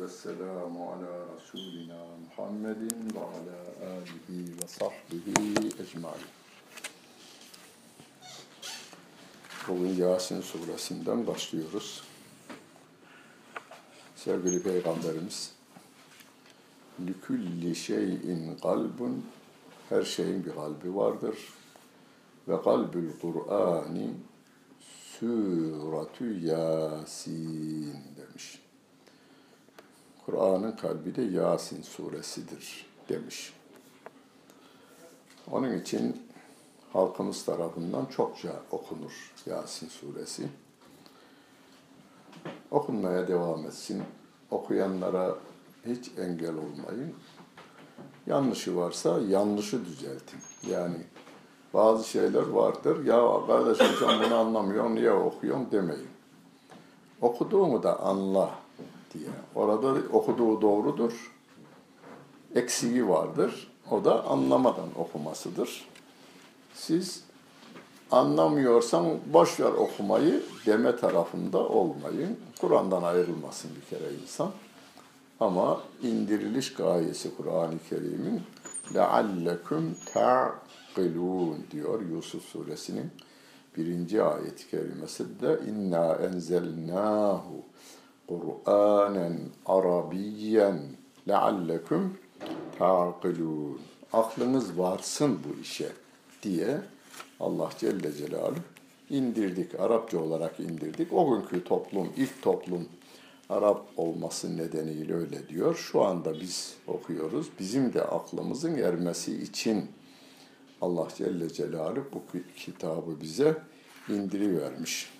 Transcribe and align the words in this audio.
والسلام 0.00 0.74
على 0.82 1.12
رسولنا 1.34 2.00
محمد 2.24 2.82
وعلى 3.16 3.58
آله 3.96 4.28
وصحبه 4.58 5.24
ecmaîn. 5.82 6.24
Bugün 9.68 9.94
Yasin 9.96 10.40
suresinden 10.40 11.26
başlıyoruz. 11.26 12.02
Sevgili 14.16 14.62
Peygamberimiz, 14.62 15.52
لِكُلِّ 17.04 17.74
şeyin 17.74 18.56
kalbun, 18.62 19.26
her 19.88 20.02
şeyin 20.02 20.44
bir 20.44 20.54
kalbi 20.54 20.96
vardır. 20.96 21.36
Ve 22.48 22.62
kalbül 22.62 23.10
Kur'ani 23.20 24.14
Suratü 25.18 26.46
Yasin 26.46 27.94
demiş. 28.16 28.60
Kur'an'ın 30.30 30.72
kalbi 30.72 31.16
de 31.16 31.22
Yasin 31.22 31.82
suresidir 31.82 32.86
demiş. 33.08 33.54
Onun 35.50 35.78
için 35.78 36.22
halkımız 36.92 37.44
tarafından 37.44 38.06
çokça 38.06 38.52
okunur 38.70 39.32
Yasin 39.46 39.88
suresi. 39.88 40.48
Okunmaya 42.70 43.28
devam 43.28 43.66
etsin. 43.66 44.02
Okuyanlara 44.50 45.34
hiç 45.86 46.10
engel 46.18 46.54
olmayın. 46.54 47.14
Yanlışı 48.26 48.76
varsa 48.76 49.20
yanlışı 49.28 49.84
düzeltin. 49.84 50.40
Yani 50.70 50.98
bazı 51.74 52.08
şeyler 52.08 52.46
vardır. 52.48 53.04
Ya 53.04 53.46
kardeşim 53.46 53.86
sen 54.00 54.22
bunu 54.24 54.34
anlamıyorsun, 54.34 54.94
niye 54.94 55.12
okuyorsun 55.12 55.70
demeyin. 55.70 56.08
Okuduğumu 57.20 57.82
da 57.82 58.00
anla 58.00 58.59
diye. 59.13 59.29
Orada 59.55 59.87
okuduğu 60.13 60.61
doğrudur. 60.61 61.31
Eksiği 62.55 63.09
vardır. 63.09 63.71
O 63.91 64.05
da 64.05 64.25
anlamadan 64.25 64.89
okumasıdır. 64.97 65.87
Siz 66.73 67.23
anlamıyorsan 68.11 69.05
boş 69.33 69.59
ver 69.59 69.71
okumayı 69.71 70.43
deme 70.65 70.95
tarafında 70.95 71.59
olmayın. 71.59 72.37
Kur'an'dan 72.61 73.03
ayrılmasın 73.03 73.71
bir 73.75 73.97
kere 73.97 74.13
insan. 74.23 74.51
Ama 75.39 75.81
indiriliş 76.01 76.73
gayesi 76.73 77.37
Kur'an-ı 77.37 77.75
Kerim'in 77.89 78.41
لَعَلَّكُمْ 78.93 79.93
تَعْقِلُونَ 80.13 81.71
diyor 81.71 82.01
Yusuf 82.01 82.43
suresinin 82.43 83.11
birinci 83.77 84.23
ayet-i 84.23 84.69
kerimesinde 84.69 85.59
inna 85.69 86.15
enzelnahu 86.15 87.63
Kur'anen 88.30 89.38
Arabiyen 89.66 90.80
leallekum 91.28 92.18
ta'kilun. 92.78 93.80
Aklınız 94.12 94.78
varsın 94.78 95.38
bu 95.44 95.60
işe 95.60 95.92
diye 96.42 96.80
Allah 97.40 97.70
Celle 97.78 98.12
Celaluhu 98.12 98.60
indirdik. 99.10 99.80
Arapça 99.80 100.18
olarak 100.18 100.60
indirdik. 100.60 101.12
O 101.12 101.30
günkü 101.30 101.64
toplum, 101.64 102.12
ilk 102.16 102.42
toplum 102.42 102.88
Arap 103.48 103.86
olması 103.96 104.56
nedeniyle 104.56 105.14
öyle 105.14 105.48
diyor. 105.48 105.74
Şu 105.74 106.02
anda 106.02 106.40
biz 106.40 106.74
okuyoruz. 106.86 107.46
Bizim 107.60 107.92
de 107.92 108.02
aklımızın 108.02 108.74
ermesi 108.74 109.42
için 109.42 109.90
Allah 110.80 111.08
Celle 111.16 111.52
Celaluhu 111.52 112.04
bu 112.12 112.22
kitabı 112.56 113.20
bize 113.20 113.56
indirivermiş. 114.08 115.19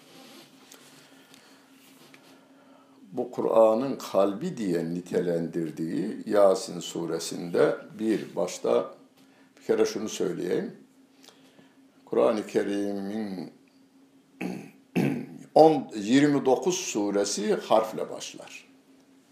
Bu 3.12 3.30
Kur'an'ın 3.30 3.97
kalbi 3.97 4.56
diye 4.56 4.94
nitelendirdiği 4.94 6.19
Yasin 6.27 6.80
suresinde 6.80 7.77
bir 7.98 8.36
başta 8.36 8.94
bir 9.56 9.67
kere 9.67 9.84
şunu 9.84 10.08
söyleyeyim. 10.08 10.77
Kur'an-ı 12.05 12.46
Kerim'in 12.46 13.52
10, 15.55 15.90
29 15.96 16.74
suresi 16.74 17.55
harfle 17.55 18.11
başlar. 18.11 18.68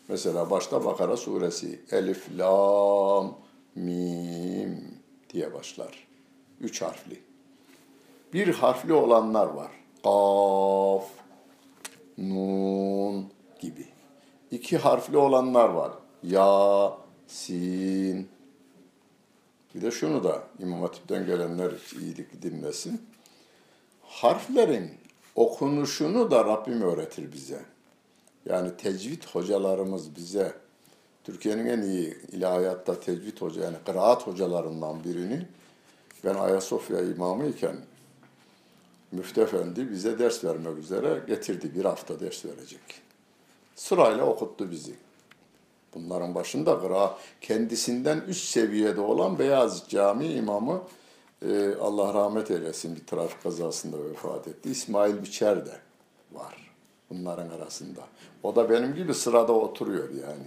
Mesela 0.09 0.51
başta 0.51 0.85
Bakara 0.85 1.17
suresi 1.17 1.81
Elif, 1.91 2.39
Lam, 2.39 3.39
Mim 3.75 5.01
diye 5.31 5.55
başlar. 5.55 6.07
Üç 6.61 6.83
harfli. 6.83 7.21
Bir 8.33 8.55
harfli 8.55 8.93
olanlar 8.93 9.47
var. 9.47 9.71
Kaf, 10.03 11.11
Nun 12.19 13.38
gibi. 13.61 13.89
İki 14.51 14.79
harfli 14.79 15.17
olanlar 15.17 15.69
var. 15.69 15.93
Ya, 16.23 16.93
Sin. 17.27 18.29
Bir 19.75 19.83
de 19.83 19.91
şunu 19.91 20.25
da 20.25 20.43
İmam 20.59 20.81
Hatip'ten 20.81 21.27
gelenler 21.27 21.73
iyilik 22.01 22.43
dinlesin. 22.43 23.03
Harflerin 24.03 24.91
okunuşunu 25.35 26.31
da 26.31 26.45
Rabbim 26.45 26.83
öğretir 26.83 27.33
bize. 27.33 27.61
Yani 28.47 28.77
tecvid 28.77 29.25
hocalarımız 29.25 30.17
bize 30.17 30.53
Türkiye'nin 31.25 31.67
en 31.67 31.83
iyi 31.83 32.17
ilahiyatta 32.33 33.01
tecvid 33.01 33.41
hoca 33.41 33.65
yani 33.65 33.77
kıraat 33.87 34.27
hocalarından 34.27 35.05
birini 35.05 35.47
ben 36.25 36.35
Ayasofya 36.35 37.01
imamı 37.01 37.47
iken 37.47 37.77
Müftü 39.13 39.41
Efendi 39.41 39.91
bize 39.91 40.19
ders 40.19 40.45
vermek 40.45 40.79
üzere 40.79 41.23
getirdi. 41.27 41.75
Bir 41.75 41.85
hafta 41.85 42.21
ders 42.21 42.45
verecek. 42.45 43.08
Sırayla 43.79 44.25
okuttu 44.25 44.71
bizi. 44.71 44.95
Bunların 45.95 46.35
başında 46.35 46.81
kıra 46.81 47.19
kendisinden 47.41 48.21
üst 48.21 48.45
seviyede 48.49 49.01
olan 49.01 49.39
Beyaz 49.39 49.85
Cami 49.89 50.27
imamı 50.27 50.83
e, 51.43 51.75
Allah 51.75 52.15
rahmet 52.15 52.51
eylesin 52.51 52.97
bir 52.97 53.07
trafik 53.07 53.43
kazasında 53.43 54.05
vefat 54.05 54.49
etti. 54.49 54.71
İsmail 54.71 55.23
Biçer 55.23 55.67
de 55.67 55.79
var 56.33 56.71
bunların 57.11 57.51
arasında. 57.51 58.01
O 58.43 58.57
da 58.57 58.71
benim 58.71 58.95
gibi 58.95 59.15
sırada 59.15 59.53
oturuyor 59.53 60.09
yani. 60.11 60.47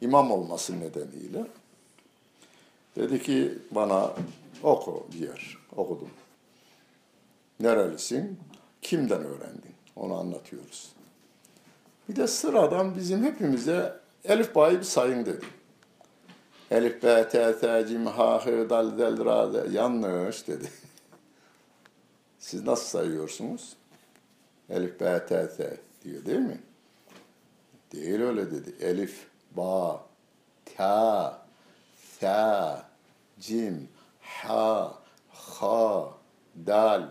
İmam 0.00 0.30
olması 0.30 0.80
nedeniyle. 0.80 1.46
Dedi 2.96 3.22
ki 3.22 3.58
bana 3.70 4.12
oku 4.62 5.06
diyor. 5.12 5.60
Okudum. 5.76 6.10
Nerelisin? 7.60 8.38
Kimden 8.82 9.24
öğrendin? 9.24 9.74
Onu 9.96 10.18
anlatıyoruz. 10.18 11.01
Bir 12.12 12.16
de 12.16 12.26
sıradan 12.26 12.96
bizim 12.96 13.24
hepimize 13.24 14.00
Elif 14.24 14.54
Ba'yı 14.54 14.78
bir 14.78 14.84
sayın 14.84 15.26
dedi. 15.26 15.46
Elif, 16.70 17.02
B, 17.02 17.28
T, 17.28 17.58
T, 17.58 17.86
Cim, 17.88 18.06
H, 18.06 18.38
H, 18.38 18.70
Dal, 18.70 18.98
Del, 18.98 19.24
Ra, 19.24 19.52
De. 19.52 19.68
Yanlış 19.70 20.48
dedi. 20.48 20.70
Siz 22.38 22.66
nasıl 22.66 22.84
sayıyorsunuz? 22.84 23.76
Elif, 24.70 25.00
B, 25.00 25.26
T, 25.26 25.56
T 25.56 25.76
diyor 26.04 26.24
değil 26.24 26.38
mi? 26.38 26.60
Değil 27.92 28.20
öyle 28.20 28.50
dedi. 28.50 28.74
Elif, 28.80 29.26
Ba, 29.56 30.00
Ta, 30.76 31.38
Sa, 32.20 32.84
Cim, 33.40 33.88
Ha, 34.20 34.94
Ha, 35.30 36.08
Dal, 36.66 37.02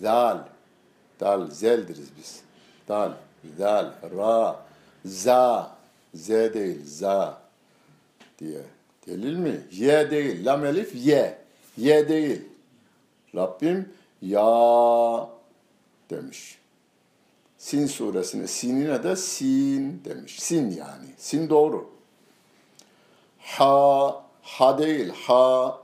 Zal, 0.00 0.38
Dal, 1.20 1.50
Zeldiriz 1.50 2.08
biz. 2.18 2.42
Dal, 2.88 3.12
Zal, 3.58 3.92
Ra, 4.16 4.56
Za, 5.04 5.70
Z 6.14 6.28
değil, 6.28 6.80
Za 6.84 7.38
diye. 8.38 8.62
Delil 9.06 9.36
mi? 9.36 9.60
Y 9.70 10.10
değil. 10.10 10.46
Lam 10.46 10.64
elif 10.64 10.94
Y. 10.94 11.38
Y 11.76 12.08
değil. 12.08 12.42
Rabbim 13.34 13.88
ya 14.22 15.28
demiş. 16.10 16.58
Sin 17.58 17.86
suresine 17.86 18.46
sinine 18.46 19.02
de 19.02 19.16
sin 19.16 20.04
demiş. 20.04 20.40
Sin 20.40 20.70
yani. 20.70 21.06
Sin 21.18 21.50
doğru. 21.50 21.90
Ha 23.38 24.24
ha 24.42 24.78
değil. 24.78 25.08
Ha 25.08 25.78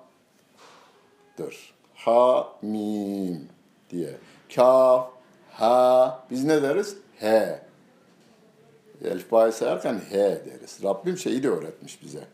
dır. 1.38 1.75
Ha 1.94 2.49
mim 2.62 3.49
diye. 3.91 4.17
Kaf 4.55 5.11
ha 5.53 6.25
biz 6.31 6.44
ne 6.44 6.62
deriz? 6.62 6.97
He. 7.20 7.61
Elifba'yı 9.05 9.53
sayarken 9.53 10.00
he 10.11 10.43
deriz. 10.47 10.79
Rabbim 10.85 11.19
şeyi 11.19 11.43
de 11.43 11.49
öğretmiş 11.49 12.03
bize 12.03 12.25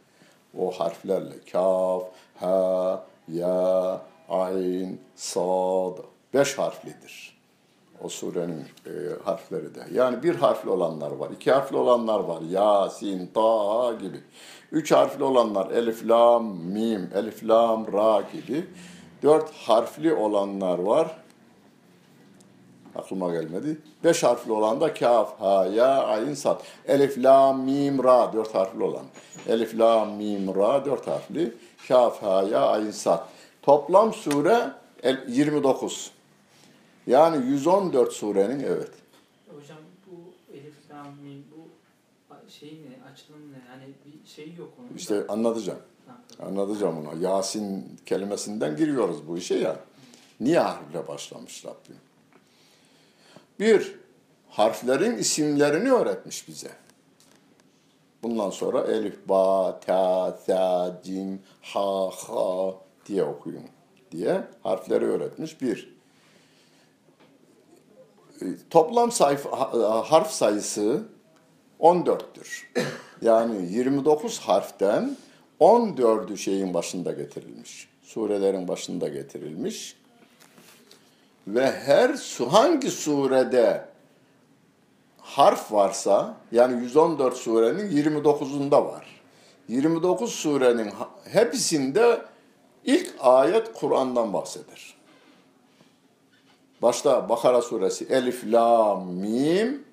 o 0.58 0.70
harflerle 0.70 1.34
kaf, 1.52 2.02
ha, 2.40 3.04
ya, 3.28 4.00
ayn, 4.28 4.98
sad 5.14 5.98
beş 6.34 6.58
harflidir. 6.58 7.34
O 8.02 8.08
surenin 8.08 8.64
e, 8.86 8.90
harfleri 9.24 9.74
de. 9.74 9.80
Yani 9.92 10.22
bir 10.22 10.34
harfli 10.34 10.70
olanlar 10.70 11.10
var, 11.10 11.30
iki 11.30 11.52
harfli 11.52 11.76
olanlar 11.76 12.20
var. 12.20 12.42
Yasin, 12.50 13.30
Taha 13.34 13.92
gibi. 13.92 14.20
Üç 14.72 14.92
harfli 14.92 15.24
olanlar 15.24 15.70
elif, 15.70 16.08
lam, 16.08 16.46
mim, 16.46 17.10
elif, 17.14 17.44
lam, 17.44 17.92
ra 17.92 18.22
gibi. 18.32 18.66
Dört 19.22 19.50
harfli 19.50 20.14
olanlar 20.14 20.78
var. 20.78 21.23
Aklıma 22.94 23.32
gelmedi. 23.32 23.78
Beş 24.04 24.22
harfli 24.22 24.52
olan 24.52 24.80
da 24.80 24.94
kaf, 24.94 25.40
ha, 25.40 25.66
ya, 25.66 26.02
ayin, 26.04 26.34
sad. 26.34 26.60
Elif, 26.86 27.18
la, 27.18 27.52
mim, 27.52 28.04
ra. 28.04 28.32
Dört 28.32 28.54
harfli 28.54 28.82
olan. 28.82 29.04
Elif, 29.48 29.78
la, 29.78 30.04
mim, 30.04 30.54
ra. 30.54 30.84
Dört 30.84 31.06
harfli. 31.06 31.54
Kaf, 31.88 32.22
ha, 32.22 32.42
ya, 32.42 32.66
ayin, 32.66 32.90
sad. 32.90 33.26
Toplam 33.62 34.14
sure 34.14 34.70
29. 35.28 36.10
Yani 37.06 37.46
114 37.46 38.12
surenin 38.12 38.60
evet. 38.60 38.90
Hocam 39.48 39.78
bu 40.06 40.14
Elif 40.54 40.74
Lam 40.90 41.06
Mim 41.22 41.44
bu 41.56 41.68
şey 42.50 42.68
ne 42.70 43.10
açılım 43.12 43.52
ne 43.52 43.56
yani 43.70 43.94
bir 44.04 44.28
şey 44.28 44.54
yok 44.54 44.68
onun. 44.78 44.88
da. 44.88 44.94
İşte 44.96 45.26
anlatacağım. 45.28 45.78
Anlatacağım 46.46 47.06
ona. 47.06 47.20
Yasin 47.28 47.98
kelimesinden 48.06 48.76
giriyoruz 48.76 49.28
bu 49.28 49.38
işe 49.38 49.54
ya. 49.54 49.76
Niye 50.40 50.58
harfle 50.58 51.08
başlamış 51.08 51.64
Rabbim? 51.64 51.96
Bir, 53.60 53.94
harflerin 54.48 55.16
isimlerini 55.16 55.92
öğretmiş 55.92 56.48
bize. 56.48 56.70
Bundan 58.22 58.50
sonra 58.50 58.80
elif, 58.80 59.28
ba, 59.28 59.80
ta, 59.80 60.32
sa, 60.46 61.00
cim, 61.04 61.42
ha, 61.62 62.10
ha 62.10 62.74
diye 63.06 63.24
okuyun 63.24 63.64
diye 64.12 64.40
harfleri 64.62 65.04
öğretmiş. 65.04 65.60
Bir, 65.62 65.94
E, 68.42 68.46
toplam 68.70 69.12
sayfa, 69.12 69.50
ha- 69.60 70.02
harf 70.10 70.30
sayısı 70.30 71.02
14'tür. 71.80 72.62
Yani 73.22 73.72
29 73.72 74.38
harften 74.38 75.16
14'ü 75.60 76.36
şeyin 76.36 76.74
başında 76.74 77.12
getirilmiş. 77.12 77.88
Surelerin 78.02 78.68
başında 78.68 79.08
getirilmiş. 79.08 79.96
Ve 81.46 81.70
her 81.70 82.14
su 82.14 82.52
hangi 82.52 82.90
surede 82.90 83.84
harf 85.18 85.72
varsa 85.72 86.34
yani 86.52 86.82
114 86.82 87.36
surenin 87.36 87.90
29'unda 87.90 88.86
var. 88.86 89.06
29 89.68 90.32
surenin 90.32 90.90
hepsinde 91.32 92.22
ilk 92.84 93.14
ayet 93.20 93.72
Kur'an'dan 93.74 94.32
bahseder. 94.32 94.94
Başta 96.82 97.28
Bakara 97.28 97.62
suresi 97.62 98.04
Elif, 98.04 98.44
La, 98.44 98.94
Mim 98.96 99.84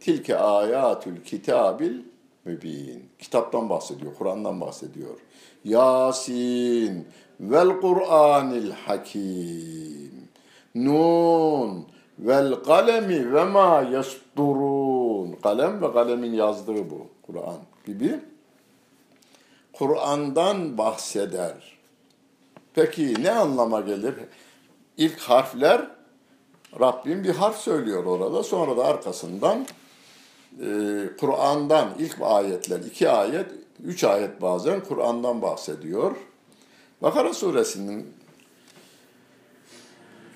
Tilke 0.00 0.38
ayatül 0.38 1.24
kitabil 1.24 2.00
mübin. 2.44 3.08
Kitaptan 3.18 3.68
bahsediyor, 3.70 4.14
Kur'an'dan 4.14 4.60
bahsediyor. 4.60 5.16
Yasin 5.64 7.08
vel 7.40 7.80
Kur'anil 7.80 8.70
hakim. 8.70 10.15
Nun 10.84 11.84
vel 12.18 12.54
kalemi 12.54 13.32
ve 13.32 13.44
ma 13.44 13.82
yasturun. 13.92 15.32
Kalem 15.42 15.82
ve 15.82 15.92
kalemin 15.92 16.32
yazdığı 16.32 16.90
bu 16.90 17.06
Kur'an 17.26 17.58
gibi. 17.86 18.20
Kur'an'dan 19.72 20.78
bahseder. 20.78 21.78
Peki 22.74 23.14
ne 23.22 23.30
anlama 23.30 23.80
gelir? 23.80 24.14
İlk 24.96 25.20
harfler 25.20 25.86
Rabbim 26.80 27.24
bir 27.24 27.34
harf 27.34 27.56
söylüyor 27.56 28.04
orada. 28.04 28.42
Sonra 28.42 28.76
da 28.76 28.84
arkasından 28.84 29.66
e, 30.60 30.66
Kur'an'dan 31.20 31.88
ilk 31.98 32.16
ayetler, 32.20 32.80
iki 32.80 33.10
ayet, 33.10 33.46
üç 33.84 34.04
ayet 34.04 34.42
bazen 34.42 34.80
Kur'an'dan 34.80 35.42
bahsediyor. 35.42 36.16
Bakara 37.02 37.34
suresinin 37.34 38.15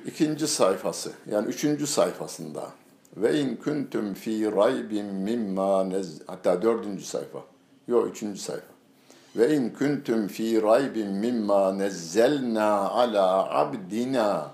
ikinci 0.06 0.48
sayfası, 0.48 1.12
yani 1.30 1.48
üçüncü 1.48 1.86
sayfasında 1.86 2.70
ve 3.16 3.40
in 3.40 3.56
kuntum 3.56 4.14
fi 4.14 4.52
raybin 4.52 5.06
mimma 5.06 5.84
nez 5.84 6.20
hatta 6.26 6.62
dördüncü 6.62 7.04
sayfa. 7.04 7.38
Yok 7.88 8.08
üçüncü 8.10 8.40
sayfa. 8.40 8.66
Ve 9.36 9.56
in 9.56 9.70
kuntum 9.70 10.28
fi 10.28 10.62
raybin 10.62 11.08
mimma 11.08 11.72
nezzelna 11.72 12.90
ala 12.90 13.54
abdina 13.58 14.50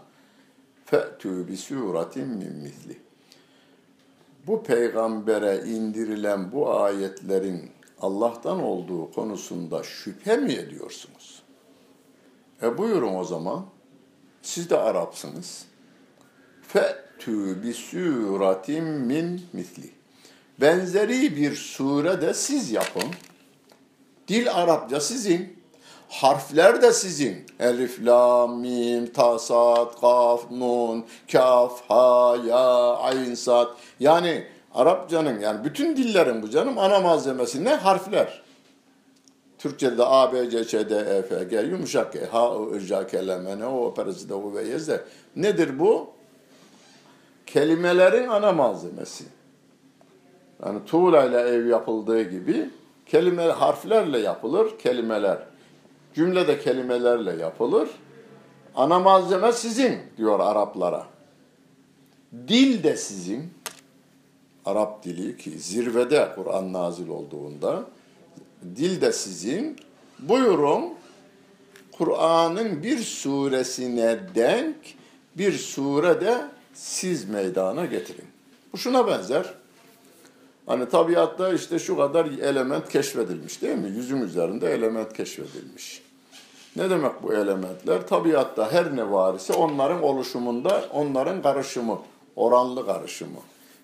fe'tü 0.85 1.49
bi 1.49 1.57
suratin 1.57 2.29
min 2.29 2.53
misli. 2.53 3.01
Bu 4.47 4.63
peygambere 4.63 5.63
indirilen 5.67 6.53
bu 6.53 6.71
ayetlerin 6.71 7.71
Allah'tan 8.01 8.63
olduğu 8.63 9.13
konusunda 9.13 9.83
şüphe 9.83 10.37
mi 10.37 10.53
ediyorsunuz? 10.53 11.43
E 12.63 12.79
buyurun 12.79 13.15
o 13.15 13.25
zaman. 13.25 13.67
Siz 14.47 14.71
de 14.71 14.77
Arapsınız. 14.77 15.65
Fe'tü 16.69 17.63
bi 17.63 17.75
suratin 17.75 18.85
min 18.85 19.47
misli. 19.53 19.91
Benzeri 20.61 21.37
bir 21.37 21.55
sure 21.55 22.21
de 22.21 22.35
siz 22.35 22.71
yapın. 22.71 23.11
Dil 24.29 24.55
Arapça 24.55 25.01
sizin. 25.01 25.59
Harfler 26.09 26.83
de 26.83 26.93
sizin. 26.93 27.47
Elif, 27.61 28.07
la, 28.07 28.47
mim, 28.47 29.13
ta, 29.13 29.39
sad, 29.39 30.01
kaf, 30.01 30.51
nun, 30.51 31.05
kaf, 31.33 31.83
ha, 31.89 32.37
ya, 32.47 32.97
ayn, 32.97 33.35
sad. 33.35 33.69
Yani 34.01 34.47
Arapçanın 34.75 35.41
yani 35.41 35.65
bütün 35.65 35.97
dillerin 35.97 36.43
bu 36.43 36.51
canım 36.51 36.79
ana 36.79 37.01
malzemesi 37.01 37.65
ne? 37.65 37.75
Harfler. 37.75 38.46
Türkçe'de 39.69 40.05
A, 40.05 40.33
B, 40.33 40.51
C, 40.51 40.65
Ç, 40.65 40.73
D, 40.73 40.97
E, 40.97 41.23
F, 41.23 41.45
G, 41.45 41.61
yumuşak 41.61 42.13
G, 42.13 42.27
H, 42.27 42.39
I, 42.39 42.77
I, 42.77 42.81
J, 42.81 43.07
K, 43.07 43.27
L, 43.27 43.29
M, 43.29 43.59
N, 43.59 43.67
O, 43.67 43.85
operası 43.85 44.29
da 44.29 44.37
U 44.37 44.55
ve 44.55 44.69
Y, 44.69 44.79
Z. 44.79 44.91
Nedir 45.37 45.79
bu? 45.79 46.11
Kelimelerin 47.47 48.29
ana 48.29 48.53
malzemesi. 48.53 49.25
Yani 50.65 50.79
tuğla 50.87 51.25
ile 51.25 51.39
ev 51.39 51.67
yapıldığı 51.67 52.23
gibi 52.23 52.71
kelime 53.07 53.43
harflerle 53.43 54.19
yapılır 54.19 54.79
kelimeler. 54.79 55.39
Cümle 56.15 56.49
de 56.49 56.59
kelimelerle 56.59 57.43
yapılır. 57.43 57.89
Ana 58.75 58.99
malzeme 58.99 59.53
sizin 59.53 59.99
diyor 60.17 60.41
Araplara. 60.41 61.07
Dil 62.49 62.83
de 62.83 62.97
sizin. 62.97 63.51
Arap 64.65 65.05
dili 65.05 65.37
ki 65.37 65.51
zirvede 65.51 66.29
Kur'an 66.35 66.73
nazil 66.73 67.09
olduğunda 67.09 67.85
dil 68.77 69.01
de 69.01 69.13
sizin. 69.13 69.77
Buyurun 70.19 70.85
Kur'an'ın 71.93 72.83
bir 72.83 72.99
suresine 72.99 74.21
denk 74.35 74.77
bir 75.35 75.53
sure 75.53 76.21
de 76.21 76.45
siz 76.75 77.29
meydana 77.29 77.85
getirin. 77.87 78.25
Bu 78.73 78.79
şuna 78.79 79.07
benzer. 79.07 79.55
Hani 80.67 80.89
tabiatta 80.89 81.53
işte 81.53 81.79
şu 81.79 81.97
kadar 81.97 82.27
element 82.27 82.89
keşfedilmiş 82.89 83.63
değil 83.63 83.77
mi? 83.77 83.89
Yüzün 83.89 84.21
üzerinde 84.21 84.73
element 84.73 85.13
keşfedilmiş. 85.13 86.03
Ne 86.77 86.91
demek 86.91 87.23
bu 87.23 87.35
elementler? 87.35 88.07
Tabiatta 88.07 88.73
her 88.73 88.97
ne 88.97 89.11
var 89.11 89.35
ise 89.35 89.53
onların 89.53 90.03
oluşumunda 90.03 90.85
onların 90.93 91.43
karışımı, 91.43 91.99
oranlı 92.37 92.87
karışımı. 92.87 93.39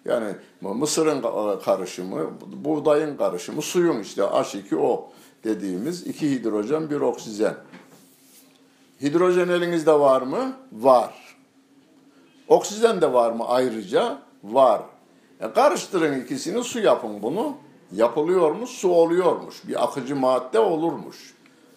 Yani 0.05 0.35
mısırın 0.61 1.25
karışımı, 1.65 2.31
buğdayın 2.65 3.17
karışımı, 3.17 3.63
suyun 3.63 4.01
işte 4.01 4.23
H2O 4.23 5.05
dediğimiz 5.45 6.07
iki 6.07 6.31
hidrojen 6.31 6.91
bir 6.91 7.01
oksijen. 7.01 7.55
Hidrojen 9.03 9.49
elinizde 9.49 9.93
var 9.93 10.23
mı? 10.23 10.57
Var. 10.73 11.37
Oksijen 12.49 13.01
de 13.01 13.13
var 13.13 13.33
mı 13.33 13.45
ayrıca? 13.49 14.19
Var. 14.45 14.83
E 15.41 15.53
karıştırın 15.53 16.21
ikisini 16.21 16.65
su 16.65 16.81
yapın 16.81 17.23
bunu. 17.23 17.57
Yapılıyormuş, 17.93 18.71
su 18.71 18.91
oluyormuş. 18.91 19.69
Bir 19.69 19.85
akıcı 19.85 20.17
madde 20.17 20.59
olurmuş. 20.59 21.35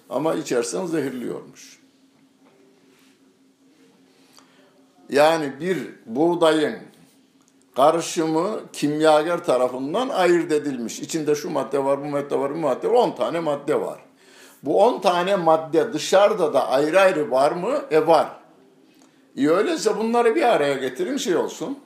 Ama 0.09 0.35
içersen 0.35 0.85
zehirliyormuş. 0.85 1.79
Yani 5.09 5.53
bir 5.59 5.89
buğdayın 6.05 6.75
karışımı 7.75 8.59
kimyager 8.73 9.43
tarafından 9.43 10.09
ayırt 10.09 10.51
edilmiş. 10.51 10.99
İçinde 10.99 11.35
şu 11.35 11.49
madde 11.49 11.83
var, 11.83 12.01
bu 12.01 12.05
madde 12.05 12.39
var, 12.39 12.55
bu 12.55 12.57
madde 12.57 12.87
var. 12.87 12.93
10 12.93 13.15
tane 13.15 13.39
madde 13.39 13.81
var. 13.81 13.99
Bu 14.63 14.83
10 14.83 15.01
tane 15.01 15.35
madde 15.35 15.93
dışarıda 15.93 16.53
da 16.53 16.67
ayrı 16.67 16.99
ayrı 16.99 17.31
var 17.31 17.51
mı? 17.51 17.81
E 17.91 18.07
var. 18.07 18.27
E 19.37 19.47
öyleyse 19.47 19.97
bunları 19.97 20.35
bir 20.35 20.41
araya 20.41 20.73
getirin 20.73 21.17
şey 21.17 21.35
olsun. 21.35 21.79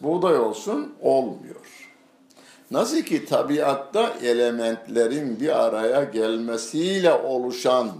Buğday 0.00 0.38
olsun 0.38 0.94
olmuyor. 1.00 1.56
Nasıl 2.70 3.02
ki 3.02 3.24
tabiatta 3.24 4.14
elementlerin 4.22 5.40
bir 5.40 5.64
araya 5.64 6.04
gelmesiyle 6.04 7.12
oluşan 7.12 7.90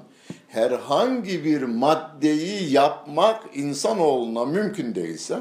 herhangi 0.49 1.45
bir 1.45 1.63
maddeyi 1.63 2.73
yapmak 2.73 3.43
insanoğluna 3.55 4.45
mümkün 4.45 4.95
değilse 4.95 5.39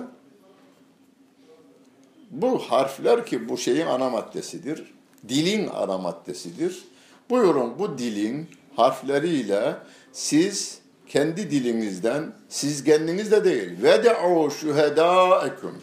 bu 2.31 2.59
harfler 2.59 3.25
ki 3.25 3.49
bu 3.49 3.57
şeyin 3.57 3.85
ana 3.85 4.09
maddesidir, 4.09 4.93
dilin 5.29 5.67
ana 5.67 5.97
maddesidir. 5.97 6.85
Buyurun 7.29 7.79
bu 7.79 7.97
dilin 7.97 8.49
harfleriyle 8.75 9.75
siz 10.11 10.79
kendi 11.07 11.51
dilinizden, 11.51 12.33
siz 12.49 12.83
kendiniz 12.83 13.31
de 13.31 13.43
değil. 13.43 13.83
Ve 13.83 14.03
de'u 14.03 14.51
şuhedâekum. 14.51 15.81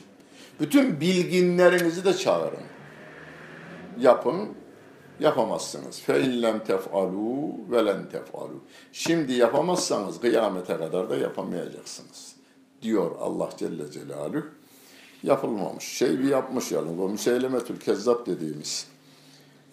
Bütün 0.61 1.01
bilginlerinizi 1.01 2.05
de 2.05 2.15
çağırın. 2.17 2.65
Yapın, 4.01 4.49
yapamazsınız. 5.21 6.01
Fe 6.01 6.21
illem 6.21 6.59
tef'alû 6.59 7.53
ve 7.71 7.87
len 7.87 8.03
tef'alû. 8.13 8.59
Şimdi 8.93 9.33
yapamazsanız 9.33 10.21
kıyamete 10.21 10.77
kadar 10.77 11.11
da 11.11 11.17
yapamayacaksınız. 11.17 12.37
Diyor 12.83 13.11
Allah 13.21 13.51
Celle 13.59 13.91
Celaluhu. 13.91 14.45
Yapılmamış. 15.23 15.85
Şey 15.85 16.19
bir 16.19 16.29
yapmış 16.29 16.73
yani. 16.73 17.03
O 17.03 17.09
Müseylemetül 17.09 17.81
Kezzab 17.81 18.27
dediğimiz 18.27 18.87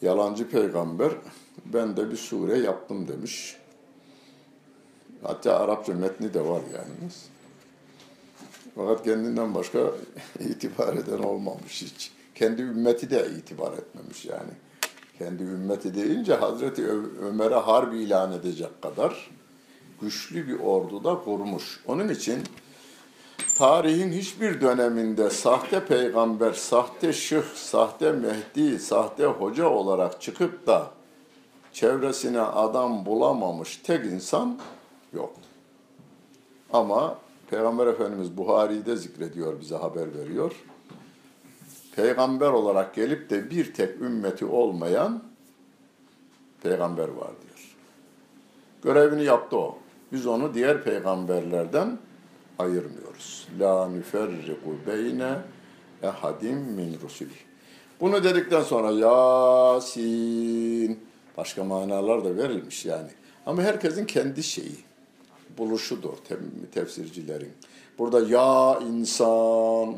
yalancı 0.01 0.50
peygamber 0.50 1.12
ben 1.65 1.98
de 1.98 2.12
bir 2.12 2.18
sure 2.18 2.58
yaptım 2.58 3.08
demiş. 3.08 3.58
Hatta 5.24 5.60
Arapça 5.60 5.94
metni 5.94 6.34
de 6.34 6.48
var 6.48 6.62
yani. 6.74 7.12
Fakat 8.75 9.03
kendinden 9.03 9.56
başka 9.56 9.79
itibar 10.39 10.94
eden 10.94 11.24
olmamış 11.24 11.82
hiç. 11.82 12.12
Kendi 12.36 12.62
ümmeti 12.62 13.10
de 13.10 13.27
itibar 13.38 13.74
etmemiş 13.74 14.25
yani. 14.25 14.51
Kendi 15.18 15.44
ümmeti 15.44 15.96
deyince 15.96 16.36
Hazreti 16.36 16.88
Ömer'e 17.22 17.56
harbi 17.56 17.98
ilan 17.98 18.32
edecek 18.32 18.82
kadar 18.82 19.29
güçlü 20.01 20.48
bir 20.48 20.60
ordu 20.60 21.03
da 21.03 21.20
kurmuş. 21.24 21.79
Onun 21.88 22.10
için 22.10 22.44
tarihin 23.60 24.12
hiçbir 24.12 24.62
döneminde 24.62 25.30
sahte 25.30 25.86
peygamber, 25.86 26.54
sahte 26.54 27.13
şıh, 27.13 27.44
sahte 27.56 28.12
mehdi, 28.12 28.80
sahte 28.80 29.25
hoca 29.25 29.70
olarak 29.70 30.22
çıkıp 30.22 30.68
da 30.68 30.92
çevresine 31.74 32.42
adam 32.42 33.06
bulamamış 33.06 33.78
tek 33.78 34.06
insan 34.06 34.60
yok. 35.13 35.34
Ama 36.74 37.18
Peygamber 37.50 37.88
Efendimiz 37.88 38.38
Buhari'de 38.38 38.96
zikrediyor, 38.96 39.60
bize 39.60 39.75
haber 39.75 40.16
veriyor. 40.18 40.51
Peygamber 41.96 42.50
olarak 42.50 42.96
gelip 42.96 43.30
de 43.30 43.50
bir 43.50 43.74
tek 43.74 44.01
ümmeti 44.01 44.46
olmayan 44.46 45.24
peygamber 46.63 47.08
var 47.08 47.32
diyor. 47.42 47.75
Görevini 48.84 49.24
yaptı 49.24 49.58
o. 49.58 49.78
Biz 50.12 50.28
onu 50.28 50.54
diğer 50.54 50.84
peygamberlerden 50.84 51.98
ayırmıyoruz. 52.60 53.48
La 53.60 53.88
nüferriku 53.88 54.75
beyne 54.88 55.38
ehadim 56.04 56.58
min 56.58 57.00
rusulih. 57.01 57.39
Bunu 58.01 58.24
dedikten 58.24 58.62
sonra 58.62 58.92
Yasin 58.92 60.20
başka 61.38 61.63
manalar 61.63 62.25
da 62.25 62.38
verilmiş 62.38 62.86
yani. 62.86 63.10
Ama 63.46 63.62
herkesin 63.62 64.06
kendi 64.06 64.44
şeyi, 64.44 64.75
buluşudur 65.58 66.13
te- 66.28 66.38
tefsircilerin. 66.74 67.54
Burada 67.98 68.20
ya 68.20 68.80
insan 68.80 69.96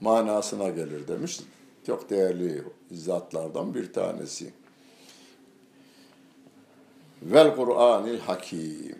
manasına 0.00 0.68
gelir 0.68 1.08
demiş. 1.08 1.40
Çok 1.86 2.10
değerli 2.10 2.62
zatlardan 2.90 3.74
bir 3.74 3.92
tanesi. 3.92 4.52
Vel 7.22 7.56
Kur'anil 7.56 8.18
Hakim. 8.18 8.96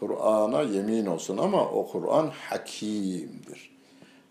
Kur'an'a 0.00 0.62
yemin 0.62 1.06
olsun 1.06 1.38
ama 1.38 1.70
o 1.70 1.88
Kur'an 1.88 2.26
hakimdir. 2.50 3.76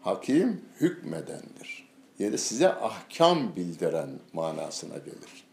Hakim 0.02 0.62
hükmedendir. 0.82 1.88
Yani 2.20 2.38
size 2.38 2.70
ahkam 2.70 3.56
bildiren 3.56 4.10
manasına 4.34 4.98
gelir. 4.98 5.46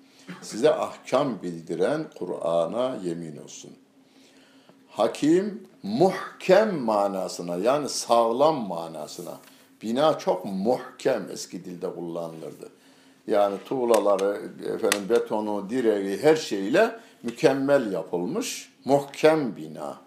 Size 0.42 0.74
ahkam 0.74 1.42
bildiren 1.42 2.06
Kur'an'a 2.18 2.96
yemin 3.04 3.36
olsun. 3.36 3.70
Hakim 4.88 5.68
muhkem 5.82 6.78
manasına 6.78 7.56
yani 7.56 7.88
sağlam 7.88 8.68
manasına. 8.68 9.38
Bina 9.82 10.18
çok 10.18 10.44
muhkem 10.44 11.28
eski 11.32 11.64
dilde 11.64 11.94
kullanılırdı. 11.94 12.68
Yani 13.26 13.56
tuğlaları, 13.68 14.42
efendim 14.74 15.08
betonu, 15.08 15.70
direği 15.70 16.22
her 16.22 16.36
şeyle 16.36 16.96
mükemmel 17.22 17.92
yapılmış 17.92 18.72
muhkem 18.84 19.56
bina. 19.56 20.00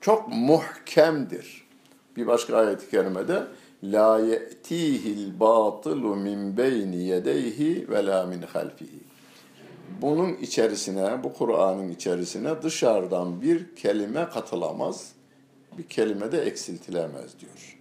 Çok 0.00 0.28
muhkemdir. 0.28 1.68
Bir 2.16 2.26
başka 2.26 2.56
ayet-i 2.56 2.90
kerimede 2.90 3.46
la 3.84 4.20
ye'tihil 4.20 5.40
batılu 5.40 6.16
min 6.16 6.56
beyni 6.56 7.02
yedeyhi 7.02 7.90
ve 7.90 8.06
la 8.06 8.26
min 8.26 8.42
halfihi. 8.42 9.00
Bunun 10.02 10.34
içerisine, 10.34 11.24
bu 11.24 11.32
Kur'an'ın 11.32 11.88
içerisine 11.88 12.62
dışarıdan 12.62 13.42
bir 13.42 13.76
kelime 13.76 14.28
katılamaz, 14.28 15.12
bir 15.78 15.82
kelime 15.82 16.32
de 16.32 16.42
eksiltilemez 16.42 17.40
diyor. 17.40 17.78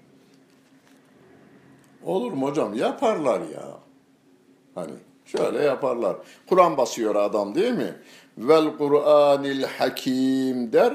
Olur 2.03 2.31
mu 2.31 2.47
hocam? 2.47 2.74
Yaparlar 2.74 3.41
ya. 3.41 3.79
Hani 4.75 4.93
şöyle 5.27 5.63
yaparlar. 5.63 6.15
Kur'an 6.50 6.77
basıyor 6.77 7.15
adam 7.15 7.55
değil 7.55 7.74
mi? 7.74 7.96
Vel 8.38 8.77
Kur'anil 8.77 9.63
Hakim 9.63 10.74
der. 10.74 10.93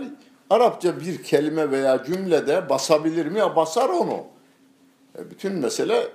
Arapça 0.51 1.01
bir 1.01 1.23
kelime 1.23 1.71
veya 1.71 2.05
cümlede 2.05 2.69
basabilir 2.69 3.27
mi? 3.27 3.39
Ya 3.39 3.57
basar 3.57 3.89
onu. 3.89 4.25
E 5.19 5.31
bütün 5.31 5.53
mesele 5.53 6.09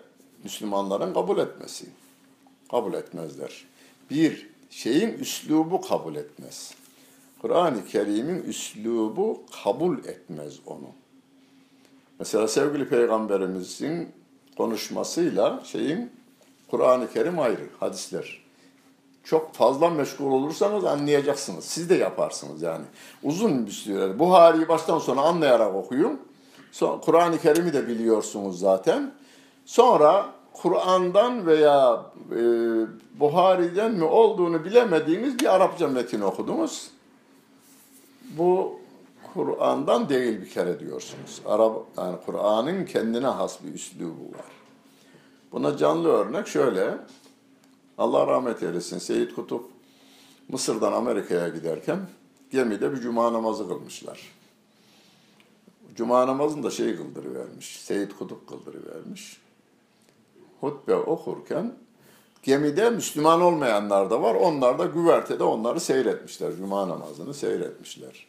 Müslümanların 0.43 1.13
kabul 1.13 1.38
etmesi. 1.38 1.86
Kabul 2.71 2.93
etmezler. 2.93 3.65
Bir 4.09 4.50
şeyin 4.69 5.13
üslubu 5.13 5.81
kabul 5.81 6.15
etmez. 6.15 6.74
Kur'an-ı 7.41 7.86
Kerim'in 7.86 8.43
üslubu 8.43 9.43
kabul 9.63 9.97
etmez 9.97 10.59
onu. 10.65 10.88
Mesela 12.19 12.47
sevgili 12.47 12.89
peygamberimizin 12.89 14.09
konuşmasıyla 14.57 15.63
şeyin 15.65 16.12
Kur'an-ı 16.71 17.13
Kerim 17.13 17.39
ayrı, 17.39 17.69
hadisler. 17.79 18.47
Çok 19.24 19.53
fazla 19.53 19.89
meşgul 19.89 20.31
olursanız 20.31 20.86
anlayacaksınız. 20.86 21.65
Siz 21.65 21.89
de 21.89 21.95
yaparsınız 21.95 22.62
yani. 22.62 22.86
Uzun 23.24 23.65
bir 23.65 23.71
süre. 23.71 24.19
Buhari'yi 24.19 24.67
baştan 24.67 25.00
sona 25.00 25.21
anlayarak 25.21 25.75
okuyun. 25.75 26.19
Kur'an-ı 26.79 27.39
Kerim'i 27.39 27.74
de 27.74 27.88
biliyorsunuz 27.88 28.59
zaten. 28.59 29.12
Sonra 29.65 30.25
Kur'an'dan 30.53 31.45
veya 31.45 32.05
e, 32.31 32.39
Buhari'den 33.19 33.91
mi 33.91 34.03
olduğunu 34.03 34.65
bilemediğiniz 34.65 35.39
bir 35.39 35.55
Arapça 35.55 35.88
metin 35.88 36.21
okudunuz. 36.21 36.91
Bu 38.38 38.79
Kur'an'dan 39.33 40.09
değil 40.09 40.41
bir 40.41 40.50
kere 40.50 40.79
diyorsunuz. 40.79 41.41
Arap 41.45 41.75
yani 41.97 42.15
Kur'an'ın 42.25 42.86
kendine 42.86 43.27
has 43.27 43.63
bir 43.63 43.74
üslubu 43.74 44.38
var. 44.38 44.56
Buna 45.51 45.77
canlı 45.77 46.08
örnek 46.10 46.48
şöyle. 46.48 46.98
Allah 47.98 48.27
rahmet 48.27 48.63
eylesin. 48.63 48.98
Seyyid 48.98 49.32
Kutup 49.32 49.66
Mısır'dan 50.50 50.94
Amerika'ya 50.94 51.48
giderken 51.48 52.00
gemide 52.51 52.92
bir 52.92 52.98
cuma 52.98 53.34
namazı 53.34 53.68
kılmışlar. 53.68 54.20
Cuma 55.96 56.27
namazını 56.27 56.63
da 56.63 56.72
şey 56.72 56.96
kıldırıvermiş. 56.96 57.80
Seyyid 57.80 58.12
Kutup 58.12 58.48
kıldırıvermiş. 58.48 59.38
Hutbe 60.62 60.96
okurken 60.96 61.74
gemide 62.44 62.89
Müslüman 62.89 63.42
olmayanlar 63.42 64.10
da 64.10 64.22
var. 64.22 64.36
Onlar 64.36 64.80
da 64.80 64.86
güvertede 64.86 65.44
onları 65.44 65.80
seyretmişler. 65.80 66.56
Cuma 66.56 66.89
namazını 66.89 67.34
seyretmişler. 67.34 68.27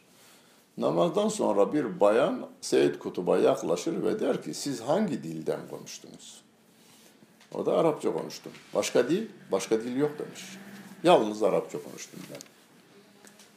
Namazdan 0.77 1.27
sonra 1.27 1.73
bir 1.73 1.99
bayan 1.99 2.47
Seyyid 2.61 2.95
Kutub'a 2.95 3.37
yaklaşır 3.37 4.03
ve 4.03 4.19
der 4.19 4.43
ki 4.43 4.53
siz 4.53 4.81
hangi 4.81 5.23
dilden 5.23 5.59
konuştunuz? 5.69 6.41
O 7.53 7.65
da 7.65 7.77
Arapça 7.77 8.13
konuştum. 8.13 8.51
Başka 8.73 9.09
dil, 9.09 9.27
başka 9.51 9.81
dil 9.81 9.97
yok 9.97 10.19
demiş. 10.19 10.57
Yalnız 11.03 11.43
Arapça 11.43 11.83
konuştum 11.83 12.19
ben. 12.31 12.39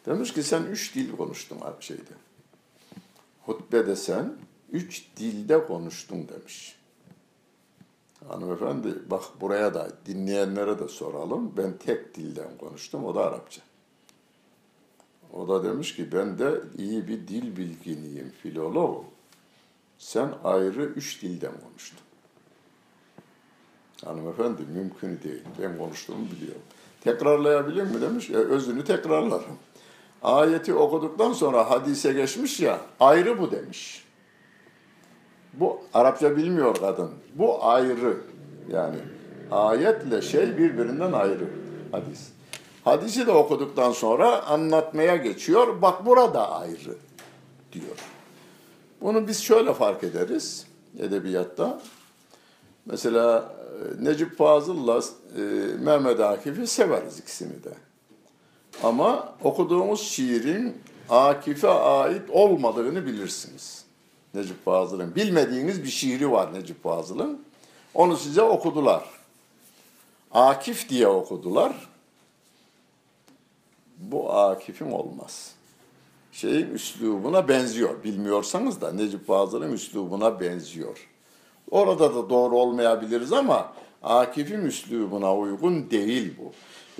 Demiş 0.06 0.32
ki 0.32 0.42
sen 0.42 0.62
üç 0.62 0.94
dil 0.94 1.16
konuştun 1.16 1.58
şeyde. 1.80 2.12
Hutbede 3.42 3.96
sen 3.96 4.36
üç 4.72 5.04
dilde 5.16 5.66
konuştun 5.66 6.28
demiş. 6.28 6.76
Hanımefendi 8.28 9.10
bak 9.10 9.22
buraya 9.40 9.74
da 9.74 9.92
dinleyenlere 10.06 10.78
de 10.78 10.88
soralım. 10.88 11.52
Ben 11.56 11.78
tek 11.78 12.14
dilden 12.14 12.58
konuştum, 12.58 13.04
o 13.04 13.14
da 13.14 13.24
Arapça. 13.24 13.62
O 15.32 15.48
da 15.48 15.64
demiş 15.64 15.96
ki 15.96 16.12
ben 16.12 16.38
de 16.38 16.60
iyi 16.78 17.08
bir 17.08 17.28
dil 17.28 17.56
bilginiyim, 17.56 18.32
filologum. 18.42 19.04
Sen 19.98 20.34
ayrı 20.44 20.82
üç 20.82 21.22
dilden 21.22 21.52
konuştun. 21.60 22.01
Hanımefendi 24.04 24.62
mümkün 24.74 25.08
değil. 25.08 25.42
Ben 25.62 25.78
konuştuğumu 25.78 26.26
biliyorum. 26.36 26.62
Tekrarlayabilir 27.00 27.82
mi 27.82 28.00
demiş. 28.00 28.30
E, 28.30 28.36
özünü 28.36 28.84
tekrarlarım. 28.84 29.56
Ayeti 30.22 30.74
okuduktan 30.74 31.32
sonra 31.32 31.70
hadise 31.70 32.12
geçmiş 32.12 32.60
ya 32.60 32.80
ayrı 33.00 33.38
bu 33.40 33.50
demiş. 33.50 34.04
Bu 35.52 35.80
Arapça 35.94 36.36
bilmiyor 36.36 36.76
kadın. 36.76 37.10
Bu 37.34 37.64
ayrı. 37.64 38.16
Yani 38.70 38.96
ayetle 39.50 40.22
şey 40.22 40.58
birbirinden 40.58 41.12
ayrı 41.12 41.48
hadis. 41.92 42.28
Hadisi 42.84 43.26
de 43.26 43.32
okuduktan 43.32 43.92
sonra 43.92 44.42
anlatmaya 44.42 45.16
geçiyor. 45.16 45.82
Bak 45.82 46.06
burada 46.06 46.50
ayrı 46.50 46.96
diyor. 47.72 47.96
Bunu 49.00 49.28
biz 49.28 49.42
şöyle 49.42 49.74
fark 49.74 50.04
ederiz 50.04 50.66
edebiyatta. 50.98 51.80
Mesela 52.86 53.54
e, 54.00 54.04
Necip 54.04 54.38
Fazıl'la 54.38 55.00
e, 55.36 55.40
Mehmet 55.80 56.20
Akif'i 56.20 56.66
severiz 56.66 57.18
ikisini 57.18 57.64
de. 57.64 57.74
Ama 58.82 59.34
okuduğumuz 59.42 60.00
şiirin 60.00 60.76
Akif'e 61.08 61.68
ait 61.68 62.30
olmadığını 62.30 63.06
bilirsiniz. 63.06 63.84
Necip 64.34 64.64
Fazıl'ın. 64.64 65.14
Bilmediğiniz 65.14 65.82
bir 65.82 65.88
şiiri 65.88 66.30
var 66.30 66.54
Necip 66.54 66.82
Fazıl'ın. 66.82 67.42
Onu 67.94 68.16
size 68.16 68.42
okudular. 68.42 69.04
Akif 70.32 70.88
diye 70.88 71.08
okudular. 71.08 71.88
Bu 73.98 74.32
Akif'im 74.32 74.92
olmaz. 74.92 75.52
Şeyin 76.32 76.70
üslubuna 76.70 77.48
benziyor. 77.48 78.04
Bilmiyorsanız 78.04 78.80
da 78.80 78.92
Necip 78.92 79.26
Fazıl'ın 79.26 79.72
üslubuna 79.72 80.40
benziyor. 80.40 81.08
Orada 81.72 82.14
da 82.14 82.30
doğru 82.30 82.56
olmayabiliriz 82.58 83.32
ama 83.32 83.72
Akif'in 84.02 84.64
üslubuna 84.64 85.36
uygun 85.36 85.90
değil 85.90 86.34
bu. 86.38 86.52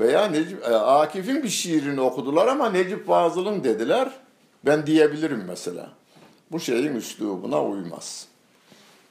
Veya 0.03 0.27
Necip, 0.27 0.63
e, 0.65 0.75
Akif'in 0.75 1.43
bir 1.43 1.49
şiirini 1.49 2.01
okudular 2.01 2.47
ama 2.47 2.71
Necip 2.71 3.07
Fazıl'ın 3.07 3.65
dediler. 3.65 4.11
Ben 4.67 4.87
diyebilirim 4.87 5.45
mesela. 5.49 5.91
Bu 6.53 6.61
şeyin 6.61 6.95
üslubuna 6.95 7.65
uymaz. 7.65 8.27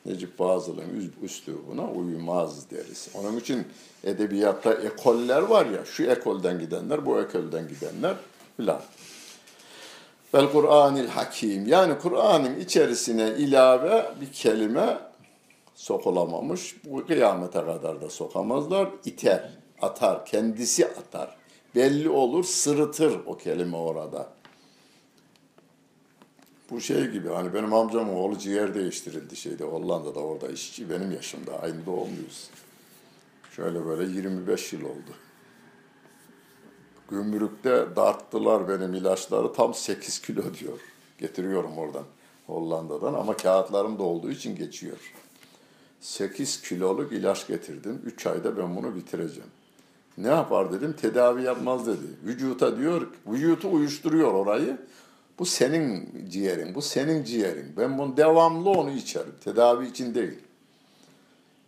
Necip 0.06 0.38
Fazıl'ın 0.38 1.14
üslubuna 1.24 1.92
uymaz 1.92 2.72
deriz. 2.72 3.10
Onun 3.14 3.38
için 3.38 3.68
edebiyatta 4.04 4.74
ekoller 4.74 5.42
var 5.42 5.66
ya, 5.66 5.86
şu 5.86 6.04
ekolden 6.04 6.60
gidenler, 6.60 7.06
bu 7.06 7.20
ekolden 7.20 7.68
gidenler 7.68 8.16
filan. 8.58 8.82
Vel 10.34 10.52
Kur'anil 10.52 11.08
Hakim. 11.08 11.68
Yani 11.68 11.94
Kur'an'ın 12.02 12.60
içerisine 12.60 13.30
ilave 13.38 14.12
bir 14.22 14.32
kelime 14.32 15.11
sokulamamış. 15.82 16.76
Bu 16.86 17.08
kıyamete 17.08 17.60
kadar 17.66 18.02
da 18.02 18.10
sokamazlar. 18.10 18.90
İter, 19.06 19.50
atar, 19.82 20.26
kendisi 20.26 20.88
atar. 20.88 21.38
Belli 21.76 22.10
olur, 22.10 22.44
sırıtır 22.44 23.20
o 23.26 23.38
kelime 23.38 23.78
orada. 23.78 24.30
Bu 26.70 26.82
şey 26.82 27.08
gibi 27.08 27.30
hani 27.30 27.54
benim 27.54 27.74
amcamın 27.74 28.14
oğlu 28.14 28.38
ciğer 28.38 28.76
değiştirildi 28.76 29.36
şeyde 29.36 29.64
Hollanda'da 29.64 30.20
orada 30.20 30.48
işçi 30.48 30.90
benim 30.90 31.12
yaşımda 31.12 31.62
aynı 31.62 31.86
doğumluyuz. 31.86 32.50
Şöyle 33.56 33.86
böyle 33.86 34.12
25 34.12 34.74
yıl 34.74 34.82
oldu. 34.82 35.14
Gümrükte 37.10 37.96
darttılar 37.96 38.68
benim 38.68 38.94
ilaçları 38.94 39.54
tam 39.54 39.74
8 39.74 40.22
kilo 40.22 40.54
diyor. 40.54 40.80
Getiriyorum 41.18 41.78
oradan 41.78 42.06
Hollanda'dan 42.48 43.14
ama 43.14 43.38
kağıtlarım 43.38 44.00
da 44.00 44.04
olduğu 44.04 44.32
için 44.32 44.56
geçiyor. 44.56 45.14
8 46.02 46.62
kiloluk 46.62 47.12
ilaç 47.12 47.48
getirdim. 47.48 48.02
3 48.06 48.28
ayda 48.28 48.58
ben 48.58 48.76
bunu 48.76 48.96
bitireceğim. 48.96 49.50
Ne 50.18 50.28
yapar 50.28 50.74
dedim 50.74 50.94
tedavi 50.94 51.44
yapmaz 51.44 51.88
dedi. 51.88 52.06
Vücuta 52.26 52.78
diyor, 52.78 53.08
vücutu 53.28 53.72
uyuşturuyor 53.72 54.34
orayı. 54.34 54.78
Bu 55.40 55.46
senin 55.46 56.10
ciğerin, 56.30 56.76
bu 56.76 56.82
senin 56.82 57.24
ciğerin. 57.24 57.74
Ben 57.78 57.98
bunu 57.98 58.18
devamlı 58.18 58.70
onu 58.70 58.92
içerim. 58.92 59.34
Tedavi 59.44 59.88
için 59.88 60.16
değil. 60.16 60.40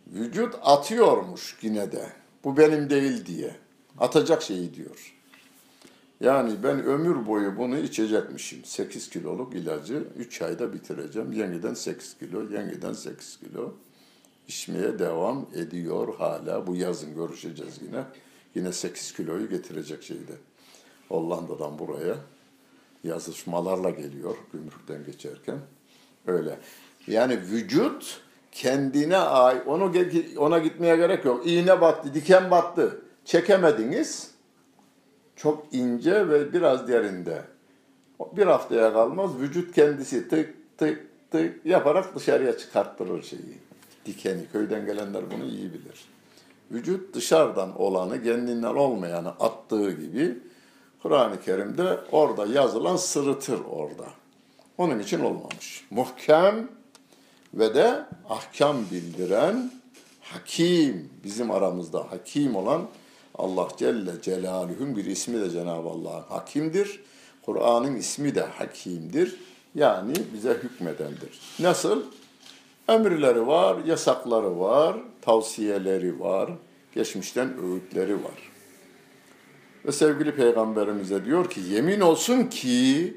Vücut 0.06 0.54
atıyormuş 0.62 1.56
yine 1.62 1.92
de. 1.92 2.08
Bu 2.44 2.56
benim 2.56 2.90
değil 2.90 3.26
diye. 3.26 3.56
Atacak 3.98 4.42
şeyi 4.42 4.74
diyor. 4.74 5.14
Yani 6.20 6.52
ben 6.62 6.84
ömür 6.84 7.26
boyu 7.26 7.56
bunu 7.56 7.78
içecekmişim. 7.78 8.64
8 8.64 9.10
kiloluk 9.10 9.54
ilacı 9.54 10.04
3 10.18 10.42
ayda 10.42 10.72
bitireceğim. 10.72 11.32
Yeniden 11.32 11.74
8 11.74 12.18
kilo, 12.18 12.42
yeniden 12.42 12.92
8 12.92 13.38
kilo. 13.38 13.74
İçmeye 14.48 14.98
devam 14.98 15.46
ediyor 15.54 16.14
hala. 16.18 16.66
Bu 16.66 16.76
yazın 16.76 17.14
görüşeceğiz 17.14 17.80
yine. 17.82 18.04
Yine 18.54 18.72
8 18.72 19.12
kiloyu 19.12 19.50
getirecek 19.50 20.02
şeyde. 20.02 20.32
Hollanda'dan 21.08 21.78
buraya 21.78 22.16
yazışmalarla 23.04 23.90
geliyor 23.90 24.36
gümrükten 24.52 25.04
geçerken. 25.04 25.58
Öyle. 26.26 26.58
Yani 27.06 27.40
vücut 27.40 28.20
kendine 28.52 29.16
ait, 29.16 29.66
onu 29.66 29.92
ona 30.38 30.58
gitmeye 30.58 30.96
gerek 30.96 31.24
yok. 31.24 31.46
İğne 31.46 31.80
battı, 31.80 32.14
diken 32.14 32.50
battı. 32.50 33.00
Çekemediniz. 33.24 34.30
Çok 35.36 35.74
ince 35.74 36.28
ve 36.28 36.52
biraz 36.52 36.88
derinde. 36.88 37.42
Bir 38.36 38.46
haftaya 38.46 38.92
kalmaz 38.92 39.38
vücut 39.40 39.74
kendisi 39.74 40.28
tık 40.28 40.78
tık 40.78 41.06
tık 41.30 41.66
yaparak 41.66 42.14
dışarıya 42.14 42.58
çıkarttırır 42.58 43.22
şeyi. 43.22 43.58
Dikeni. 44.06 44.46
Köyden 44.52 44.86
gelenler 44.86 45.22
bunu 45.30 45.44
iyi 45.44 45.72
bilir. 45.72 46.04
Vücut 46.70 47.14
dışarıdan 47.14 47.80
olanı 47.80 48.22
kendinden 48.22 48.74
olmayanı 48.74 49.28
attığı 49.28 49.90
gibi 49.90 50.38
Kur'an-ı 51.02 51.40
Kerim'de 51.40 52.00
orada 52.12 52.46
yazılan 52.46 52.96
sırıtır 52.96 53.60
orada. 53.70 54.06
Onun 54.78 54.98
için 54.98 55.20
olmamış. 55.20 55.84
Muhkem 55.90 56.68
ve 57.54 57.74
de 57.74 58.04
ahkam 58.28 58.76
bildiren 58.90 59.70
hakim, 60.20 61.10
bizim 61.24 61.50
aramızda 61.50 62.12
hakim 62.12 62.56
olan 62.56 62.82
Allah 63.34 63.68
Celle 63.76 64.22
Celaluhu'nun 64.22 64.96
bir 64.96 65.04
ismi 65.04 65.40
de 65.40 65.50
Cenab-ı 65.50 65.88
Allah'ın 65.88 66.22
hakimdir. 66.22 67.00
Kur'an'ın 67.42 67.96
ismi 67.96 68.34
de 68.34 68.40
hakimdir. 68.40 69.36
Yani 69.74 70.14
bize 70.34 70.54
hükmedendir. 70.54 71.40
Nasıl? 71.60 72.02
Emirleri 72.88 73.46
var, 73.46 73.84
yasakları 73.84 74.60
var, 74.60 74.96
tavsiyeleri 75.22 76.20
var, 76.20 76.50
geçmişten 76.94 77.58
öğütleri 77.58 78.14
var. 78.14 78.52
Ve 79.84 79.92
sevgili 79.92 80.34
peygamberimize 80.34 81.24
diyor 81.24 81.50
ki 81.50 81.60
yemin 81.60 82.00
olsun 82.00 82.44
ki 82.44 83.16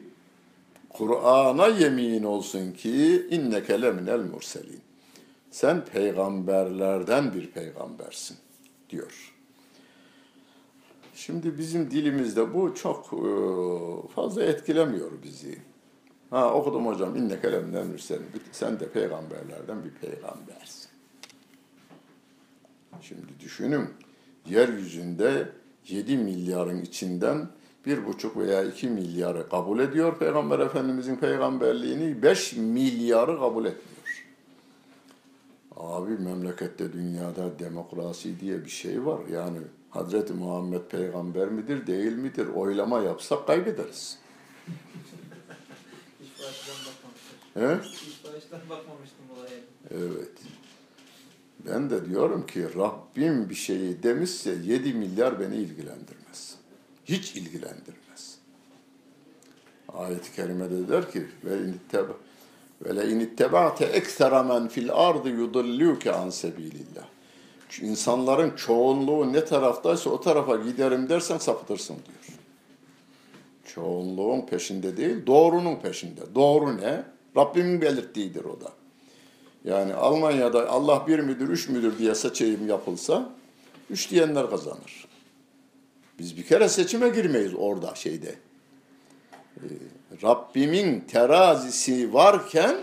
Kur'an'a 0.89 1.67
yemin 1.67 2.23
olsun 2.23 2.71
ki 2.71 3.27
inneke 3.31 3.81
leminel 3.81 4.19
murselin. 4.19 4.81
Sen 5.51 5.85
peygamberlerden 5.85 7.33
bir 7.33 7.51
peygambersin 7.51 8.37
diyor. 8.89 9.33
Şimdi 11.15 11.57
bizim 11.57 11.91
dilimizde 11.91 12.53
bu 12.53 12.75
çok 12.75 13.13
e, 13.13 13.27
fazla 14.15 14.43
etkilemiyor 14.43 15.11
bizi. 15.23 15.57
Ha 16.29 16.53
okudum 16.53 16.85
hocam 16.85 17.15
inneke 17.15 17.51
leminel 17.51 17.85
murselin. 17.85 18.25
Sen 18.51 18.79
de 18.79 18.89
peygamberlerden 18.89 19.83
bir 19.83 19.89
peygambersin. 19.89 20.89
Şimdi 23.01 23.39
düşünün 23.39 23.89
yeryüzünde 24.45 25.49
7 25.87 26.17
milyarın 26.17 26.81
içinden 26.81 27.47
bir 27.85 28.05
buçuk 28.05 28.37
veya 28.37 28.63
iki 28.63 28.89
milyarı 28.89 29.49
kabul 29.49 29.79
ediyor 29.79 30.19
Peygamber 30.19 30.59
Efendimizin 30.59 31.15
peygamberliğini, 31.15 32.23
beş 32.23 32.53
milyarı 32.53 33.39
kabul 33.39 33.65
etmiyor. 33.65 34.25
Abi 35.75 36.11
memlekette 36.11 36.93
dünyada 36.93 37.59
demokrasi 37.59 38.39
diye 38.39 38.65
bir 38.65 38.69
şey 38.69 39.05
var. 39.05 39.19
Yani 39.31 39.57
Hazreti 39.89 40.33
Muhammed 40.33 40.81
peygamber 40.81 41.47
midir 41.47 41.87
değil 41.87 42.13
midir 42.13 42.47
oylama 42.47 42.99
yapsak 42.99 43.47
kaybederiz. 43.47 44.17
Baştan 46.47 46.75
bakmamıştım. 46.85 47.37
He? 47.53 48.33
Baştan 48.35 48.69
bakmamıştım 48.69 49.25
olaya. 49.37 49.59
Evet. 49.91 50.31
Ben 51.65 51.89
de 51.89 52.05
diyorum 52.05 52.45
ki 52.45 52.67
Rabbim 52.75 53.49
bir 53.49 53.55
şeyi 53.55 54.03
demişse 54.03 54.55
7 54.63 54.93
milyar 54.93 55.39
beni 55.39 55.55
ilgilendirmez. 55.55 56.55
Hiç 57.05 57.35
ilgilendirmez. 57.35 58.37
Ayet-i 59.93 60.35
kerimede 60.35 60.87
der 60.87 61.11
ki 61.11 61.27
ve 61.43 61.61
initteba 61.63 62.13
ve 62.81 62.95
le 62.95 63.85
eksera 63.85 64.43
men 64.43 64.67
fil 64.67 64.91
ardı 64.93 65.29
yudilluke 65.29 66.11
an 66.11 66.29
sebilillah. 66.29 67.07
İnsanların 67.81 68.55
çoğunluğu 68.55 69.33
ne 69.33 69.45
taraftaysa 69.45 70.09
o 70.09 70.21
tarafa 70.21 70.55
giderim 70.55 71.09
dersen 71.09 71.37
sapıtırsın 71.37 71.95
diyor. 71.95 72.36
Çoğunluğun 73.75 74.41
peşinde 74.41 74.97
değil, 74.97 75.25
doğrunun 75.27 75.75
peşinde. 75.75 76.21
Doğru 76.35 76.77
ne? 76.77 77.03
Rabbimin 77.37 77.81
belirttiğidir 77.81 78.45
o 78.45 78.61
da. 78.61 78.71
Yani 79.65 79.93
Almanya'da 79.93 80.69
Allah 80.69 81.07
bir 81.07 81.19
müdür, 81.19 81.49
üç 81.49 81.69
müdür 81.69 81.97
diye 81.97 82.15
seçim 82.15 82.67
yapılsa, 82.67 83.29
üç 83.89 84.11
diyenler 84.11 84.49
kazanır. 84.49 85.07
Biz 86.19 86.37
bir 86.37 86.43
kere 86.43 86.69
seçime 86.69 87.09
girmeyiz 87.09 87.53
orada 87.57 87.95
şeyde. 87.95 88.35
Ee, 89.57 89.61
Rabbimin 90.23 90.99
terazisi 90.99 92.13
varken 92.13 92.75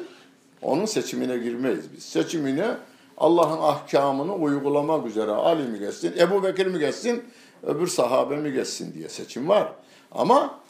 onun 0.63 0.85
seçimine 0.85 1.39
girmeyiz 1.39 1.93
biz. 1.97 2.03
Seçimine 2.05 2.77
Allah'ın 3.19 3.63
ahkamını 3.63 4.35
uygulamak 4.35 5.07
üzere 5.07 5.31
Ali 5.31 5.63
mi 5.63 5.79
geçsin, 5.79 6.15
Ebu 6.19 6.43
Bekir 6.43 6.67
mi 6.67 6.79
geçsin, 6.79 7.25
öbür 7.63 7.87
sahabe 7.87 8.37
mi 8.37 8.53
geçsin 8.53 8.95
diye 8.95 9.09
seçim 9.09 9.49
var. 9.49 9.73
Ama 10.13 10.61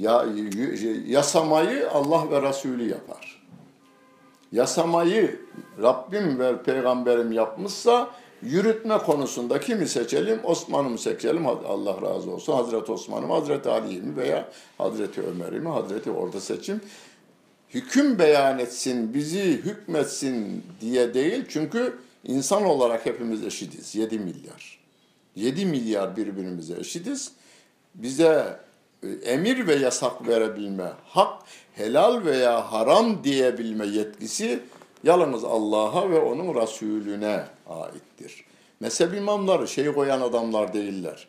ya, 0.00 0.26
yasamayı 1.06 1.90
Allah 1.90 2.30
ve 2.30 2.48
Resulü 2.48 2.90
yapar. 2.90 3.40
Yasamayı 4.52 5.40
Rabbim 5.82 6.38
ve 6.38 6.62
Peygamberim 6.62 7.32
yapmışsa 7.32 8.10
yürütme 8.42 8.98
konusunda 8.98 9.60
kimi 9.60 9.88
seçelim? 9.88 10.40
Osman'ı 10.44 10.88
mı 10.88 10.98
seçelim? 10.98 11.46
Allah 11.46 12.02
razı 12.02 12.30
olsun. 12.30 12.52
Hazreti 12.52 12.92
Osman'ı 12.92 13.26
mı, 13.26 13.34
Hazreti 13.34 13.68
Ali'yi 13.68 14.02
mi 14.02 14.16
veya 14.16 14.48
Hazreti 14.78 15.22
Ömer'i 15.22 15.60
mi, 15.60 15.68
Hazreti 15.68 16.10
orada 16.10 16.40
seçim. 16.40 16.80
Hüküm 17.70 18.18
beyan 18.18 18.58
etsin, 18.58 19.14
bizi 19.14 19.44
hükmetsin 19.44 20.64
diye 20.80 21.14
değil. 21.14 21.44
Çünkü 21.48 21.98
insan 22.24 22.64
olarak 22.64 23.06
hepimiz 23.06 23.44
eşitiz. 23.44 23.94
7 23.94 24.18
milyar. 24.18 24.80
7 25.36 25.66
milyar 25.66 26.16
birbirimize 26.16 26.74
eşitiz. 26.74 27.32
Bize 27.94 28.60
emir 29.22 29.66
ve 29.66 29.74
yasak 29.74 30.28
verebilme, 30.28 30.92
hak, 31.04 31.42
helal 31.74 32.24
veya 32.24 32.72
haram 32.72 33.24
diyebilme 33.24 33.86
yetkisi 33.86 34.62
yalnız 35.04 35.44
Allah'a 35.44 36.10
ve 36.10 36.20
onun 36.20 36.62
Resulüne 36.62 37.44
aittir. 37.68 38.44
Mezhep 38.80 39.14
imamları 39.14 39.68
şey 39.68 39.92
koyan 39.92 40.20
adamlar 40.20 40.72
değiller. 40.72 41.28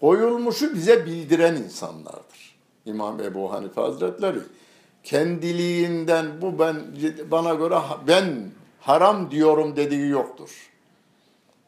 Koyulmuşu 0.00 0.74
bize 0.74 1.06
bildiren 1.06 1.56
insanlardır. 1.56 2.56
İmam 2.86 3.20
Ebu 3.20 3.52
Hanife 3.52 3.80
Hazretleri 3.80 4.38
kendiliğinden 5.04 6.42
bu 6.42 6.58
ben 6.58 6.76
bana 7.30 7.54
göre 7.54 7.78
ben 8.08 8.50
haram 8.80 9.30
diyorum 9.30 9.76
dediği 9.76 10.08
yoktur. 10.08 10.70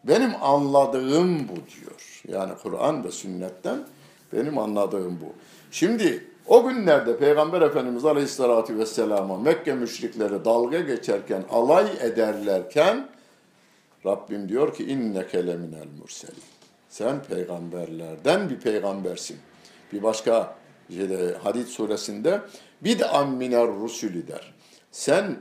Benim 0.05 0.31
anladığım 0.43 1.49
bu 1.49 1.55
diyor. 1.55 2.23
Yani 2.29 2.53
Kur'an 2.62 3.05
ve 3.05 3.11
sünnetten 3.11 3.79
benim 4.35 4.59
anladığım 4.59 5.18
bu. 5.20 5.33
Şimdi 5.70 6.25
o 6.47 6.68
günlerde 6.68 7.16
Peygamber 7.16 7.61
Efendimiz 7.61 8.05
Aleyhisselatü 8.05 8.79
Vesselam'a 8.79 9.38
Mekke 9.38 9.75
müşrikleri 9.75 10.44
dalga 10.44 10.81
geçerken, 10.81 11.44
alay 11.51 11.87
ederlerken 12.01 13.09
Rabbim 14.07 14.49
diyor 14.49 14.75
ki 14.75 14.85
inneke 14.85 15.47
leminel 15.47 15.88
murselin. 16.01 16.42
Sen 16.88 17.23
peygamberlerden 17.23 18.51
bir 18.51 18.61
peygambersin. 18.61 19.37
Bir 19.92 20.03
başka 20.03 20.57
şeyde, 20.90 21.35
Hadid 21.42 21.66
suresinde 21.66 22.40
bid'an 22.81 23.31
miner 23.31 23.66
rusulü 23.66 24.29
der. 24.29 24.55
Sen 24.92 25.37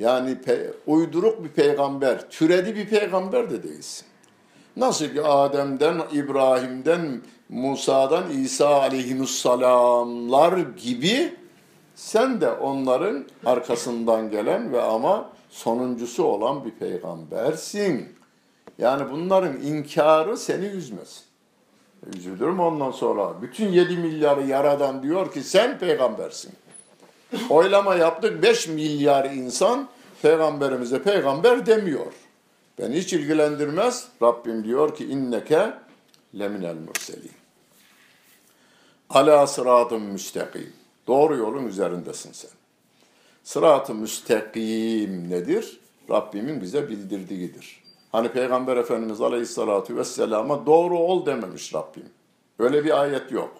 yani 0.00 0.40
pe, 0.40 0.72
uyduruk 0.86 1.44
bir 1.44 1.48
peygamber, 1.48 2.30
türedi 2.30 2.76
bir 2.76 2.88
peygamber 2.88 3.50
de 3.50 3.62
değilsin. 3.62 4.06
Nasıl 4.76 5.08
ki 5.08 5.22
Adem'den, 5.22 6.02
İbrahim'den, 6.12 7.20
Musa'dan, 7.48 8.30
İsa 8.30 8.80
aleyhisselamlar 8.80 10.58
gibi 10.58 11.36
sen 11.94 12.40
de 12.40 12.50
onların 12.50 13.24
arkasından 13.46 14.30
gelen 14.30 14.72
ve 14.72 14.82
ama 14.82 15.30
sonuncusu 15.50 16.24
olan 16.24 16.64
bir 16.64 16.70
peygambersin. 16.70 18.08
Yani 18.78 19.10
bunların 19.10 19.60
inkarı 19.60 20.36
seni 20.36 20.66
üzmez. 20.66 21.24
Üzülürüm 22.14 22.60
ondan 22.60 22.90
sonra. 22.90 23.42
Bütün 23.42 23.68
7 23.68 23.96
milyarı 23.96 24.46
yaradan 24.46 25.02
diyor 25.02 25.32
ki 25.32 25.42
sen 25.42 25.78
peygambersin. 25.78 26.52
Oylama 27.50 27.94
yaptık 27.94 28.42
5 28.42 28.68
milyar 28.68 29.24
insan 29.24 29.88
peygamberimize 30.22 31.02
peygamber 31.02 31.66
demiyor. 31.66 32.12
Beni 32.78 32.96
hiç 32.96 33.12
ilgilendirmez. 33.12 34.08
Rabbim 34.22 34.64
diyor 34.64 34.96
ki 34.96 35.04
inneke 35.04 35.72
leminel 36.38 36.74
murselin. 36.74 37.37
Ala 39.10 39.46
sıratın 39.46 40.02
müstakim. 40.02 40.72
Doğru 41.06 41.36
yolun 41.36 41.66
üzerindesin 41.66 42.32
sen. 42.32 42.50
Sırat-ı 43.44 43.94
müstakim 43.94 45.30
nedir? 45.30 45.80
Rabbimin 46.10 46.60
bize 46.60 46.88
bildirdiğidir. 46.88 47.82
Hani 48.12 48.28
Peygamber 48.28 48.76
Efendimiz 48.76 49.20
Aleyhisselatü 49.20 49.96
Vesselam'a 49.96 50.66
doğru 50.66 50.98
ol 50.98 51.26
dememiş 51.26 51.74
Rabbim. 51.74 52.08
Öyle 52.58 52.84
bir 52.84 53.00
ayet 53.00 53.32
yok. 53.32 53.52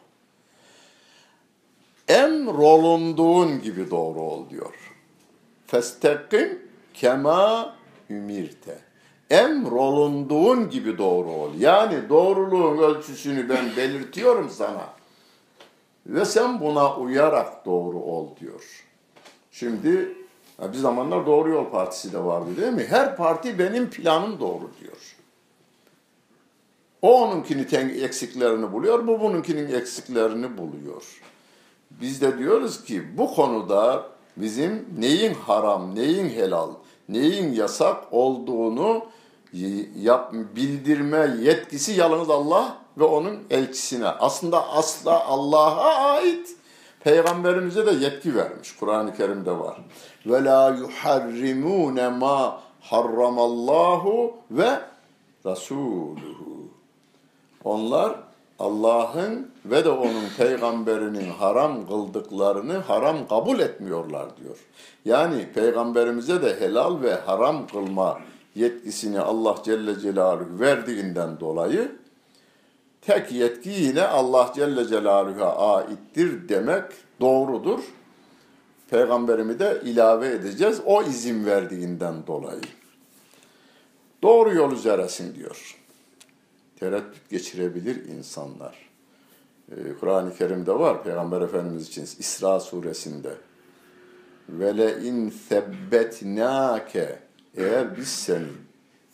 Emrolunduğun 2.09 3.63
gibi 3.63 3.91
doğru 3.91 4.21
ol 4.21 4.51
diyor. 4.51 4.75
Festekim 5.67 6.63
kema 6.95 7.75
ümirte. 8.11 8.79
Emrolunduğun 9.31 10.71
gibi 10.71 10.99
doğru 10.99 11.31
ol. 11.31 11.51
Yani 11.59 12.09
doğruluğun 12.09 12.79
ölçüsünü 12.79 13.49
ben 13.49 13.77
belirtiyorum 13.77 14.51
sana. 14.51 14.98
Ve 16.09 16.25
sen 16.25 16.61
buna 16.61 16.97
uyarak 16.97 17.66
doğru 17.66 18.01
ol 18.01 18.27
diyor. 18.40 18.85
Şimdi 19.53 20.16
bir 20.73 20.79
zamanlar 20.79 21.27
Doğru 21.27 21.51
Yol 21.51 21.71
Partisi 21.71 22.12
de 22.12 22.25
vardı 22.25 22.57
değil 22.57 22.73
mi? 22.73 22.87
Her 22.88 23.16
parti 23.16 23.59
benim 23.59 23.90
planım 23.90 24.40
doğru 24.40 24.71
diyor. 24.81 25.16
O 27.03 27.23
onunkini 27.23 27.66
eksiklerini 28.03 28.73
buluyor, 28.73 29.07
bu 29.07 29.21
bununkinin 29.21 29.73
eksiklerini 29.75 30.59
buluyor. 30.59 31.21
Biz 31.90 32.21
de 32.21 32.38
diyoruz 32.38 32.85
ki 32.85 33.18
bu 33.18 33.35
konuda 33.35 34.07
bizim 34.37 34.87
neyin 34.99 35.35
haram, 35.35 35.94
neyin 35.94 36.29
helal, 36.29 36.71
neyin 37.09 37.53
yasak 37.53 38.05
olduğunu 38.11 39.05
yap, 39.97 40.33
bildirme 40.57 41.37
yetkisi 41.40 41.92
yalnız 41.92 42.31
Allah 42.31 42.77
ve 42.99 43.05
onun 43.05 43.39
elçisine. 43.51 44.09
Aslında 44.09 44.69
asla 44.69 45.27
Allah'a 45.27 45.95
ait 45.95 46.59
Peygamberimize 47.01 47.87
de 47.87 47.91
yetki 47.91 48.37
vermiş. 48.37 48.77
Kur'an-ı 48.77 49.17
Kerim'de 49.17 49.59
var. 49.59 49.77
Ve 50.27 50.45
la 50.45 50.69
yuharrimune 50.69 52.09
ma 52.09 52.61
harramallahu 52.81 54.37
ve 54.51 54.81
rasuluhu. 55.47 56.69
Onlar 57.65 58.17
Allah'ın 58.59 59.51
ve 59.65 59.85
de 59.85 59.91
onun 59.91 60.25
peygamberinin 60.39 61.31
haram 61.31 61.87
kıldıklarını 61.87 62.79
haram 62.79 63.29
kabul 63.29 63.59
etmiyorlar 63.59 64.27
diyor. 64.37 64.57
Yani 65.05 65.53
peygamberimize 65.55 66.43
de 66.43 66.61
helal 66.61 67.03
ve 67.03 67.15
haram 67.15 67.67
kılma 67.67 68.19
yetkisini 68.55 69.21
Allah 69.21 69.55
Celle 69.65 70.01
Celaluhu 70.01 70.61
verdiğinden 70.61 71.41
dolayı 71.41 71.93
tek 73.01 73.33
yetki 73.33 73.71
yine 73.71 74.03
Allah 74.03 74.53
Celle 74.55 74.89
Celaluhu'ya 74.89 75.53
aittir 75.57 76.49
demek 76.49 76.85
doğrudur. 77.21 77.81
Peygamberimi 78.91 79.59
de 79.59 79.81
ilave 79.85 80.29
edeceğiz 80.29 80.81
o 80.85 81.03
izin 81.03 81.47
verdiğinden 81.47 82.27
dolayı. 82.27 82.61
Doğru 84.23 84.55
yol 84.55 84.73
üzeresin 84.73 85.35
diyor. 85.35 85.77
Tereddüt 86.81 87.31
geçirebilir 87.31 88.05
insanlar. 88.05 88.89
Ee, 89.71 89.75
Kur'an-ı 90.01 90.35
Kerim'de 90.35 90.79
var 90.79 91.05
Peygamber 91.05 91.41
Efendimiz 91.41 91.89
için 91.89 92.03
İsra 92.03 92.61
suresinde. 92.61 93.35
Vele 94.49 95.03
in 95.03 95.31
sebbetnake 95.31 97.19
eğer 97.57 97.97
biz 97.97 98.09
seni 98.09 98.47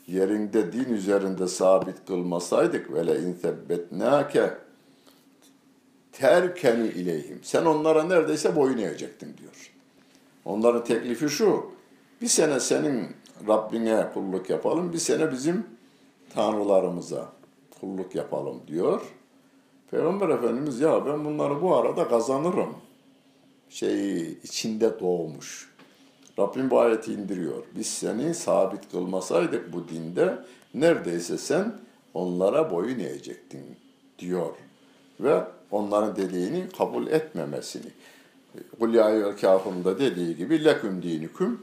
yerinde 0.07 0.73
din 0.73 0.95
üzerinde 0.95 1.49
sabit 1.49 2.07
kılmasaydık 2.07 2.93
ve 2.93 3.07
le 3.07 3.21
in 3.21 3.33
sebbetnake 3.33 4.55
terkenu 6.13 6.87
ileyhim. 6.87 7.41
Sen 7.43 7.65
onlara 7.65 8.05
neredeyse 8.05 8.57
boyun 8.57 8.79
eğecektin 8.79 9.37
diyor. 9.37 9.73
Onların 10.45 10.85
teklifi 10.85 11.29
şu. 11.29 11.67
Bir 12.21 12.27
sene 12.27 12.61
senin 12.61 13.07
Rabbine 13.49 14.07
kulluk 14.15 14.51
yapalım, 14.51 14.93
bir 14.93 14.99
sene 14.99 15.33
bizim 15.33 15.67
tanrılarımıza 16.35 17.33
kulluk 17.81 18.15
yapalım 18.15 18.61
diyor. 18.67 19.01
Peygamber 19.91 20.29
Efendimiz 20.29 20.81
ya 20.81 21.07
ben 21.07 21.25
bunları 21.25 21.63
bu 21.63 21.77
arada 21.77 22.09
kazanırım. 22.09 22.75
Şey 23.69 24.23
içinde 24.33 25.01
doğmuş. 25.01 25.74
Rabbim 26.39 26.71
bu 26.71 26.81
ayeti 26.81 27.13
indiriyor. 27.13 27.63
Biz 27.77 27.87
seni 27.87 28.35
sabit 28.35 28.91
kılmasaydık 28.91 29.73
bu 29.73 29.89
dinde 29.89 30.39
neredeyse 30.75 31.39
sen 31.39 31.73
onlara 32.15 32.71
boyun 32.71 32.99
eğecektin 32.99 33.65
diyor. 34.19 34.55
Ve 35.21 35.45
onların 35.71 36.17
dediğini 36.17 36.65
kabul 36.79 37.07
etmemesini. 37.07 37.91
Kul 38.79 38.95
ya 38.95 39.37
kafirun 39.37 39.85
dediği 39.85 40.37
gibi 40.37 40.65
leküm 40.65 41.03
diniküm 41.03 41.61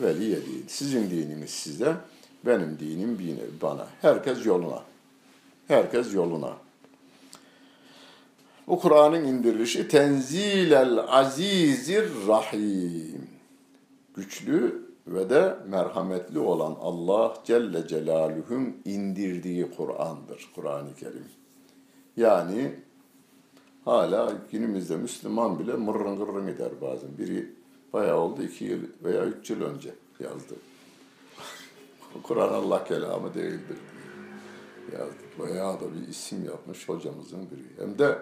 veliye 0.00 0.36
din. 0.36 0.64
Sizin 0.68 1.10
dininiz 1.10 1.50
size, 1.50 1.94
benim 2.46 2.78
dinim 2.78 3.18
bana. 3.62 3.86
Herkes 4.02 4.46
yoluna. 4.46 4.82
Herkes 5.68 6.14
yoluna. 6.14 6.52
Bu 8.66 8.80
Kur'an'ın 8.80 9.24
indirilişi 9.24 9.88
tenzilel 9.88 10.98
azizir 10.98 12.04
rahim 12.28 13.21
güçlü 14.14 14.82
ve 15.06 15.30
de 15.30 15.56
merhametli 15.66 16.38
olan 16.38 16.76
Allah 16.80 17.34
Celle 17.44 17.88
Celaluhu'nun 17.88 18.76
indirdiği 18.84 19.70
Kur'an'dır. 19.76 20.50
Kur'an-ı 20.54 20.94
Kerim. 20.94 21.24
Yani 22.16 22.74
hala 23.84 24.32
günümüzde 24.52 24.96
Müslüman 24.96 25.58
bile 25.58 25.72
mırrın 25.72 26.16
gırrın 26.16 26.46
eder 26.46 26.72
bazen. 26.80 27.18
Biri 27.18 27.54
bayağı 27.92 28.18
oldu 28.18 28.42
iki 28.42 28.64
yıl 28.64 28.80
veya 29.04 29.24
üç 29.24 29.50
yıl 29.50 29.62
önce 29.62 29.94
yazdı. 30.20 30.54
Kur'an 32.22 32.48
Allah 32.48 32.84
kelamı 32.84 33.34
değildir 33.34 33.78
yazdı. 34.92 35.22
Bayağı 35.38 35.80
da 35.80 35.94
bir 35.94 36.08
isim 36.08 36.44
yapmış 36.44 36.88
hocamızın 36.88 37.50
biri. 37.50 37.84
Hem 37.84 37.98
de 37.98 38.18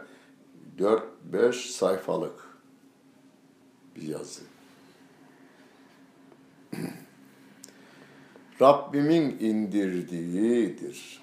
4-5 1.33 1.53
sayfalık 1.53 2.45
bir 3.97 4.03
yazı. 4.03 4.43
Rabbimin 8.61 9.39
indirdiğidir. 9.41 11.21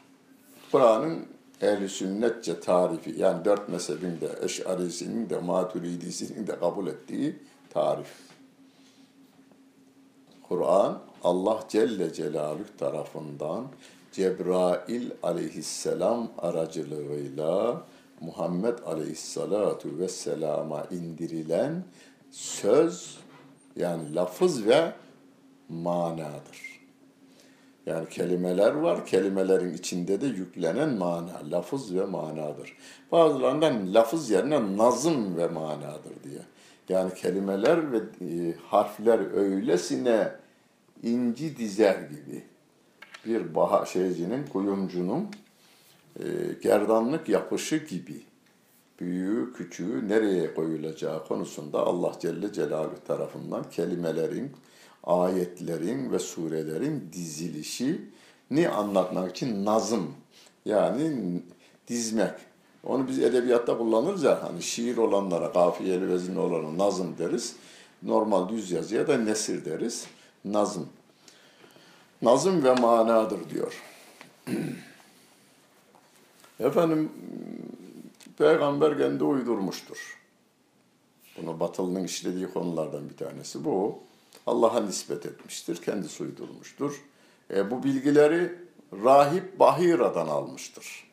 Kur'an'ın 0.72 1.26
ehl 1.62 1.88
sünnetçe 1.88 2.60
tarifi 2.60 3.16
yani 3.18 3.46
dört 3.46 3.70
mezhebin 3.70 4.22
de 4.22 4.30
Eş'arisinin 4.42 5.30
de 5.30 5.40
Maturidisinin 5.40 6.48
de 6.48 6.60
kabul 6.60 6.88
ettiği 6.88 7.36
tarif. 7.70 8.08
Kur'an 10.44 11.00
Allah 11.24 11.60
Celle 11.70 12.14
Celaluhu 12.14 12.78
tarafından 12.78 13.68
Cebrail 14.12 15.12
aleyhisselam 15.24 16.28
aracılığıyla 16.38 17.82
Muhammed 18.22 18.80
aleyhissalatu 18.86 20.00
vesselama 20.00 20.84
indirilen 20.92 21.84
söz 22.32 23.18
yani 23.76 24.16
lafız 24.16 24.66
ve 24.66 24.94
manadır. 25.70 26.78
Yani 27.86 28.10
kelimeler 28.10 28.72
var, 28.72 29.06
kelimelerin 29.06 29.74
içinde 29.74 30.22
de 30.22 30.26
yüklenen 30.26 30.90
mana, 30.90 31.42
lafız 31.52 31.96
ve 31.96 32.06
manadır. 32.06 32.78
Bazılarından 33.12 33.94
lafız 33.94 34.30
yerine 34.30 34.78
nazım 34.78 35.38
ve 35.38 35.48
manadır 35.48 36.24
diye. 36.24 36.42
Yani 36.90 37.14
kelimeler 37.14 37.92
ve 37.92 37.98
e, 37.98 38.56
harfler 38.68 39.34
öylesine 39.34 40.32
inci 41.04 41.58
dizer 41.58 42.00
gibi 42.00 42.44
bir 43.26 43.56
baha 43.56 43.86
şeycinin, 43.86 44.48
kuyumcunun 44.48 45.28
e, 46.20 46.24
gerdanlık 46.64 47.30
yapışı 47.30 47.78
gibi 47.78 48.22
büyüğü, 49.00 49.54
küçüğü 49.54 50.08
nereye 50.10 50.54
koyulacağı 50.54 51.28
konusunda 51.28 51.80
Allah 51.80 52.14
Celle 52.20 52.54
Celaluhu 52.54 53.04
tarafından 53.08 53.70
kelimelerin, 53.70 54.52
ayetlerin 55.08 56.12
ve 56.12 56.20
surelerin 56.20 57.10
dizilişini 57.14 58.70
anlatmak 58.70 59.32
için 59.32 59.66
nazım 59.66 60.14
yani 60.66 61.42
dizmek. 61.88 62.34
Onu 62.84 63.08
biz 63.08 63.20
edebiyatta 63.20 63.78
kullanırız 63.78 64.24
ya 64.24 64.44
hani 64.44 64.62
şiir 64.62 64.98
olanlara 64.98 65.54
kafiyeli 65.54 66.10
vezinli 66.10 66.40
olana 66.40 66.78
nazım 66.78 67.18
deriz. 67.18 67.56
Normal 68.04 68.50
düz 68.50 68.72
yazıya 68.72 69.08
da 69.08 69.18
nesir 69.18 69.66
deriz. 69.66 70.08
Nazım. 70.46 70.90
Nazım 72.22 72.64
ve 72.64 72.74
manadır 72.74 73.50
diyor. 73.50 73.84
Efendim 76.60 77.12
peygamber 78.38 78.98
kendi 78.98 79.24
uydurmuştur. 79.24 80.18
Bunu 81.38 81.60
batılının 81.60 82.04
işlediği 82.04 82.48
konulardan 82.48 83.10
bir 83.10 83.18
tanesi 83.18 83.66
bu. 83.66 84.07
Allah'a 84.46 84.80
nispet 84.80 85.26
etmiştir, 85.26 85.76
kendisi 85.76 86.24
uydurmuştur. 86.24 87.02
E, 87.54 87.72
bu 87.72 87.84
bilgileri 87.84 88.56
Rahip 89.04 89.60
Bahira'dan 89.60 90.28
almıştır. 90.28 91.08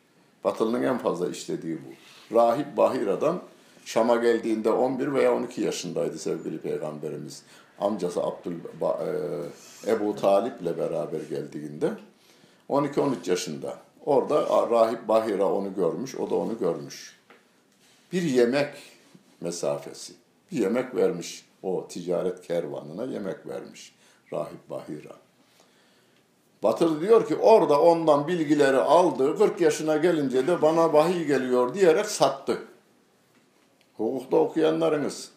Batılının 0.45 0.83
en 0.83 0.99
fazla 0.99 1.31
işlediği 1.31 1.79
bu. 1.79 1.95
Rahip 2.35 2.77
Bahira'dan 2.77 3.43
Şam'a 3.85 4.17
geldiğinde 4.17 4.71
11 4.71 5.13
veya 5.13 5.35
12 5.35 5.61
yaşındaydı 5.61 6.19
sevgili 6.19 6.59
peygamberimiz. 6.59 7.43
Amcası 7.81 8.23
Abdül 8.23 8.55
e, 8.57 9.93
Ebu 9.93 10.17
Talip'le 10.17 10.79
beraber 10.79 11.21
geldiğinde 11.21 11.91
12-13 12.71 13.31
yaşında. 13.31 13.79
Orada 14.07 14.71
Rahip 14.71 15.09
Bahira 15.09 15.53
onu 15.53 15.75
görmüş, 15.75 16.15
o 16.15 16.31
da 16.31 16.35
onu 16.35 16.59
görmüş. 16.59 17.17
Bir 18.13 18.23
yemek 18.23 18.75
mesafesi. 19.41 20.13
Bir 20.53 20.59
yemek 20.59 20.95
vermiş 20.95 21.45
o 21.65 21.89
ticaret 21.89 22.47
kervanına 22.47 23.05
yemek 23.05 23.47
vermiş 23.47 23.95
Rahip 24.33 24.71
Bahira. 24.71 25.13
Batır 26.63 27.01
diyor 27.01 27.29
ki 27.29 27.37
orada 27.37 27.81
ondan 27.81 28.29
bilgileri 28.29 28.77
aldı. 28.77 29.39
40 29.39 29.61
yaşına 29.61 29.97
gelince 29.97 30.47
de 30.47 30.63
bana 30.63 30.93
vahiy 30.93 31.25
geliyor 31.25 31.75
diyerek 31.75 32.07
sattı. 32.07 32.59
Hukukta 33.97 34.37
okuyanlarınız. 34.37 35.31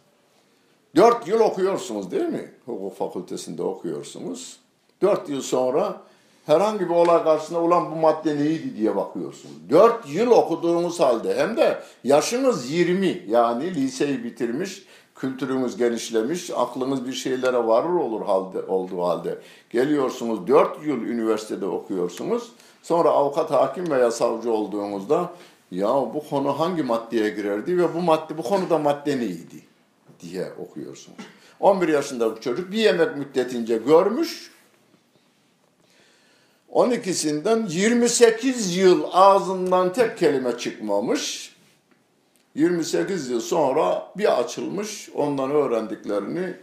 Dört 0.96 1.28
yıl 1.28 1.40
okuyorsunuz 1.40 2.12
değil 2.12 2.30
mi? 2.30 2.52
Hukuk 2.66 2.98
fakültesinde 2.98 3.64
okuyorsunuz. 3.64 4.60
Dört 5.02 5.30
yıl 5.30 5.42
sonra 5.42 6.02
herhangi 6.46 6.80
bir 6.80 6.96
olay 6.96 7.24
karşısında 7.24 7.62
ulan 7.62 7.92
bu 7.92 7.96
madde 7.96 8.36
neydi 8.36 8.78
diye 8.78 8.96
bakıyorsunuz. 8.96 9.56
Dört 9.70 10.10
yıl 10.10 10.32
okuduğunuz 10.32 11.00
halde 11.00 11.36
hem 11.36 11.58
de 11.58 11.80
yaşınız 12.04 12.72
20 12.72 13.24
yani 13.28 13.76
liseyi 13.76 14.24
bitirmiş 14.24 14.84
kültürünüz 15.20 15.78
genişlemiş, 15.78 16.50
aklınız 16.56 17.08
bir 17.08 17.14
şeylere 17.14 17.58
varır 17.58 17.94
olur 17.94 18.26
halde, 18.26 18.62
olduğu 18.62 19.04
halde. 19.04 19.40
Geliyorsunuz, 19.70 20.48
dört 20.48 20.86
yıl 20.86 21.02
üniversitede 21.02 21.66
okuyorsunuz. 21.66 22.52
Sonra 22.84 23.10
avukat, 23.10 23.52
hakim 23.52 23.92
veya 23.92 24.12
savcı 24.12 24.52
olduğunuzda 24.52 25.32
ya 25.72 25.88
bu 25.88 26.24
konu 26.30 26.60
hangi 26.60 26.84
maddeye 26.84 27.30
girerdi 27.30 27.78
ve 27.78 27.94
bu 27.94 28.02
madde 28.02 28.38
bu 28.38 28.44
konuda 28.44 28.78
madde 28.78 29.18
neydi 29.18 29.64
diye 30.20 30.48
okuyorsunuz. 30.60 31.18
11 31.60 31.88
yaşında 31.88 32.36
bu 32.36 32.42
çocuk 32.42 32.72
bir 32.72 32.78
yemek 32.78 33.18
müddetince 33.18 33.78
görmüş. 33.78 34.52
12'sinden 36.72 37.70
28 37.70 38.78
yıl 38.78 39.04
ağzından 39.12 39.94
tek 39.94 40.18
kelime 40.18 40.58
çıkmamış. 40.58 41.56
28 42.58 43.30
yıl 43.30 43.42
sonra 43.42 44.12
bir 44.18 44.40
açılmış, 44.40 45.10
ondan 45.16 45.52
öğrendiklerini 45.52 46.54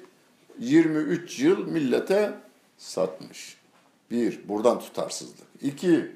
23 0.59 1.41
yıl 1.41 1.67
millete 1.67 2.33
satmış. 2.79 3.57
Bir, 4.11 4.49
buradan 4.49 4.81
tutarsızlık. 4.81 5.47
İki, 5.63 6.13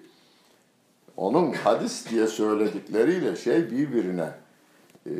onun 1.16 1.52
hadis 1.52 2.10
diye 2.10 2.26
söyledikleriyle 2.26 3.36
şey 3.36 3.70
birbirine 3.70 4.30
e, 5.06 5.12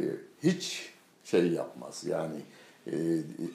hiç 0.42 0.92
şey 1.24 1.46
yapmaz. 1.52 2.04
Yani 2.04 2.36
e, 2.86 2.92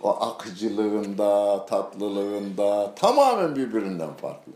o 0.01 0.09
akıcılığında, 0.09 1.65
tatlılığında 1.65 2.95
tamamen 2.95 3.55
birbirinden 3.55 4.13
farklı. 4.13 4.53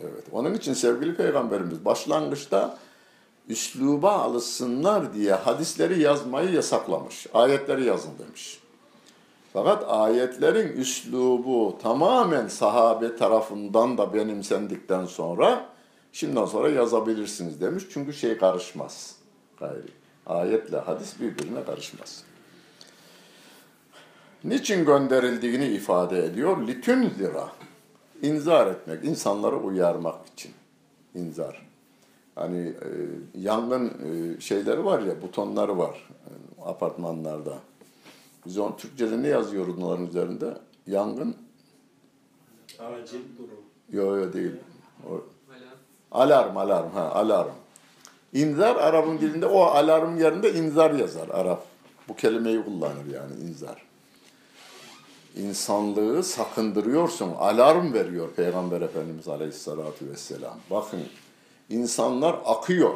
Evet. 0.00 0.24
Onun 0.32 0.54
için 0.54 0.74
sevgili 0.74 1.16
peygamberimiz 1.16 1.84
başlangıçta 1.84 2.78
üsluba 3.48 4.12
alışsınlar 4.12 5.14
diye 5.14 5.32
hadisleri 5.32 6.00
yazmayı 6.00 6.50
yasaklamış. 6.50 7.26
Ayetleri 7.34 7.84
yazın 7.84 8.12
demiş. 8.18 8.60
Fakat 9.52 9.84
ayetlerin 9.88 10.76
üslubu 10.76 11.78
tamamen 11.82 12.48
sahabe 12.48 13.16
tarafından 13.16 13.98
da 13.98 14.14
benimsendikten 14.14 15.06
sonra 15.06 15.66
şimdiden 16.12 16.44
sonra 16.44 16.68
yazabilirsiniz 16.68 17.60
demiş. 17.60 17.84
Çünkü 17.92 18.12
şey 18.12 18.38
karışmaz. 18.38 19.16
Gayri. 19.60 19.92
Ayetle 20.26 20.78
hadis 20.78 21.20
birbirine 21.20 21.64
karışmaz. 21.64 22.24
Niçin 24.44 24.84
gönderildiğini 24.84 25.66
ifade 25.66 26.24
ediyor. 26.24 26.66
Litün 26.66 27.10
zira. 27.10 27.48
İnzar 28.22 28.66
etmek, 28.66 29.04
insanları 29.04 29.56
uyarmak 29.56 30.26
için. 30.34 30.52
İnzar. 31.14 31.63
Hani 32.34 32.68
e, 32.68 32.88
yangın 33.38 33.88
e, 33.88 34.40
şeyleri 34.40 34.84
var 34.84 35.00
ya, 35.00 35.22
butonları 35.22 35.78
var 35.78 36.08
e, 36.08 36.30
apartmanlarda. 36.64 37.54
Biz 38.46 38.58
on 38.58 38.76
Türkçe'de 38.76 39.22
ne 39.22 39.28
yazıyoruz 39.28 39.78
onların 39.78 40.06
üzerinde? 40.06 40.54
Yangın. 40.86 41.36
Acil 42.78 43.20
durum. 43.38 43.60
Yok 43.92 44.24
yok 44.24 44.34
değil. 44.34 44.52
O, 45.10 45.24
alarm, 46.12 46.56
alarm, 46.56 46.90
ha 46.90 47.10
alarm. 47.10 47.52
İnzar 48.32 48.76
Arap'ın 48.76 49.18
dilinde 49.18 49.46
o 49.46 49.62
alarm 49.62 50.18
yerinde 50.18 50.54
inzar 50.54 50.90
yazar 50.90 51.28
Arap. 51.28 51.64
Bu 52.08 52.16
kelimeyi 52.16 52.64
kullanır 52.64 53.06
yani 53.14 53.34
inzar. 53.48 53.82
İnsanlığı 55.36 56.22
sakındırıyorsun, 56.22 57.30
alarm 57.30 57.92
veriyor 57.92 58.28
Peygamber 58.36 58.80
Efendimiz 58.80 59.28
Aleyhisselatü 59.28 60.10
Vesselam. 60.10 60.58
Bakın 60.70 61.00
insanlar 61.70 62.36
akıyor. 62.44 62.94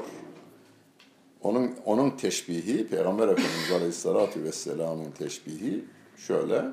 Onun 1.42 1.74
onun 1.84 2.10
teşbihi 2.10 2.86
Peygamber 2.86 3.28
Efendimiz 3.28 3.72
Aleyhisselatü 3.72 4.44
Vesselam'ın 4.44 5.10
teşbihi 5.10 5.84
şöyle 6.16 6.64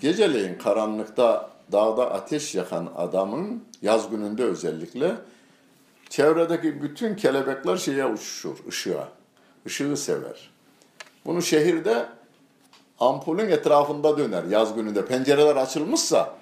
Geceleyin 0.00 0.58
karanlıkta 0.58 1.50
dağda 1.72 2.10
ateş 2.10 2.54
yakan 2.54 2.92
adamın 2.96 3.64
yaz 3.82 4.10
gününde 4.10 4.44
özellikle 4.44 5.14
çevredeki 6.08 6.82
bütün 6.82 7.16
kelebekler 7.16 7.76
şeye 7.76 8.06
uçuşur, 8.06 8.56
ışığa. 8.68 9.08
Işığı 9.66 9.96
sever. 9.96 10.50
Bunu 11.26 11.42
şehirde 11.42 12.06
ampulün 13.00 13.50
etrafında 13.50 14.18
döner 14.18 14.44
yaz 14.44 14.74
gününde. 14.74 15.04
Pencereler 15.04 15.56
açılmışsa 15.56 16.34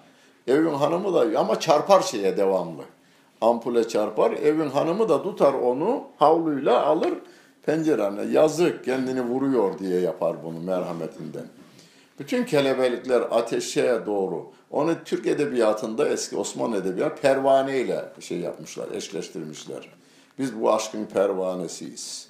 evin 0.47 0.75
hanımı 0.75 1.15
da 1.15 1.41
ama 1.41 1.61
çarpar 1.61 2.01
şeye 2.01 2.37
devamlı. 2.37 2.83
Ampule 3.41 3.89
çarpar. 3.89 4.31
Evin 4.31 4.69
hanımı 4.69 5.09
da 5.09 5.23
tutar 5.23 5.55
onu 5.55 6.05
havluyla 6.17 6.87
alır 6.87 7.15
pencerene. 7.67 8.23
Yazık 8.23 8.85
kendini 8.85 9.23
vuruyor 9.23 9.79
diye 9.79 10.01
yapar 10.01 10.37
bunu 10.45 10.61
merhametinden. 10.61 11.47
Bütün 12.19 12.45
kelebekler 12.45 13.21
ateşe 13.21 14.01
doğru. 14.07 14.47
Onu 14.71 14.95
Türk 15.05 15.27
edebiyatında 15.27 16.09
eski 16.09 16.37
Osmanlı 16.37 16.77
edebiyatı 16.77 17.23
pervane 17.23 17.81
ile 17.81 18.05
şey 18.21 18.39
yapmışlar, 18.39 18.91
eşleştirmişler. 18.91 19.89
Biz 20.39 20.61
bu 20.61 20.73
aşkın 20.73 21.05
pervanesiyiz. 21.05 22.29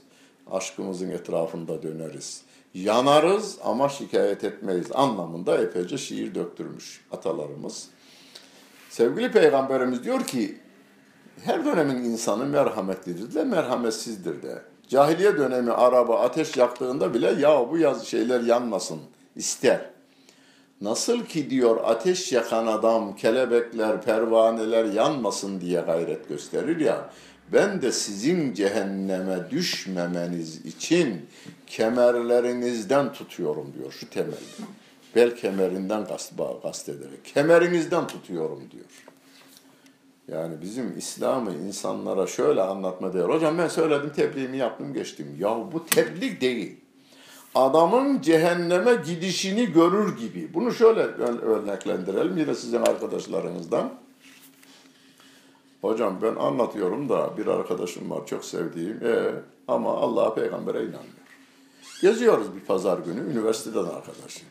Aşkımızın 0.51 1.11
etrafında 1.11 1.83
döneriz. 1.83 2.42
Yanarız 2.75 3.59
ama 3.64 3.88
şikayet 3.88 4.45
etmeyiz 4.45 4.87
anlamında 4.95 5.59
epeyce 5.62 5.99
şiir 5.99 6.35
döktürmüş 6.35 7.05
atalarımız. 7.12 7.88
Sevgili 8.90 9.33
Peygamberimiz 9.33 10.05
diyor 10.05 10.25
ki 10.25 10.57
her 11.44 11.64
dönemin 11.64 12.05
insanı 12.05 12.46
merhametlidir 12.46 13.35
de 13.35 13.44
merhametsizdir 13.44 14.42
de. 14.42 14.62
Cahiliye 14.88 15.38
dönemi 15.38 15.72
araba 15.72 16.20
ateş 16.20 16.57
yaktığında 16.57 17.14
bile 17.14 17.35
ya 17.40 17.70
bu 17.70 17.79
yaz 17.79 18.07
şeyler 18.07 18.40
yanmasın 18.40 19.01
ister. 19.37 19.81
Nasıl 20.81 21.25
ki 21.25 21.51
diyor 21.51 21.81
ateş 21.85 22.33
yakan 22.33 22.66
adam 22.66 23.16
kelebekler, 23.16 24.03
pervaneler 24.03 24.85
yanmasın 24.85 25.61
diye 25.61 25.81
gayret 25.81 26.29
gösterir 26.29 26.81
ya. 26.81 27.11
Ben 27.53 27.83
de 27.83 27.92
sizin 27.92 28.55
cehenneme 28.55 29.51
düşmemeniz 29.51 30.66
için 30.66 31.27
kemerlerinizden 31.66 33.12
tutuyorum 33.12 33.72
diyor 33.79 33.92
şu 33.92 34.11
temelde. 34.11 34.37
Bel 35.16 35.37
kemerinden 35.37 36.07
kast, 36.07 36.33
kastederek. 36.62 37.25
Kemerinizden 37.25 38.07
tutuyorum 38.07 38.62
diyor. 38.72 38.85
Yani 40.28 40.54
bizim 40.62 40.98
İslam'ı 40.98 41.52
insanlara 41.54 42.26
şöyle 42.26 42.62
anlatma 42.62 43.12
diyor. 43.12 43.28
Hocam 43.28 43.58
ben 43.58 43.68
söyledim 43.68 44.12
tebliğimi 44.16 44.56
yaptım 44.56 44.94
geçtim. 44.94 45.36
Ya 45.38 45.58
bu 45.72 45.86
tebliğ 45.86 46.40
değil. 46.40 46.76
Adamın 47.54 48.20
cehenneme 48.20 48.94
gidişini 48.94 49.72
görür 49.72 50.16
gibi. 50.16 50.54
Bunu 50.54 50.72
şöyle 50.72 51.00
örneklendirelim 51.00 52.38
yine 52.38 52.54
sizin 52.54 52.82
arkadaşlarınızdan. 52.82 53.90
Hocam 55.80 56.18
ben 56.22 56.34
anlatıyorum 56.36 57.08
da 57.08 57.36
bir 57.38 57.46
arkadaşım 57.46 58.10
var 58.10 58.26
çok 58.26 58.44
sevdiğim 58.44 59.00
e, 59.06 59.32
ama 59.68 59.96
Allah'a 59.96 60.34
peygambere 60.34 60.78
inanmıyor. 60.78 61.26
Geziyoruz 62.02 62.54
bir 62.54 62.60
pazar 62.60 62.98
günü 62.98 63.20
üniversiteden 63.32 63.84
arkadaşım. 63.84 64.46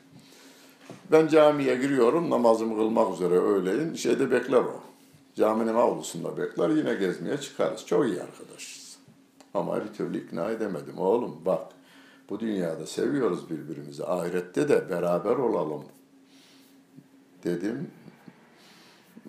Ben 1.11 1.27
camiye 1.27 1.75
giriyorum 1.75 2.29
namazımı 2.29 2.75
kılmak 2.75 3.13
üzere 3.13 3.33
öğleyin 3.33 3.93
şeyde 3.93 4.31
bekler 4.31 4.57
o. 4.57 4.94
Caminin 5.35 5.73
avlusunda 5.73 6.37
bekler 6.37 6.69
yine 6.69 6.93
gezmeye 6.95 7.37
çıkarız. 7.37 7.85
Çok 7.85 8.05
iyi 8.05 8.21
arkadaşız. 8.21 8.97
Ama 9.53 9.85
bir 9.85 9.93
türlü 9.93 10.25
ikna 10.25 10.51
edemedim. 10.51 10.97
Oğlum 10.97 11.41
bak 11.45 11.71
bu 12.29 12.39
dünyada 12.39 12.85
seviyoruz 12.85 13.49
birbirimizi. 13.49 14.05
Ahirette 14.05 14.69
de 14.69 14.89
beraber 14.89 15.35
olalım 15.35 15.85
dedim. 17.43 17.91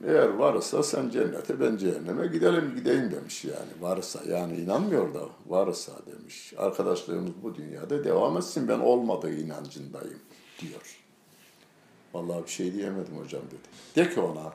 Eğer 0.06 0.28
varsa 0.28 0.82
sen 0.82 1.10
cennete 1.10 1.60
ben 1.60 1.76
cehenneme 1.76 2.26
gidelim 2.26 2.74
gideyim 2.76 3.10
demiş 3.10 3.44
yani 3.44 3.70
varsa 3.80 4.20
yani 4.28 4.56
inanmıyor 4.56 5.14
da 5.14 5.20
varsa 5.46 5.92
demiş. 6.06 6.54
Arkadaşlığımız 6.58 7.32
bu 7.42 7.54
dünyada 7.54 8.04
devam 8.04 8.36
etsin 8.36 8.68
ben 8.68 8.78
olmadığı 8.78 9.32
inancındayım 9.32 10.20
diyor. 10.60 10.98
Vallahi 12.14 12.44
bir 12.44 12.50
şey 12.50 12.72
diyemedim 12.72 13.16
hocam 13.16 13.42
dedi. 13.42 13.68
De 13.96 14.14
ki 14.14 14.20
ona 14.20 14.52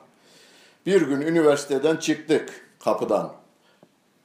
bir 0.86 1.02
gün 1.02 1.20
üniversiteden 1.20 1.96
çıktık 1.96 2.66
kapıdan. 2.84 3.32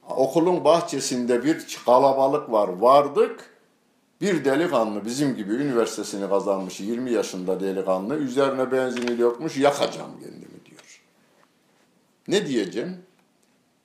Okulun 0.08 0.64
bahçesinde 0.64 1.44
bir 1.44 1.78
kalabalık 1.84 2.52
var. 2.52 2.68
Vardık. 2.68 3.50
Bir 4.20 4.44
delikanlı 4.44 5.04
bizim 5.04 5.36
gibi 5.36 5.52
üniversitesini 5.52 6.28
kazanmış 6.28 6.80
20 6.80 7.12
yaşında 7.12 7.60
delikanlı 7.60 8.16
üzerine 8.16 8.72
benzini 8.72 9.20
yokmuş 9.20 9.56
yakacağım 9.56 10.10
kendimi 10.20 10.64
diyor. 10.66 11.00
Ne 12.28 12.46
diyeceğim? 12.46 12.96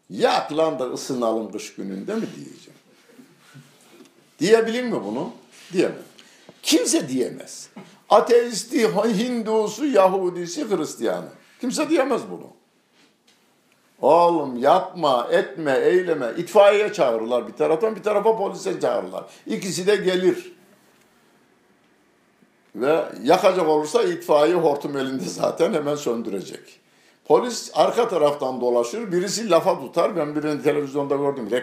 Yak 0.09 0.57
lan 0.57 0.79
da 0.79 0.83
ısınalım 0.85 1.51
kış 1.51 1.75
gününde 1.75 2.15
mi 2.15 2.27
diyeceğim. 2.35 2.79
Diyebilir 4.39 4.83
mi 4.83 5.03
bunu? 5.05 5.31
Diyemem. 5.73 6.03
Kimse 6.63 7.09
diyemez. 7.09 7.69
Ateisti, 8.09 8.87
Hindusu, 8.95 9.85
Yahudisi, 9.85 10.69
Hristiyanı. 10.69 11.29
Kimse 11.61 11.89
diyemez 11.89 12.21
bunu. 12.31 12.62
Oğlum 14.03 14.57
yapma, 14.57 15.27
etme, 15.31 15.77
eyleme. 15.77 16.31
İtfaiye 16.37 16.93
çağırırlar 16.93 17.47
bir 17.47 17.53
taraftan, 17.53 17.95
bir 17.95 18.03
tarafa 18.03 18.37
polise 18.37 18.79
çağırırlar. 18.79 19.23
İkisi 19.45 19.87
de 19.87 19.95
gelir. 19.95 20.53
Ve 22.75 23.05
yakacak 23.23 23.67
olursa 23.67 24.03
itfaiye 24.03 24.55
hortum 24.55 24.97
elinde 24.97 25.23
zaten 25.23 25.73
hemen 25.73 25.95
söndürecek. 25.95 26.79
Polis 27.25 27.71
arka 27.73 28.07
taraftan 28.07 28.61
dolaşır, 28.61 29.11
birisi 29.11 29.49
lafa 29.49 29.79
tutar. 29.79 30.15
Ben 30.15 30.35
birini 30.35 30.63
televizyonda 30.63 31.15
gördüm, 31.15 31.49
e, 31.53 31.61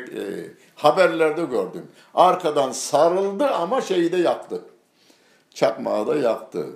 haberlerde 0.74 1.44
gördüm. 1.44 1.86
Arkadan 2.14 2.72
sarıldı 2.72 3.50
ama 3.50 3.80
şeyi 3.80 4.12
de 4.12 4.16
yaktı. 4.16 4.62
Çakmağı 5.54 6.06
da 6.06 6.16
yaktı. 6.16 6.66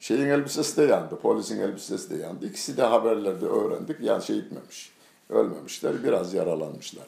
Şeyin 0.00 0.26
elbisesi 0.26 0.76
de 0.76 0.82
yandı, 0.82 1.16
polisin 1.16 1.60
elbisesi 1.60 2.10
de 2.10 2.22
yandı. 2.22 2.46
İkisi 2.46 2.76
de 2.76 2.82
haberlerde 2.82 3.46
öğrendik, 3.46 4.00
yani 4.00 4.22
şey 4.22 4.36
gitmemiş. 4.36 4.99
Ölmemişler, 5.30 6.04
biraz 6.04 6.34
yaralanmışlar. 6.34 7.06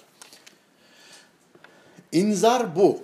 İnzar 2.12 2.76
bu. 2.76 2.98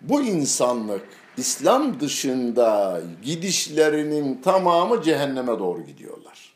Bu 0.00 0.22
insanlık 0.22 1.08
İslam 1.36 2.00
dışında 2.00 3.00
gidişlerinin 3.22 4.42
tamamı 4.42 5.02
cehenneme 5.02 5.58
doğru 5.58 5.82
gidiyorlar. 5.82 6.54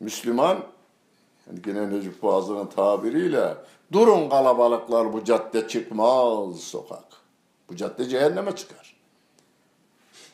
Müslüman, 0.00 0.58
yani 1.46 1.62
gene 1.62 1.90
Necip 1.90 2.20
Fazıl'ın 2.20 2.66
tabiriyle 2.66 3.54
durun 3.92 4.28
kalabalıklar 4.28 5.12
bu 5.12 5.24
cadde 5.24 5.68
çıkmaz 5.68 6.60
sokak. 6.60 7.04
Bu 7.68 7.76
cadde 7.76 8.08
cehenneme 8.08 8.56
çıkar. 8.56 8.96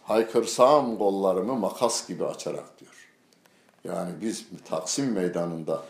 Haykırsam 0.02 0.98
kollarımı 0.98 1.54
makas 1.54 2.08
gibi 2.08 2.24
açarak 2.24 2.80
diyor. 2.80 2.95
Yani 3.88 4.10
biz 4.20 4.46
Taksim 4.68 5.12
Meydanı'nda, 5.12 5.82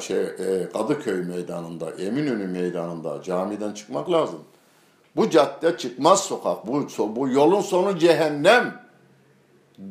şey, 0.00 0.22
e, 0.22 0.68
Kadıköy 0.72 1.22
Meydanı'nda, 1.22 1.90
Eminönü 1.90 2.46
Meydanı'nda 2.46 3.22
camiden 3.22 3.72
çıkmak 3.72 4.10
lazım. 4.10 4.40
Bu 5.16 5.30
cadde 5.30 5.76
çıkmaz 5.76 6.20
sokak, 6.20 6.66
bu, 6.66 6.86
bu 7.16 7.28
yolun 7.28 7.60
sonu 7.60 7.98
cehennem. 7.98 8.80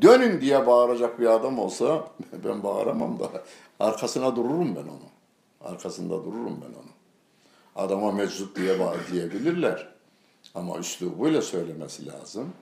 Dönün 0.02 0.42
diye 0.42 0.68
bağıracak 0.68 1.20
bir 1.20 1.26
adam 1.26 1.60
olsa 1.60 2.08
ben 2.46 2.64
bağıramam 2.64 3.20
da 3.20 3.30
arkasına 3.80 4.36
dururum 4.36 4.76
ben 4.76 4.82
onu. 4.82 5.10
Arkasında 5.62 6.14
dururum 6.14 6.62
ben 6.62 6.74
onu. 6.74 6.90
Adama 7.76 8.12
meczup 8.12 8.56
diye 8.56 8.80
bağır 8.80 9.00
diyebilirler. 9.12 9.88
Ama 10.56 10.78
üslubuyla 10.78 11.42
söylemesi 11.42 12.08
lazım. 12.08 12.54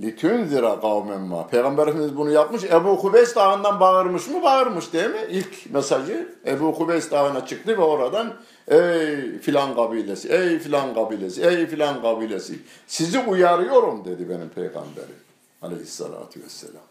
Litünzira 0.00 0.80
kavmen 0.80 1.20
ma. 1.20 1.46
Peygamberimiz 1.46 2.16
bunu 2.16 2.30
yapmış. 2.30 2.64
Ebu 2.64 2.98
Kubeys 2.98 3.36
dağından 3.36 3.80
bağırmış 3.80 4.28
mı? 4.28 4.42
Bağırmış 4.42 4.92
değil 4.92 5.10
mi? 5.10 5.26
İlk 5.30 5.70
mesajı 5.70 6.34
Ebu 6.46 6.74
Kubeys 6.74 7.10
dağına 7.10 7.46
çıktı 7.46 7.78
ve 7.78 7.82
oradan 7.82 8.34
ey 8.68 9.38
filan 9.38 9.74
kabilesi, 9.74 10.28
ey 10.28 10.58
filan 10.58 10.94
kabilesi, 10.94 11.42
ey 11.42 11.66
filan 11.66 12.02
kabilesi. 12.02 12.58
Sizi 12.86 13.18
uyarıyorum 13.20 14.04
dedi 14.04 14.28
benim 14.28 14.48
peygamberim. 14.48 15.16
Aleyhissalatü 15.62 16.42
vesselam. 16.42 16.82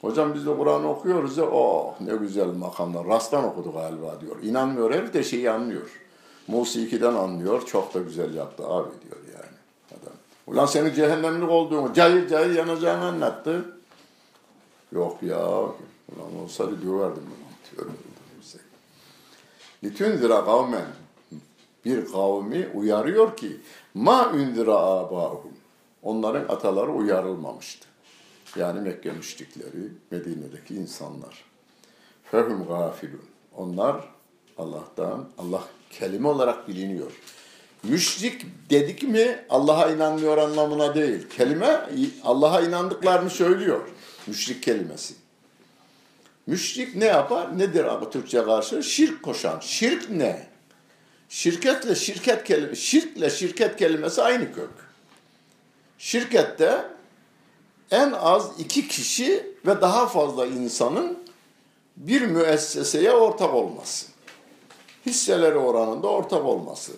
Hocam 0.00 0.34
biz 0.34 0.46
de 0.46 0.56
Kur'an 0.56 0.84
okuyoruz 0.84 1.38
ya, 1.38 1.44
oh 1.44 1.94
ne 2.00 2.16
güzel 2.16 2.46
makamlar. 2.46 3.06
Rasttan 3.06 3.44
okudu 3.44 3.72
galiba 3.72 4.20
diyor. 4.20 4.36
İnanmıyor 4.42 4.94
herif 4.94 5.14
de 5.14 5.22
şeyi 5.24 5.50
anlıyor. 5.50 5.90
Musiki'den 6.48 7.14
anlıyor. 7.14 7.66
Çok 7.66 7.94
da 7.94 7.98
güzel 7.98 8.34
yaptı 8.34 8.66
abi 8.66 8.88
diyor. 9.04 9.16
Ulan 10.50 10.66
senin 10.66 10.94
cehennemlik 10.94 11.50
olduğunu, 11.50 11.94
cayır 11.94 12.28
cayır 12.28 12.54
yanacağını 12.54 13.04
anlattı. 13.04 13.64
Yok 14.92 15.22
ya. 15.22 15.48
Ulan 15.48 16.36
olsa 16.44 16.70
bir 16.70 16.86
döverdim 16.86 17.22
bunu 17.22 17.76
diyorum. 17.76 17.96
Litünzira 19.84 20.44
kavmen. 20.44 20.86
Bir 21.84 22.12
kavmi 22.12 22.68
uyarıyor 22.74 23.36
ki 23.36 23.60
ma 23.94 24.32
ündira 24.34 24.74
abahum. 24.76 25.52
Onların 26.02 26.54
ataları 26.54 26.92
uyarılmamıştı. 26.92 27.86
Yani 28.56 28.80
Mekke 28.80 29.10
müşrikleri, 29.10 29.92
Medine'deki 30.10 30.74
insanlar. 30.74 31.44
Fehum 32.24 32.66
gafilun. 32.66 33.24
Onlar 33.56 34.08
Allah'tan, 34.58 35.28
Allah 35.38 35.64
kelime 35.90 36.28
olarak 36.28 36.68
biliniyor. 36.68 37.12
Müşrik 37.82 38.46
dedik 38.70 39.02
mi 39.02 39.44
Allah'a 39.50 39.90
inanmıyor 39.90 40.38
anlamına 40.38 40.94
değil. 40.94 41.28
Kelime 41.36 41.88
Allah'a 42.24 42.60
inandıklarını 42.60 43.30
söylüyor. 43.30 43.88
Müşrik 44.26 44.62
kelimesi. 44.62 45.14
Müşrik 46.46 46.96
ne 46.96 47.04
yapar? 47.04 47.58
Nedir 47.58 47.84
abi 47.84 48.10
Türkçe 48.10 48.44
karşı? 48.44 48.82
Şirk 48.82 49.22
koşan. 49.22 49.60
Şirk 49.60 50.10
ne? 50.10 50.46
Şirketle 51.28 51.94
şirket 51.94 52.44
kelime, 52.44 52.74
şirkle 52.74 53.30
şirket 53.30 53.76
kelimesi 53.76 54.22
aynı 54.22 54.52
kök. 54.52 54.70
Şirkette 55.98 56.84
en 57.90 58.12
az 58.12 58.50
iki 58.58 58.88
kişi 58.88 59.56
ve 59.66 59.80
daha 59.80 60.06
fazla 60.06 60.46
insanın 60.46 61.18
bir 61.96 62.22
müesseseye 62.22 63.12
ortak 63.12 63.54
olması. 63.54 64.06
Hisseleri 65.06 65.56
oranında 65.56 66.08
ortak 66.08 66.44
olması. 66.44 66.92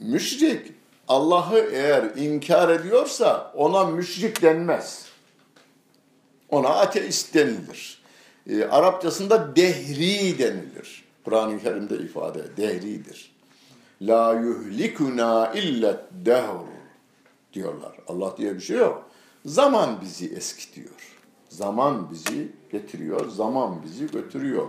Müşrik 0.00 0.72
Allah'ı 1.08 1.68
eğer 1.72 2.04
inkar 2.16 2.68
ediyorsa 2.68 3.52
ona 3.54 3.84
müşrik 3.84 4.42
denmez. 4.42 5.06
Ona 6.48 6.68
ateist 6.68 7.34
denilir. 7.34 8.02
E, 8.50 8.64
Arapçasında 8.64 9.56
dehri 9.56 10.38
denilir. 10.38 11.04
Kur'an-ı 11.24 11.62
Kerim'de 11.62 11.96
ifade 11.98 12.56
dehridir. 12.56 13.32
La 14.02 14.32
yuhlikuna 14.32 15.52
illet 15.54 16.00
dehr 16.12 16.56
diyorlar. 17.52 17.92
Allah 18.08 18.36
diye 18.36 18.54
bir 18.54 18.60
şey 18.60 18.76
yok. 18.76 19.10
Zaman 19.44 20.00
bizi 20.00 20.34
eskitiyor. 20.34 21.16
Zaman 21.48 22.10
bizi 22.10 22.52
getiriyor, 22.72 23.28
zaman 23.28 23.82
bizi 23.82 24.10
götürüyor. 24.10 24.68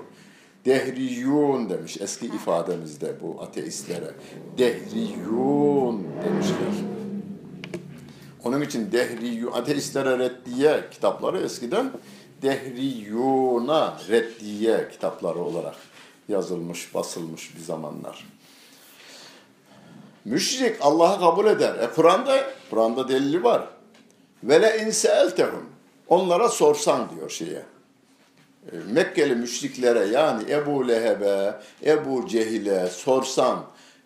Dehriyun 0.65 1.69
demiş 1.69 1.97
eski 2.01 2.25
ifademizde 2.25 3.15
bu 3.21 3.41
ateistlere. 3.41 4.11
Dehriyun 4.57 6.07
demişler. 6.25 6.91
Onun 8.43 8.61
için 8.61 8.91
dehriyun, 8.91 9.51
ateistlere 9.51 10.19
reddiye 10.19 10.83
kitapları 10.91 11.41
eskiden 11.41 11.91
dehriyuna 12.41 13.97
reddiye 14.09 14.89
kitapları 14.91 15.39
olarak 15.39 15.75
yazılmış, 16.29 16.95
basılmış 16.95 17.55
bir 17.55 17.61
zamanlar. 17.61 18.27
Müşrik 20.25 20.75
Allah'ı 20.81 21.19
kabul 21.19 21.45
eder. 21.45 21.75
E 21.75 21.89
Kur'an'da 21.95 22.43
Kur'an'da 22.69 23.07
delili 23.07 23.43
var. 23.43 23.67
Ve 24.43 24.61
le 24.61 24.85
inseeltehum. 24.85 25.65
Onlara 26.07 26.49
sorsan 26.49 27.09
diyor 27.15 27.29
şeye. 27.29 27.63
E, 28.65 28.75
Mekkeli 28.91 29.35
müşriklere 29.35 30.05
yani 30.05 30.51
Ebu 30.51 30.87
Leheb'e, 30.87 31.55
Ebu 31.85 32.27
Cehil'e 32.27 32.87
sorsan 32.87 33.59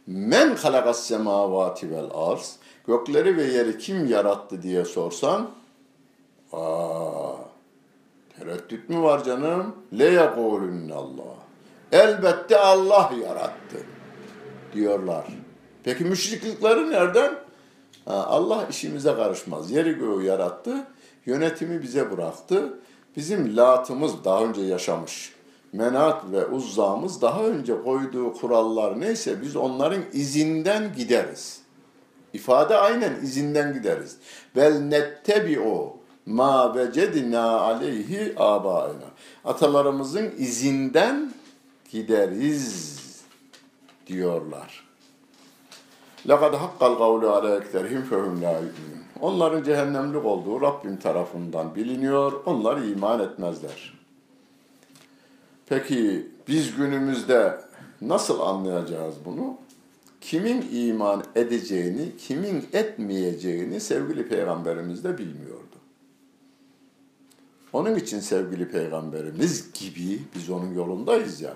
men 0.08 0.56
halakas 0.56 1.04
semavati 1.04 1.92
vel 1.92 2.10
arz 2.14 2.56
gökleri 2.88 3.38
ve 3.38 3.44
yeri 3.44 3.78
kim 3.78 4.06
yarattı 4.06 4.62
diye 4.62 4.86
sorsan 4.86 5.50
aa 6.54 7.36
tereddüt 8.38 8.90
mü 8.90 9.02
var 9.02 9.24
canım? 9.24 9.76
Le 10.00 10.20
Allah. 10.20 11.36
Elbette 11.92 12.58
Allah 12.58 13.12
yarattı 13.24 13.78
diyorlar. 14.74 15.26
Peki 15.84 16.04
müşriklikleri 16.04 16.90
nereden? 16.90 17.34
Ha, 18.06 18.26
Allah 18.28 18.68
işimize 18.70 19.16
karışmaz. 19.16 19.72
Yeri 19.72 19.94
göğü 19.94 20.24
yarattı, 20.24 20.88
yönetimi 21.26 21.82
bize 21.82 22.12
bıraktı. 22.12 22.74
Bizim 23.17 23.57
latımız 23.57 24.25
daha 24.25 24.45
önce 24.45 24.61
yaşamış. 24.61 25.35
Menat 25.73 26.33
ve 26.33 26.47
uzzamız 26.47 27.23
daha 27.23 27.45
önce 27.45 27.83
koyduğu 27.83 28.33
kurallar 28.33 29.01
neyse 29.01 29.43
biz 29.43 29.57
onların 29.57 30.03
izinden 30.13 30.93
gideriz. 30.97 31.61
İfade 32.33 32.77
aynen 32.77 33.15
izinden 33.23 33.73
gideriz. 33.73 34.17
Vel 34.57 34.81
nettebi'u 34.81 35.97
ma 36.27 36.75
vecedina 36.75 37.61
aleyhi 37.61 38.35
abaina. 38.37 39.11
Atalarımızın 39.45 40.31
izinden 40.39 41.33
gideriz 41.91 43.01
diyorlar. 44.07 44.91
لَقَدْ 46.27 46.53
حَقَّ 46.63 46.81
الْقَوْلُ 46.91 47.23
عَلَى 47.35 47.51
اَكْتَرِهِمْ 47.61 48.03
فَهُمْ 48.11 48.35
لَا 48.45 48.55
يُؤْمِنُونَ 48.67 49.04
Onların 49.22 49.64
cehennemlik 49.64 50.26
olduğu 50.26 50.62
Rabbim 50.62 50.98
tarafından 50.98 51.76
biliniyor. 51.76 52.34
Onlar 52.46 52.78
iman 52.78 53.20
etmezler. 53.20 53.94
Peki 55.66 56.28
biz 56.48 56.76
günümüzde 56.76 57.58
nasıl 58.02 58.40
anlayacağız 58.40 59.16
bunu? 59.26 59.58
Kimin 60.22 60.66
iman 60.72 61.24
edeceğini, 61.36 62.18
kimin 62.18 62.66
etmeyeceğini 62.74 63.80
sevgili 63.80 64.28
peygamberimiz 64.28 65.04
de 65.04 65.18
bilmiyordu. 65.18 65.76
Onun 67.74 67.96
için 67.96 68.20
sevgili 68.20 68.70
peygamberimiz 68.70 69.72
gibi 69.74 70.22
biz 70.36 70.50
onun 70.50 70.74
yolundayız 70.74 71.42
ya. 71.42 71.54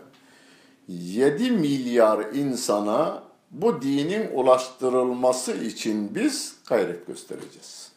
7 0.88 1.52
milyar 1.52 2.34
insana 2.34 3.24
bu 3.52 3.82
dinin 3.82 4.30
ulaştırılması 4.34 5.54
için 5.54 6.16
biz 6.16 6.56
gayret 6.69 7.07
göstereceğiz. 7.07 7.95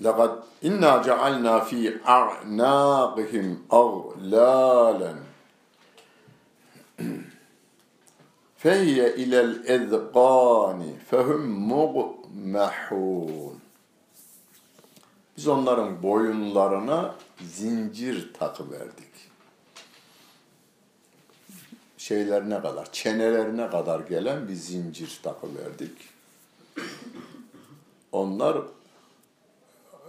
لَقَدْ 0.00 0.32
اِنَّا 0.68 0.92
جَعَلْنَا 1.06 1.54
ف۪ي 1.68 1.82
اَعْنَاقِهِمْ 2.16 3.46
اَغْلَالًا 3.82 5.14
فَهِيَ 8.62 8.98
اِلَى 9.20 9.38
الْاَذْقَانِ 9.48 10.80
فَهُمْ 11.10 11.42
مُغْمَحُونَ 11.72 13.56
Biz 15.36 15.48
onların 15.48 16.02
boyunlarına 16.02 17.14
zincir 17.40 18.32
takı 18.34 18.70
verdik. 18.70 19.14
Şeylerine 22.01 22.61
kadar, 22.61 22.91
çenelerine 22.91 23.69
kadar 23.69 23.99
gelen 23.99 24.47
bir 24.47 24.53
zincir 24.53 25.19
takı 25.23 25.47
verdik. 25.55 25.91
Onlar 28.11 28.57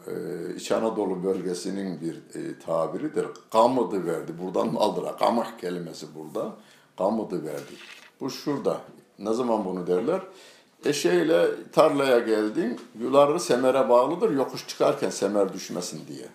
e, 0.07 0.13
İç 0.57 0.73
Anadolu 0.73 1.25
bölgesinin 1.25 2.01
bir 2.01 2.15
e, 2.15 2.59
tabiridir. 2.59 3.27
Kamıdı 3.53 4.07
verdi. 4.07 4.33
Buradan 4.43 4.75
aldılar. 4.75 5.19
Kamah 5.19 5.59
kelimesi 5.59 6.07
burada. 6.15 6.53
Kamıdı 6.99 7.45
verdi. 7.45 7.73
Bu 8.21 8.31
şurada. 8.31 8.81
Ne 9.19 9.33
zaman 9.33 9.65
bunu 9.65 9.87
derler? 9.87 10.21
Eşeğiyle 10.85 11.47
tarlaya 11.73 12.19
geldin, 12.19 12.81
yuları 13.01 13.41
semere 13.41 13.89
bağlıdır, 13.89 14.31
yokuş 14.31 14.69
çıkarken 14.69 15.11
semer 15.11 15.53
düşmesin 15.53 16.01
diye. 16.09 16.27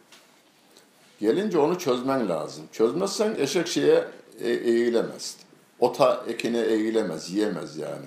Gelince 1.19 1.57
onu 1.57 1.79
çözmen 1.79 2.29
lazım. 2.29 2.63
Çözmezsen 2.71 3.35
eşek 3.39 3.67
şeye 3.67 4.07
e- 4.41 4.49
eğilemez. 4.49 5.46
Ota 5.79 6.23
ekine 6.27 6.61
eğilemez, 6.61 7.31
yiyemez 7.33 7.77
yani. 7.77 8.05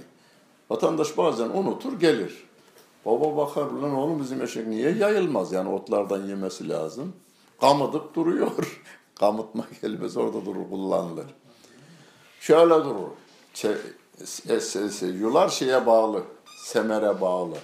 Vatandaş 0.71 1.17
bazen 1.19 1.49
unutur 1.49 2.01
gelir. 2.01 2.45
Baba 3.05 3.37
bakar 3.37 3.71
lan 3.71 3.95
oğlum 3.95 4.21
bizim 4.21 4.43
eşek 4.43 4.67
niye 4.67 4.91
yayılmaz 4.91 5.53
yani 5.53 5.69
otlardan 5.69 6.27
yemesi 6.27 6.69
lazım. 6.69 7.13
Kamıdıp 7.61 8.15
duruyor. 8.15 8.81
Kamıtma 9.21 9.67
kelimesi 9.81 10.19
orada 10.19 10.45
durur 10.45 10.69
kullanılır. 10.71 11.27
Şöyle 12.41 12.75
durur. 12.75 13.11
Ç- 13.55 15.13
yular 15.19 15.49
şeye 15.49 15.87
bağlı, 15.87 16.23
semere 16.65 17.21
bağlı. 17.21 17.57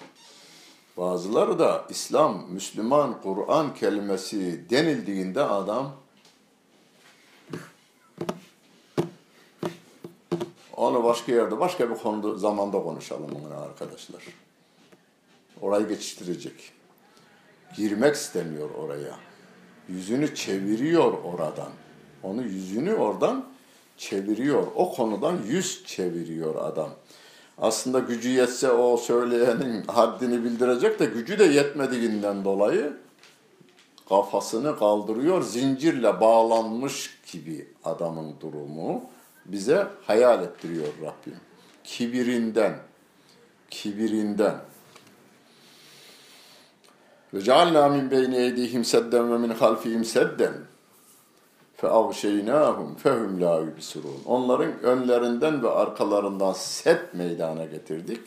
Bazıları 0.97 1.59
da 1.59 1.85
İslam, 1.91 2.45
Müslüman, 2.51 3.23
Kur'an 3.23 3.75
kelimesi 3.75 4.71
denildiğinde 4.71 5.43
adam 5.43 5.93
onu 10.77 11.05
başka 11.05 11.33
yerde, 11.33 11.61
başka 11.61 11.91
bir 11.91 11.95
konuda, 11.95 12.39
zamanda 12.39 12.83
konuşalım 12.83 13.31
onu 13.31 13.61
arkadaşlar. 13.61 14.22
Orayı 15.61 15.89
geçiştirecek. 15.89 16.72
Girmek 17.77 18.14
istemiyor 18.14 18.70
oraya. 18.70 19.14
Yüzünü 19.89 20.35
çeviriyor 20.35 21.12
oradan. 21.24 21.70
Onu 22.22 22.43
yüzünü 22.43 22.95
oradan 22.95 23.45
çeviriyor. 23.97 24.66
O 24.74 24.93
konudan 24.93 25.39
yüz 25.47 25.85
çeviriyor 25.87 26.55
adam. 26.55 26.91
Aslında 27.59 27.99
gücü 27.99 28.29
yetse 28.29 28.70
o 28.70 28.97
söyleyenin 28.97 29.83
haddini 29.87 30.45
bildirecek 30.45 30.99
de 30.99 31.05
gücü 31.05 31.39
de 31.39 31.45
yetmediğinden 31.45 32.45
dolayı 32.45 32.97
kafasını 34.09 34.79
kaldırıyor. 34.79 35.43
Zincirle 35.43 36.20
bağlanmış 36.20 37.18
gibi 37.33 37.68
adamın 37.85 38.35
durumu 38.41 39.03
bize 39.49 39.87
hayal 40.07 40.43
ettiriyor 40.43 40.87
Rabbim. 40.87 41.37
Kibirinden, 41.85 42.79
kibirinden. 43.71 44.57
Ve 47.35 47.43
cealna 47.43 47.89
min 47.89 48.11
beyni 48.11 48.37
eydihim 48.37 48.85
sedden 48.85 49.33
ve 49.33 49.39
min 49.39 49.51
halfihim 49.51 50.05
sedden. 50.05 50.55
Fe 51.77 51.89
avşeynâhum 51.89 52.95
fehum 52.95 53.41
la 53.41 53.61
yübsirûn. 53.61 54.23
Onların 54.27 54.83
önlerinden 54.83 55.63
ve 55.63 55.71
arkalarından 55.71 56.53
set 56.53 57.15
meydana 57.15 57.65
getirdik. 57.65 58.21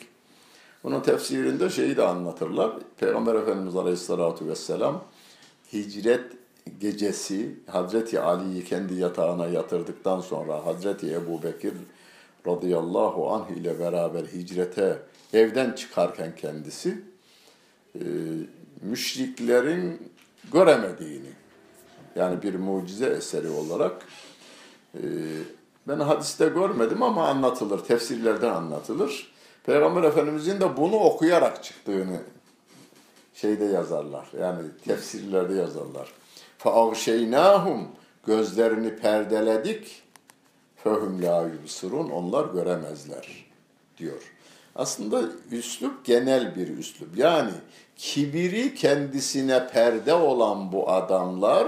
Bunun 0.84 1.00
tefsirinde 1.00 1.70
şeyi 1.70 1.96
de 1.96 2.02
anlatırlar. 2.02 2.72
Peygamber 2.98 3.34
Efendimiz 3.34 3.76
Aleyhisselatü 3.76 4.46
Vesselam 4.46 5.04
hicret 5.72 6.39
gecesi 6.80 7.54
Hazreti 7.66 8.20
Ali'yi 8.20 8.64
kendi 8.64 8.94
yatağına 8.94 9.46
yatırdıktan 9.46 10.20
sonra 10.20 10.66
Hazreti 10.66 11.12
Ebu 11.14 11.42
Bekir 11.42 11.72
radıyallahu 12.46 13.30
anh 13.30 13.50
ile 13.50 13.78
beraber 13.78 14.24
hicrete 14.24 14.98
evden 15.32 15.72
çıkarken 15.72 16.36
kendisi 16.36 17.02
e, 17.94 18.04
müşriklerin 18.82 20.12
göremediğini 20.52 21.30
yani 22.16 22.42
bir 22.42 22.54
mucize 22.54 23.06
eseri 23.06 23.48
olarak 23.48 24.06
e, 24.94 25.02
ben 25.88 26.00
hadiste 26.00 26.48
görmedim 26.48 27.02
ama 27.02 27.28
anlatılır, 27.28 27.78
tefsirlerde 27.78 28.50
anlatılır. 28.50 29.32
Peygamber 29.64 30.02
Efendimizin 30.02 30.60
de 30.60 30.76
bunu 30.76 30.96
okuyarak 30.96 31.64
çıktığını 31.64 32.20
şeyde 33.34 33.64
yazarlar. 33.64 34.28
Yani 34.40 34.62
tefsirlerde 34.84 35.54
yazarlar. 35.54 36.12
فَاَغْشَيْنَاهُمْ 36.59 37.85
Gözlerini 38.27 38.95
perdeledik. 38.95 40.01
فَهُمْ 40.83 41.21
لَا 41.21 41.49
يُبْصِرُونَ 41.51 42.11
Onlar 42.11 42.45
göremezler 42.45 43.45
diyor. 43.97 44.31
Aslında 44.75 45.21
üslup 45.51 46.05
genel 46.05 46.55
bir 46.55 46.77
üslup. 46.77 47.17
Yani 47.17 47.51
kibiri 47.97 48.75
kendisine 48.75 49.67
perde 49.67 50.13
olan 50.13 50.71
bu 50.71 50.89
adamlar 50.91 51.67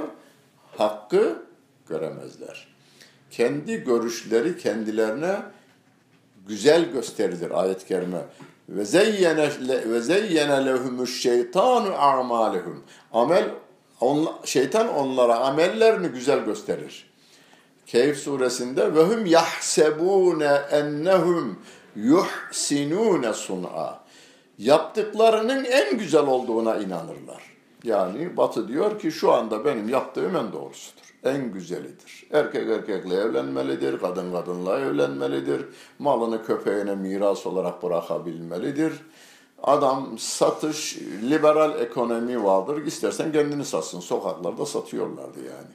hakkı 0.78 1.44
göremezler. 1.90 2.68
Kendi 3.32 3.84
görüşleri 3.84 4.58
kendilerine 4.58 5.36
güzel 6.48 6.92
gösterilir 6.92 7.52
ayet-i 7.52 7.88
kerime. 7.88 8.22
Ve 8.70 8.86
zeyyene 8.86 9.50
ve 9.68 10.02
zeyyene 10.02 10.66
lehumuş 10.66 11.22
şeytanu 11.22 11.94
a'malehum. 11.96 12.84
Amel 13.14 13.50
onla, 14.03 14.35
şeytan 14.45 14.95
onlara 14.95 15.39
amellerini 15.39 16.09
güzel 16.09 16.45
gösterir. 16.45 17.11
Keyif 17.87 18.19
suresinde 18.19 18.95
ve 18.95 19.03
hum 19.03 19.27
yahsebune 19.27 20.61
ennehum 20.71 21.59
yuhsinune 21.97 23.33
sun'a. 23.33 24.03
Yaptıklarının 24.59 25.65
en 25.65 25.99
güzel 25.99 26.27
olduğuna 26.27 26.77
inanırlar. 26.77 27.43
Yani 27.85 28.37
Batı 28.37 28.69
diyor 28.69 28.99
ki 28.99 29.13
şu 29.13 29.33
anda 29.33 29.65
benim 29.65 29.89
yaptığım 29.89 30.37
en 30.37 30.53
doğrusudur. 30.53 31.03
En 31.25 31.53
güzelidir. 31.53 32.27
Erkek 32.33 32.69
erkekle 32.69 33.15
evlenmelidir, 33.15 33.99
kadın 33.99 34.33
kadınla 34.33 34.81
evlenmelidir. 34.81 35.65
Malını 35.99 36.45
köpeğine 36.45 36.95
miras 36.95 37.47
olarak 37.47 37.83
bırakabilmelidir. 37.83 38.93
Adam 39.63 40.19
satış, 40.19 40.99
liberal 41.23 41.81
ekonomi 41.81 42.45
vardır. 42.45 42.87
İstersen 42.87 43.33
kendini 43.33 43.65
satsın. 43.65 44.01
Sokaklarda 44.01 44.67
satıyorlardı 44.67 45.39
yani. 45.39 45.73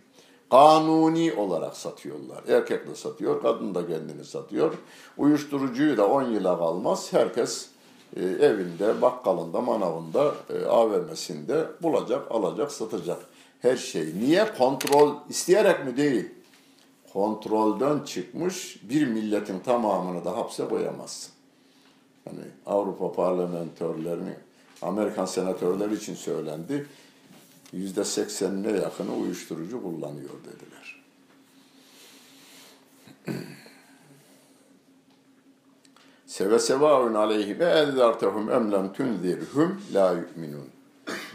Kanuni 0.50 1.34
olarak 1.34 1.78
satıyorlar. 1.78 2.44
Erkek 2.48 2.88
de 2.88 2.96
satıyor, 2.96 3.42
kadın 3.42 3.76
da 3.76 3.88
kendini 3.88 4.26
satıyor. 4.26 4.74
Uyuşturucuyu 5.18 5.98
da 5.98 6.08
10 6.08 6.24
yıla 6.24 6.58
kalmaz. 6.58 7.14
Herkes 7.14 7.70
e, 8.16 8.24
evinde, 8.24 9.02
bakkalında, 9.02 9.62
manavında, 9.62 10.36
e, 10.50 10.66
AVM'sinde 10.66 11.66
bulacak, 11.82 12.32
alacak, 12.32 12.72
satacak. 12.72 13.18
Her 13.62 13.78
şey. 13.78 14.14
Niye? 14.20 14.56
Kontrol 14.58 15.16
isteyerek 15.30 15.86
mi 15.86 15.98
değil? 15.98 16.30
Kontrolden 17.14 18.00
çıkmış 18.00 18.80
bir 18.90 19.08
milletin 19.08 19.60
tamamını 19.60 20.26
da 20.26 20.38
hapse 20.38 20.68
koyamazsın. 20.68 21.37
Yani 22.28 22.48
Avrupa 22.66 23.12
parlamentörlerini, 23.12 24.34
Amerikan 24.82 25.26
senatörleri 25.26 25.94
için 25.94 26.16
söylendi. 26.16 26.88
Yüzde 27.72 28.06
seksenine 28.06 28.72
yakını 28.72 29.16
uyuşturucu 29.16 29.84
kullanıyor 29.84 30.30
dediler. 30.46 31.04
Seve 36.26 36.60
sevaun 36.60 37.14
aleyhi 37.14 37.60
ve 37.60 37.66
enzertehum 37.66 38.52
emlem 38.52 38.94
tunzirhum 38.94 39.82
la 39.94 40.12
yu'minun. 40.12 40.68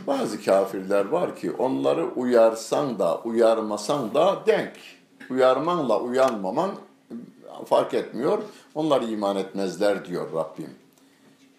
Bazı 0.07 0.45
kafirler 0.45 1.05
var 1.05 1.37
ki 1.37 1.53
onları 1.53 2.07
uyarsan 2.07 2.99
da 2.99 3.19
uyarmasan 3.19 4.15
da 4.15 4.43
denk. 4.47 4.73
Uyarmanla 5.31 6.01
uyanmaman 6.01 6.71
fark 7.67 7.95
etmiyor. 7.95 8.43
Onlar 8.75 9.03
iman 9.03 9.37
etmezler 9.37 10.05
diyor 10.05 10.33
Rabbim. 10.33 10.82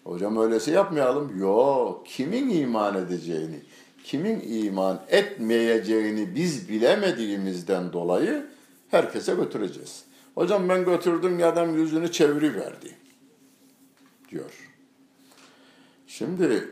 Hocam 0.04 0.36
öylesi 0.36 0.70
yapmayalım. 0.70 1.40
Yok. 1.40 2.06
Kimin 2.06 2.50
iman 2.50 2.94
edeceğini, 2.94 3.60
kimin 4.04 4.40
iman 4.46 5.00
etmeyeceğini 5.08 6.34
biz 6.34 6.68
bilemediğimizden 6.68 7.92
dolayı 7.92 8.46
herkese 8.90 9.34
götüreceğiz. 9.34 10.04
Hocam 10.34 10.68
ben 10.68 10.84
götürdüm 10.84 11.38
ya 11.38 11.48
adam 11.48 11.78
yüzünü 11.78 12.12
çeviriverdi 12.12 12.96
diyor. 14.30 14.70
Şimdi 16.06 16.68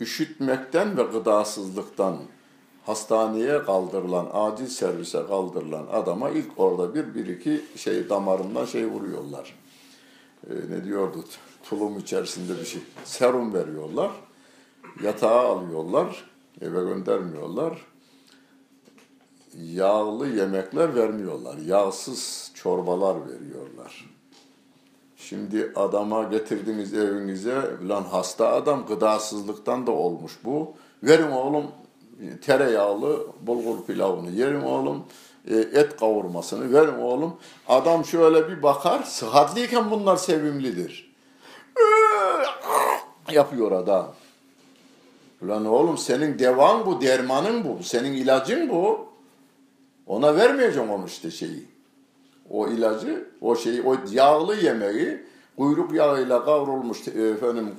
üşütmekten 0.00 0.96
ve 0.96 1.02
gıdasızlıktan 1.02 2.16
hastaneye 2.86 3.62
kaldırılan, 3.62 4.28
acil 4.32 4.66
servise 4.66 5.26
kaldırılan 5.26 5.86
adama 5.92 6.30
ilk 6.30 6.50
orada 6.56 6.94
bir, 6.94 7.14
bir 7.14 7.26
iki 7.26 7.64
şey 7.76 8.08
damarından 8.08 8.64
şey 8.64 8.86
vuruyorlar. 8.86 9.54
Ee, 10.50 10.54
ne 10.70 10.84
diyordu? 10.84 11.24
Tulum 11.70 11.98
içerisinde 11.98 12.60
bir 12.60 12.64
şey. 12.64 12.82
Serum 13.04 13.54
veriyorlar. 13.54 14.10
Yatağa 15.02 15.40
alıyorlar. 15.40 16.24
Eve 16.60 16.80
göndermiyorlar. 16.80 17.86
Yağlı 19.54 20.28
yemekler 20.28 20.94
vermiyorlar. 20.94 21.56
Yağsız 21.56 22.50
çorbalar 22.54 23.16
veriyorlar. 23.26 24.10
Şimdi 25.16 25.72
adama 25.76 26.22
getirdiniz 26.22 26.94
evinize, 26.94 27.62
lan 27.88 28.02
hasta 28.02 28.52
adam 28.52 28.86
gıdasızlıktan 28.86 29.86
da 29.86 29.90
olmuş 29.90 30.32
bu. 30.44 30.74
Verin 31.02 31.30
oğlum 31.30 31.64
tereyağlı 32.42 33.26
bulgur 33.40 33.84
pilavını, 33.86 34.30
yerim 34.30 34.64
oğlum 34.64 35.04
e, 35.48 35.56
et 35.56 35.96
kavurmasını, 35.96 36.72
verin 36.72 36.98
oğlum. 36.98 37.36
Adam 37.68 38.04
şöyle 38.04 38.48
bir 38.48 38.62
bakar, 38.62 39.02
sıhhatliyken 39.02 39.90
bunlar 39.90 40.16
sevimlidir. 40.16 41.05
Yapıyor 43.32 43.72
adam. 43.72 44.14
Lan 45.42 45.64
oğlum 45.64 45.98
senin 45.98 46.38
devan 46.38 46.86
bu, 46.86 47.00
dermanın 47.00 47.64
bu, 47.64 47.82
senin 47.82 48.12
ilacın 48.12 48.68
bu. 48.68 49.06
Ona 50.06 50.36
vermeyeceğim 50.36 50.90
onu 50.90 51.06
işte 51.06 51.30
şeyi 51.30 51.76
o 52.50 52.68
ilacı, 52.68 53.28
o 53.40 53.56
şeyi, 53.56 53.82
o 53.82 53.96
yağlı 54.10 54.56
yemeği 54.56 55.22
kuyruk 55.56 55.94
yağıyla 55.94 56.44
kavrulmuş 56.44 57.08
efendim 57.08 57.74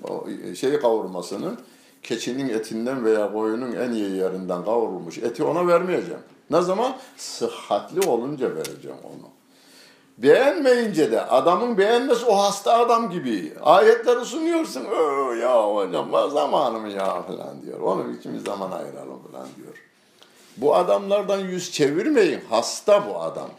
şey 0.56 0.80
kavurmasını 0.80 1.58
keçinin 2.04 2.50
etinden 2.50 3.06
veya 3.06 3.34
koyunun 3.34 3.72
en 3.72 3.92
iyi 3.92 4.12
yerinden 4.12 4.66
kavrulmuş 4.66 5.18
eti 5.18 5.44
ona 5.44 5.68
vermeyeceğim. 5.68 6.22
Ne 6.50 6.62
zaman? 6.62 6.96
Sıhhatli 7.18 8.10
olunca 8.10 8.56
vereceğim 8.56 8.98
onu. 9.04 9.37
Beğenmeyince 10.18 11.12
de 11.12 11.22
adamın 11.22 11.78
beğenmesi 11.78 12.26
o 12.26 12.38
hasta 12.38 12.78
adam 12.78 13.10
gibi. 13.10 13.54
Ayetleri 13.64 14.26
sunuyorsun. 14.26 14.84
Ya 15.42 15.76
hocam 15.76 16.12
var 16.12 16.30
zamanım 16.30 16.90
ya 16.90 17.22
falan 17.22 17.62
diyor. 17.66 17.80
Onun 17.80 18.14
için 18.18 18.34
bir 18.34 18.40
zaman 18.40 18.72
ayıralım 18.72 19.20
falan 19.32 19.48
diyor. 19.58 19.84
Bu 20.58 20.76
adamlardan 20.76 21.40
yüz 21.40 21.72
çevirmeyin. 21.72 22.42
Hasta 22.50 23.08
bu 23.10 23.22
adam. 23.22 23.50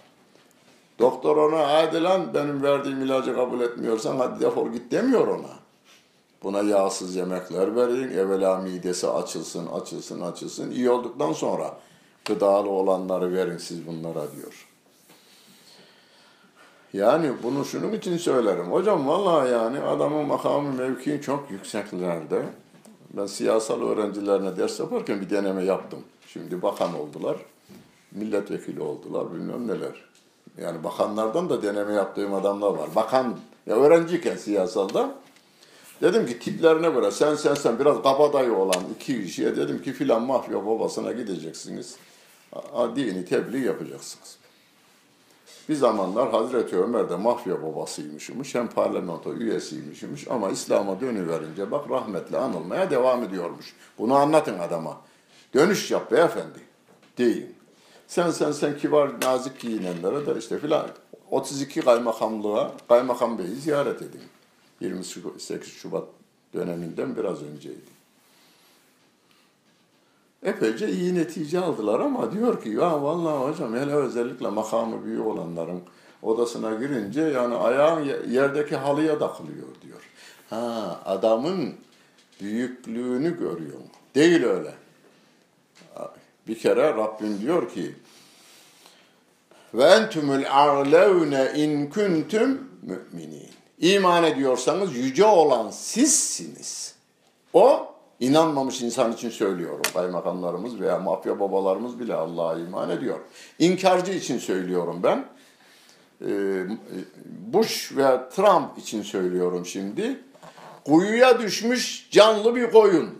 Doktor 0.98 1.36
ona 1.36 1.72
hadi 1.72 2.02
lan 2.02 2.34
benim 2.34 2.62
verdiğim 2.62 3.02
ilacı 3.02 3.34
kabul 3.34 3.60
etmiyorsan 3.60 4.16
hadi 4.16 4.40
defol 4.40 4.68
git 4.72 4.92
demiyor 4.92 5.26
ona. 5.26 5.58
Buna 6.42 6.62
yağsız 6.62 7.16
yemekler 7.16 7.76
verin, 7.76 8.18
evvela 8.18 8.56
midesi 8.56 9.08
açılsın, 9.08 9.66
açılsın, 9.66 10.20
açılsın. 10.20 10.70
İyi 10.70 10.90
olduktan 10.90 11.32
sonra 11.32 11.74
gıdalı 12.24 12.70
olanları 12.70 13.32
verin 13.34 13.58
siz 13.58 13.86
bunlara 13.86 14.32
diyor. 14.36 14.67
Yani 16.92 17.32
bunu 17.42 17.64
şunun 17.64 17.92
için 17.92 18.16
söylerim. 18.16 18.72
Hocam 18.72 19.08
vallahi 19.08 19.50
yani 19.50 19.80
adamın 19.80 20.26
makamı 20.26 20.72
mevkii 20.72 21.20
çok 21.22 21.50
yükseklerde. 21.50 22.42
Ben 23.10 23.26
siyasal 23.26 23.82
öğrencilerine 23.82 24.56
ders 24.56 24.80
yaparken 24.80 25.20
bir 25.20 25.30
deneme 25.30 25.64
yaptım. 25.64 25.98
Şimdi 26.26 26.62
bakan 26.62 26.94
oldular, 26.94 27.36
milletvekili 28.12 28.80
oldular, 28.80 29.34
bilmem 29.34 29.68
neler. 29.68 30.04
Yani 30.58 30.84
bakanlardan 30.84 31.50
da 31.50 31.62
deneme 31.62 31.92
yaptığım 31.92 32.34
adamlar 32.34 32.70
var. 32.70 32.88
Bakan, 32.96 33.38
ya 33.66 33.76
öğrenciyken 33.76 34.36
siyasalda. 34.36 35.14
Dedim 36.02 36.26
ki 36.26 36.38
tiplerine 36.38 36.90
göre 36.90 37.10
sen 37.10 37.34
sen 37.34 37.54
sen 37.54 37.78
biraz 37.78 38.02
kabadayı 38.02 38.52
olan 38.52 38.82
iki 38.96 39.24
kişiye 39.24 39.56
dedim 39.56 39.82
ki 39.82 39.92
filan 39.92 40.22
mafya 40.22 40.66
babasına 40.66 41.12
gideceksiniz. 41.12 41.96
Dini 42.96 43.24
tebliğ 43.24 43.64
yapacaksınız. 43.64 44.38
Bir 45.68 45.74
zamanlar 45.74 46.30
Hazreti 46.30 46.76
Ömer 46.76 47.10
de 47.10 47.16
mafya 47.16 47.62
babasıymışmış, 47.62 48.54
hem 48.54 48.68
parlamento 48.68 49.34
üyesiymişmiş 49.34 50.28
ama 50.28 50.50
İslam'a 50.50 51.00
dönüverince 51.00 51.70
bak 51.70 51.90
rahmetle 51.90 52.38
anılmaya 52.38 52.90
devam 52.90 53.24
ediyormuş. 53.24 53.74
Bunu 53.98 54.14
anlatın 54.14 54.58
adama. 54.58 55.00
Dönüş 55.54 55.90
yap 55.90 56.12
beyefendi 56.12 56.58
deyin. 57.18 57.54
Sen 58.06 58.30
sen 58.30 58.52
sen 58.52 58.78
kibar 58.78 59.20
nazik 59.20 59.60
giyinenlere 59.60 60.26
de 60.26 60.38
işte 60.38 60.58
filan 60.58 60.88
32 61.30 61.80
kaymakamlığa 61.80 62.72
kaymakam 62.88 63.38
beyi 63.38 63.54
ziyaret 63.54 64.02
edin. 64.02 64.22
28 64.80 65.72
Şubat 65.72 66.04
döneminden 66.54 67.16
biraz 67.16 67.42
önceydi. 67.42 67.97
Epeyce 70.42 70.88
iyi 70.90 71.14
netice 71.14 71.60
aldılar 71.60 72.00
ama 72.00 72.32
diyor 72.32 72.62
ki 72.62 72.68
ya 72.68 73.02
vallahi 73.02 73.48
hocam 73.50 73.74
hele 73.76 73.92
özellikle 73.92 74.48
makamı 74.48 75.04
büyük 75.04 75.26
olanların 75.26 75.80
odasına 76.22 76.74
girince 76.74 77.20
yani 77.20 77.54
ayağın 77.54 78.00
ye- 78.04 78.20
yerdeki 78.28 78.76
halıya 78.76 79.18
takılıyor 79.18 79.66
diyor. 79.82 80.00
Ha 80.50 81.00
adamın 81.04 81.74
büyüklüğünü 82.40 83.38
görüyor. 83.38 83.78
Değil 84.14 84.44
öyle. 84.44 84.74
Bir 86.48 86.58
kere 86.58 86.82
Rabbim 86.94 87.40
diyor 87.40 87.70
ki 87.70 87.94
ve 89.74 89.84
entümül 89.84 90.52
a'levne 90.52 91.52
in 91.56 91.90
kuntum 91.90 92.58
müminin. 92.82 93.48
İman 93.78 94.24
ediyorsanız 94.24 94.96
yüce 94.96 95.24
olan 95.24 95.70
sizsiniz. 95.70 96.94
O 97.52 97.94
inanmamış 98.20 98.82
insan 98.82 99.12
için 99.12 99.30
söylüyorum. 99.30 99.82
Kaymakamlarımız 99.94 100.80
veya 100.80 100.98
mafya 100.98 101.40
babalarımız 101.40 102.00
bile 102.00 102.14
Allah'a 102.14 102.58
iman 102.58 102.90
ediyor. 102.90 103.18
İnkarcı 103.58 104.12
için 104.12 104.38
söylüyorum 104.38 105.00
ben. 105.02 105.24
Ee, 106.26 106.66
Bush 107.52 107.96
ve 107.96 108.28
Trump 108.36 108.78
için 108.78 109.02
söylüyorum 109.02 109.66
şimdi. 109.66 110.20
Kuyuya 110.84 111.40
düşmüş 111.40 112.08
canlı 112.10 112.54
bir 112.54 112.70
koyun. 112.70 113.18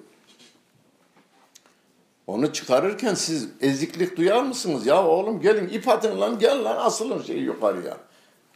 Onu 2.26 2.52
çıkarırken 2.52 3.14
siz 3.14 3.48
eziklik 3.60 4.16
duyar 4.16 4.42
mısınız? 4.42 4.86
Ya 4.86 5.06
oğlum 5.06 5.40
gelin 5.40 5.68
ip 5.68 5.88
atın 5.88 6.20
lan 6.20 6.38
gel 6.38 6.64
lan 6.64 6.76
asılın 6.76 7.22
şeyi 7.22 7.42
yukarıya. 7.42 7.96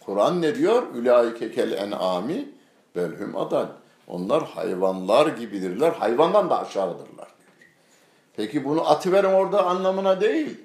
Kur'an 0.01 0.43
ne 0.43 0.55
diyor? 0.55 0.83
Ülaike 0.95 1.53
kel 1.53 1.73
en'ami 1.73 2.49
belhum 2.97 3.37
adal. 3.37 3.67
Onlar 4.07 4.45
hayvanlar 4.45 5.27
gibidirler. 5.27 5.93
Hayvandan 5.93 6.51
da 6.51 6.61
aşağıdırlar. 6.61 7.29
Peki 8.37 8.65
bunu 8.65 8.91
atıverin 8.91 9.33
orada 9.33 9.67
anlamına 9.67 10.21
değil. 10.21 10.59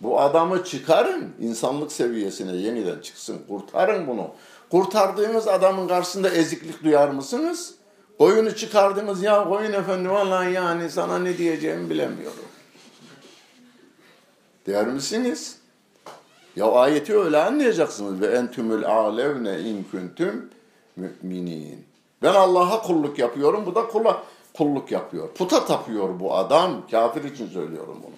Bu 0.00 0.20
adamı 0.20 0.64
çıkarın, 0.64 1.32
insanlık 1.40 1.92
seviyesine 1.92 2.56
yeniden 2.56 3.00
çıksın, 3.00 3.38
kurtarın 3.48 4.06
bunu. 4.06 4.30
Kurtardığınız 4.70 5.48
adamın 5.48 5.88
karşısında 5.88 6.30
eziklik 6.30 6.84
duyar 6.84 7.08
mısınız? 7.08 7.74
Koyunu 8.18 8.56
çıkardınız 8.56 9.22
ya 9.22 9.48
koyun 9.48 9.72
efendi 9.72 10.10
vallahi 10.10 10.52
yani 10.52 10.90
sana 10.90 11.18
ne 11.18 11.38
diyeceğimi 11.38 11.90
bilemiyorum. 11.90 12.44
Der 14.66 14.86
misiniz? 14.86 15.58
Ya 16.56 16.66
ayeti 16.72 17.18
öyle 17.18 17.38
anlayacaksınız. 17.38 18.20
Ve 18.20 18.26
entümül 18.26 18.86
alevne 18.86 19.60
in 19.60 19.86
kuntum 19.90 20.50
müminin. 20.96 21.93
Ben 22.24 22.34
Allah'a 22.34 22.82
kulluk 22.82 23.18
yapıyorum, 23.18 23.66
bu 23.66 23.74
da 23.74 23.86
kula 23.86 24.22
kulluk 24.56 24.92
yapıyor. 24.92 25.28
Puta 25.28 25.64
tapıyor 25.64 26.20
bu 26.20 26.34
adam, 26.34 26.86
kafir 26.90 27.24
için 27.24 27.48
söylüyorum 27.48 27.96
bunu. 28.02 28.14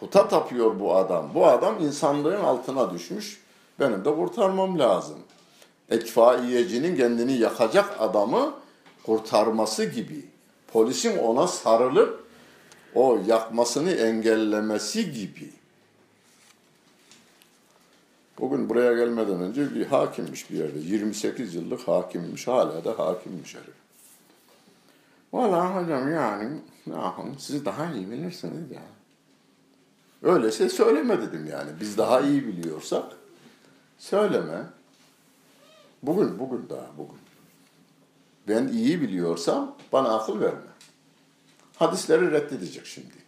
Puta 0.00 0.28
tapıyor 0.28 0.80
bu 0.80 0.96
adam. 0.96 1.30
Bu 1.34 1.46
adam 1.46 1.80
insanlığın 1.80 2.40
altına 2.40 2.90
düşmüş. 2.90 3.42
Benim 3.80 4.04
de 4.04 4.14
kurtarmam 4.14 4.78
lazım. 4.78 5.18
Etfaiyecinin 5.90 6.96
kendini 6.96 7.32
yakacak 7.32 7.96
adamı 8.00 8.54
kurtarması 9.06 9.84
gibi. 9.84 10.24
Polisin 10.72 11.18
ona 11.18 11.46
sarılıp 11.46 12.24
o 12.94 13.18
yakmasını 13.26 13.92
engellemesi 13.92 15.12
gibi. 15.12 15.59
Bugün 18.40 18.68
buraya 18.68 18.92
gelmeden 18.92 19.40
önce 19.40 19.74
bir 19.74 19.86
hakimmiş 19.86 20.50
bir 20.50 20.56
yerde. 20.56 20.78
28 20.78 21.54
yıllık 21.54 21.88
hakimmiş. 21.88 22.48
Hala 22.48 22.84
da 22.84 22.98
hakimmiş 22.98 23.54
herif. 23.54 23.74
Valla 25.32 25.76
hocam 25.76 26.12
yani 26.12 26.60
ne 26.86 26.94
yapalım 26.94 27.36
daha 27.64 27.92
iyi 27.92 28.10
bilirsiniz 28.10 28.70
ya. 28.70 28.82
Öyleyse 30.22 30.68
söyleme 30.68 31.20
dedim 31.20 31.46
yani. 31.46 31.70
Biz 31.80 31.98
daha 31.98 32.20
iyi 32.20 32.46
biliyorsak 32.46 33.04
söyleme. 33.98 34.64
Bugün, 36.02 36.38
bugün 36.38 36.68
daha 36.68 36.86
bugün. 36.98 37.20
Ben 38.48 38.68
iyi 38.68 39.02
biliyorsam 39.02 39.76
bana 39.92 40.18
akıl 40.18 40.40
verme. 40.40 40.70
Hadisleri 41.76 42.30
reddedecek 42.30 42.86
şimdi. 42.86 43.19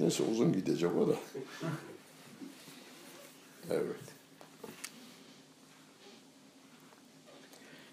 Neyse 0.00 0.22
uzun 0.22 0.52
gidecek 0.52 0.90
o 0.96 1.08
da. 1.08 1.14
Evet. 3.70 3.96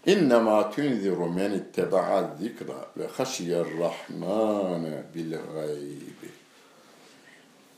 İnnemâ 0.05 0.71
tunziru 0.71 1.29
men 1.29 1.51
itteba'a 1.51 2.35
zikra 2.39 2.87
ve 2.97 3.07
haşiyer 3.07 3.65
rahmâne 3.79 5.03
bil 5.15 5.31
gaybi. 5.31 6.29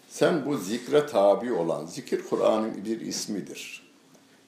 Sen 0.10 0.46
bu 0.46 0.58
zikre 0.58 1.06
tabi 1.06 1.54
olan, 1.54 1.86
zikir 1.86 2.24
Kur'an'ın 2.30 2.86
bir 2.86 3.02
ismidir. 3.02 3.88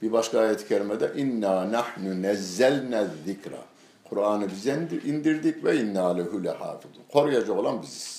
Bir 0.01 0.11
başka 0.11 0.39
ayet-i 0.39 0.67
kerimede 0.67 1.13
inna 1.15 1.71
nahnu 1.71 2.21
nezzelne 2.21 3.07
zikra. 3.25 3.65
Kur'an'ı 4.09 4.47
biz 4.49 4.67
indirdik 5.05 5.63
ve 5.63 5.81
inna 5.81 6.15
lehu 6.15 6.43
lehafidun. 6.43 7.01
Koruyacak 7.11 7.57
olan 7.57 7.81
biziz. 7.81 8.18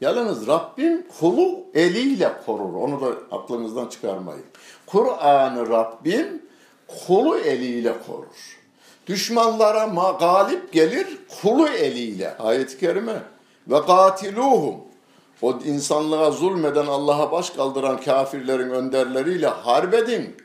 Yalnız 0.00 0.46
Rabbim 0.46 1.06
kulu 1.20 1.60
eliyle 1.74 2.32
korur. 2.46 2.74
Onu 2.74 3.00
da 3.00 3.36
aklınızdan 3.36 3.86
çıkarmayın. 3.86 4.44
Kur'an'ı 4.86 5.68
Rabbim 5.68 6.42
kulu 7.06 7.38
eliyle 7.38 7.94
korur. 8.06 8.58
Düşmanlara 9.06 9.86
ma 9.86 10.10
galip 10.10 10.72
gelir 10.72 11.06
kulu 11.42 11.68
eliyle. 11.68 12.36
Ayet-i 12.36 12.78
kerime. 12.78 13.22
Ve 13.68 13.82
katiluhum. 13.82 14.74
O 15.42 15.58
insanlığa 15.64 16.30
zulmeden 16.30 16.86
Allah'a 16.86 17.32
baş 17.32 17.50
kaldıran 17.50 18.00
kafirlerin 18.00 18.70
önderleriyle 18.70 19.46
harbedin. 19.46 20.36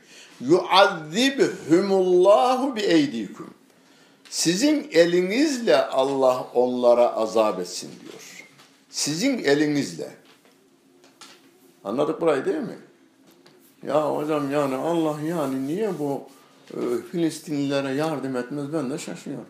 Yuazzibhumullahu 0.42 2.76
bi 2.76 2.82
eydikum. 2.82 3.54
Sizin 4.30 4.90
elinizle 4.92 5.86
Allah 5.86 6.48
onlara 6.54 7.16
azap 7.16 7.60
etsin 7.60 7.90
diyor. 8.02 8.19
Sizin 8.90 9.38
elinizle. 9.38 10.10
Anladık 11.84 12.22
burayı 12.22 12.46
değil 12.46 12.58
mi? 12.58 12.78
Ya 13.88 14.16
hocam 14.16 14.52
yani 14.52 14.76
Allah 14.76 15.22
yani 15.22 15.68
niye 15.68 16.00
bu 16.00 16.24
e, 16.74 16.78
Filistinlilere 17.12 17.94
yardım 17.94 18.36
etmez 18.36 18.74
ben 18.74 18.90
de 18.92 18.98
şaşıyorum. 18.98 19.46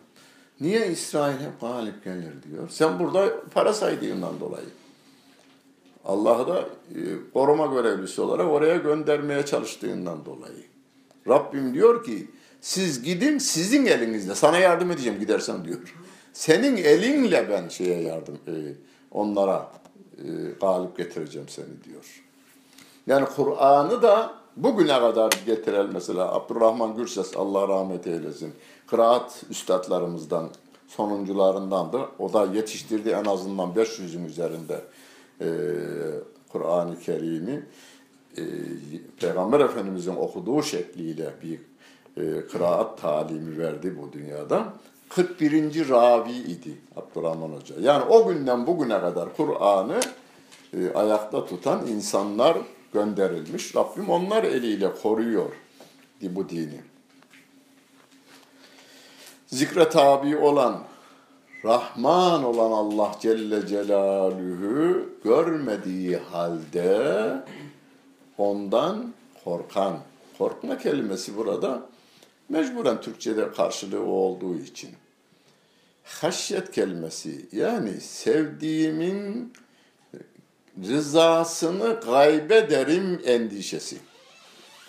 Niye 0.60 0.90
İsrail 0.90 1.34
hep 1.34 1.60
galip 1.60 2.04
gelir 2.04 2.32
diyor. 2.50 2.68
Sen 2.68 2.98
burada 2.98 3.40
para 3.54 3.72
saydığından 3.72 4.40
dolayı. 4.40 4.66
Allah'ı 6.04 6.48
da 6.48 6.60
e, 6.94 7.00
koruma 7.34 7.66
görevlisi 7.66 8.20
olarak 8.20 8.46
oraya 8.46 8.76
göndermeye 8.76 9.46
çalıştığından 9.46 10.24
dolayı. 10.24 10.64
Rabbim 11.28 11.74
diyor 11.74 12.04
ki 12.04 12.30
siz 12.60 13.02
gidin 13.02 13.38
sizin 13.38 13.86
elinizle 13.86 14.34
sana 14.34 14.58
yardım 14.58 14.90
edeceğim 14.90 15.20
gidersen 15.20 15.64
diyor. 15.64 15.78
Senin 16.32 16.76
elinle 16.76 17.46
ben 17.50 17.68
şeye 17.68 18.02
yardım 18.02 18.38
e, 18.46 18.54
onlara 19.10 19.70
e, 20.18 20.24
galip 20.60 20.96
getireceğim 20.96 21.48
seni 21.48 21.84
diyor. 21.84 22.24
Yani 23.06 23.26
Kur'an'ı 23.36 24.02
da 24.02 24.34
bugüne 24.56 25.00
kadar 25.00 25.32
getiren 25.46 25.86
mesela 25.92 26.34
Abdurrahman 26.34 26.96
Gürses 26.96 27.36
Allah 27.36 27.68
rahmet 27.68 28.06
eylesin. 28.06 28.52
Kıraat 28.86 29.42
üstadlarımızdan 29.50 30.48
sonuncularındandır. 30.88 32.02
O 32.18 32.32
da 32.32 32.46
yetiştirdi 32.54 33.08
en 33.08 33.24
azından 33.24 33.70
500'ün 33.70 34.24
üzerinde 34.24 34.80
e, 35.40 35.48
Kur'an-ı 36.52 36.98
Kerim'i 37.00 37.62
e, 38.36 38.42
Peygamber 39.20 39.60
Efendimizin 39.60 40.16
okuduğu 40.16 40.62
şekliyle 40.62 41.30
bir 41.42 41.60
e, 42.16 42.46
kıraat 42.46 43.02
talimi 43.02 43.58
verdi 43.58 43.98
bu 44.02 44.12
dünyada. 44.12 44.72
41. 45.10 45.88
ravi 45.88 46.32
idi 46.32 46.80
Abdurrahman 46.96 47.48
Hoca. 47.48 47.74
Yani 47.80 48.04
o 48.04 48.28
günden 48.28 48.66
bugüne 48.66 49.00
kadar 49.00 49.36
Kur'an'ı 49.36 50.00
e, 50.72 50.92
ayakta 50.92 51.46
tutan 51.46 51.86
insanlar 51.86 52.58
gönderilmiş. 52.92 53.76
Rabbim 53.76 54.10
onlar 54.10 54.44
eliyle 54.44 54.92
koruyor 55.02 55.52
bu 56.22 56.48
dini. 56.48 56.80
zikre 59.46 59.88
tabi 59.88 60.36
olan, 60.36 60.82
Rahman 61.64 62.44
olan 62.44 62.70
Allah 62.70 63.12
Celle 63.20 63.66
Celaluhu 63.66 65.08
görmediği 65.24 66.16
halde 66.16 67.36
ondan 68.38 69.12
korkan. 69.44 69.98
Korkma 70.38 70.78
kelimesi 70.78 71.36
burada 71.36 71.82
mecburen 72.50 73.00
Türkçe'de 73.00 73.52
karşılığı 73.52 74.02
olduğu 74.02 74.56
için. 74.56 74.90
Haşyet 76.04 76.70
kelimesi 76.70 77.46
yani 77.52 78.00
sevdiğimin 78.00 79.52
rızasını 80.88 82.00
kaybederim 82.00 83.20
endişesi. 83.24 83.96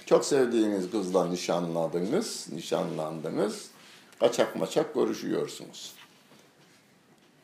Çok 0.05 0.25
sevdiğiniz 0.25 0.91
kızla 0.91 1.27
nişanladınız, 1.27 2.47
nişanlandınız, 2.51 3.67
kaçak 4.19 4.55
maçak 4.55 4.93
görüşüyorsunuz. 4.93 5.93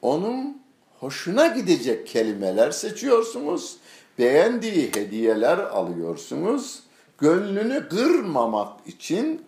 Onun 0.02 0.62
hoşuna 1.00 1.48
gidecek 1.48 2.08
kelimeler 2.08 2.72
seçiyorsunuz, 2.72 3.78
beğendiği 4.20 4.92
hediyeler 4.96 5.58
alıyorsunuz, 5.58 6.80
gönlünü 7.18 7.90
kırmamak 7.90 8.88
için 8.88 9.47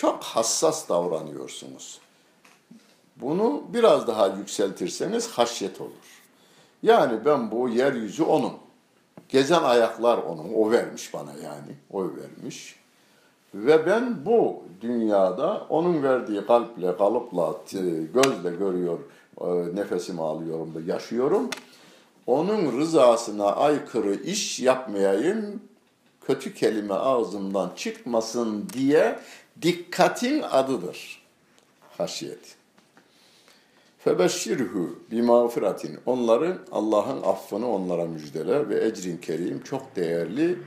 çok 0.00 0.22
hassas 0.24 0.88
davranıyorsunuz. 0.88 1.98
Bunu 3.16 3.62
biraz 3.68 4.06
daha 4.06 4.26
yükseltirseniz 4.26 5.28
haşyet 5.28 5.80
olur. 5.80 6.22
Yani 6.82 7.24
ben 7.24 7.50
bu 7.50 7.68
yeryüzü 7.68 8.22
onun. 8.22 8.52
Gezen 9.28 9.62
ayaklar 9.62 10.18
onun. 10.18 10.54
O 10.54 10.70
vermiş 10.70 11.14
bana 11.14 11.32
yani. 11.32 11.74
O 11.92 12.02
vermiş. 12.04 12.76
Ve 13.54 13.86
ben 13.86 14.26
bu 14.26 14.62
dünyada 14.80 15.66
onun 15.68 16.02
verdiği 16.02 16.46
kalple, 16.46 16.96
kalıpla, 16.96 17.54
gözle 18.14 18.50
görüyor, 18.58 18.98
e, 19.40 19.46
nefesimi 19.76 20.22
alıyorum 20.22 20.74
da 20.74 20.92
yaşıyorum. 20.92 21.50
Onun 22.26 22.80
rızasına 22.80 23.46
aykırı 23.46 24.14
iş 24.14 24.60
yapmayayım, 24.60 25.62
kötü 26.20 26.54
kelime 26.54 26.94
ağzımdan 26.94 27.70
çıkmasın 27.76 28.68
diye 28.72 29.18
dikkatin 29.62 30.42
adıdır. 30.42 31.22
Haşiyet. 31.98 32.56
Febeşşirhu 33.98 34.98
bi 35.10 35.22
mağfiratin. 35.22 35.98
Onların 36.06 36.58
Allah'ın 36.72 37.22
affını 37.22 37.68
onlara 37.70 38.04
müjdele 38.04 38.68
ve 38.68 38.86
ecrin 38.86 39.16
kerim 39.16 39.62
çok 39.62 39.96
değerli 39.96 40.58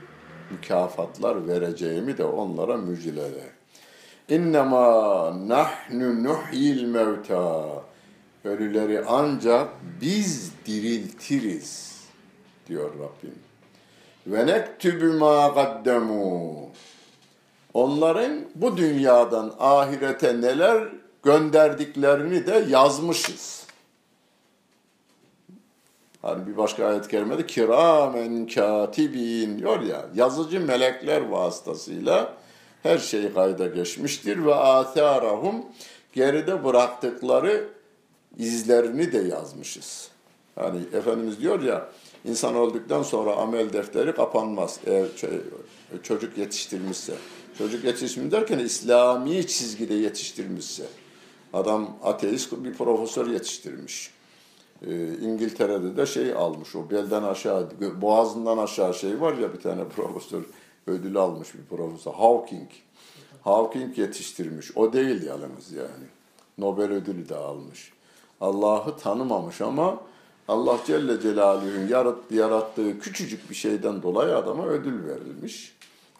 mükafatlar 0.51 1.47
vereceğimi 1.47 2.17
de 2.17 2.25
onlara 2.25 2.77
müjdele. 2.77 3.49
İnnemâ 4.29 5.47
nahnu 5.47 6.23
nuhyil 6.23 6.83
mevta. 6.85 7.65
Ölüleri 8.43 9.03
ancak 9.07 9.69
biz 10.01 10.51
diriltiriz 10.65 12.01
diyor 12.67 12.89
Rabbim. 12.93 13.35
Ve 14.27 14.47
nektübü 14.47 15.13
ma 15.13 15.47
gaddemu. 15.47 16.69
Onların 17.73 18.45
bu 18.55 18.77
dünyadan 18.77 19.53
ahirete 19.59 20.41
neler 20.41 20.87
gönderdiklerini 21.23 22.47
de 22.47 22.65
yazmışız. 22.69 23.63
Hani 26.21 26.47
bir 26.47 26.57
başka 26.57 26.85
ayet 26.85 27.07
kerimede 27.07 27.45
kiramen 27.45 28.47
katibin 28.47 29.59
diyor 29.59 29.81
ya 29.81 30.05
yazıcı 30.15 30.59
melekler 30.59 31.21
vasıtasıyla 31.29 32.33
her 32.83 32.97
şey 32.97 33.33
kayda 33.33 33.67
geçmiştir 33.67 34.45
ve 34.45 34.55
atharahum 34.55 35.65
geride 36.13 36.63
bıraktıkları 36.63 37.69
izlerini 38.37 39.11
de 39.11 39.17
yazmışız. 39.17 40.09
Hani 40.55 40.79
Efendimiz 40.93 41.39
diyor 41.39 41.61
ya 41.61 41.89
insan 42.25 42.55
öldükten 42.55 43.03
sonra 43.03 43.35
amel 43.35 43.73
defteri 43.73 44.15
kapanmaz 44.15 44.79
eğer 44.85 45.05
çocuk 46.03 46.37
yetiştirmişse. 46.37 47.13
Çocuk 47.57 47.83
yetiştirmiş 47.83 48.31
derken 48.31 48.59
İslami 48.59 49.47
çizgide 49.47 49.93
yetiştirmişse. 49.93 50.83
Adam 51.53 51.97
ateist 52.03 52.51
bir 52.51 52.73
profesör 52.73 53.27
yetiştirmiş. 53.27 54.11
Ee, 54.87 55.07
İngiltere'de 55.07 55.97
de 55.97 56.05
şey 56.05 56.33
almış 56.33 56.75
o 56.75 56.89
belden 56.89 57.23
aşağı 57.23 57.69
boğazından 58.01 58.57
aşağı 58.57 58.93
şey 58.93 59.21
var 59.21 59.37
ya 59.37 59.53
bir 59.53 59.59
tane 59.59 59.87
profesör 59.87 60.43
ödül 60.87 61.17
almış 61.17 61.53
bir 61.53 61.77
profesör 61.77 62.13
Hawking. 62.13 62.69
Hawking 63.41 63.97
yetiştirmiş. 63.97 64.77
O 64.77 64.93
değil 64.93 65.23
yalnız 65.23 65.71
yani. 65.71 66.05
Nobel 66.57 66.91
ödülü 66.91 67.29
de 67.29 67.35
almış. 67.35 67.93
Allah'ı 68.41 68.97
tanımamış 68.97 69.61
ama 69.61 69.99
Allah 70.47 70.79
Celle 70.87 71.21
Celaluhu'nun 71.21 71.87
yarattığı, 71.87 72.35
yarattığı 72.35 72.99
küçücük 72.99 73.49
bir 73.49 73.55
şeyden 73.55 74.01
dolayı 74.01 74.37
adama 74.37 74.65
ödül 74.65 75.07
verilmiş. 75.07 75.75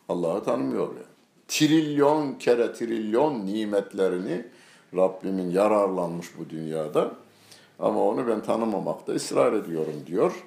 Allah'ı 0.10 0.44
tanımıyor 0.44 0.88
yani. 0.88 1.06
Trilyon 1.48 2.34
kere 2.34 2.74
trilyon 2.74 3.46
nimetlerini 3.46 4.46
Rabbimin 4.96 5.52
yararlanmış 5.52 6.28
bu 6.38 6.50
dünyada. 6.50 7.12
Ama 7.80 8.04
onu 8.04 8.28
ben 8.28 8.44
tanımamakta 8.44 9.14
ısrar 9.14 9.54
ediyorum 9.54 10.04
diyor. 10.08 10.44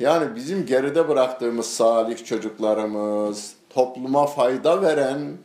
Yani 0.00 0.36
bizim 0.36 0.66
geride 0.66 1.08
bıraktığımız 1.08 1.66
salih 1.66 2.24
çocuklarımız, 2.24 3.54
topluma 3.70 4.26
fayda 4.26 4.82
veren 4.82 5.38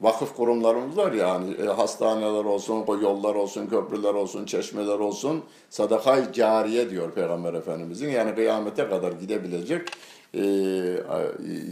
vakıf 0.00 0.36
kurumlarımız 0.36 0.96
var 0.96 1.12
yani 1.12 1.54
e, 1.54 1.66
hastaneler 1.66 2.44
olsun, 2.44 2.86
yollar 3.02 3.34
olsun, 3.34 3.66
köprüler 3.66 4.14
olsun, 4.14 4.44
çeşmeler 4.46 4.98
olsun 4.98 5.44
sadakay 5.70 6.32
cariye 6.32 6.90
diyor 6.90 7.10
Peygamber 7.10 7.54
Efendimizin. 7.54 8.08
Yani 8.08 8.34
kıyamete 8.34 8.88
kadar 8.88 9.12
gidebilecek 9.12 9.88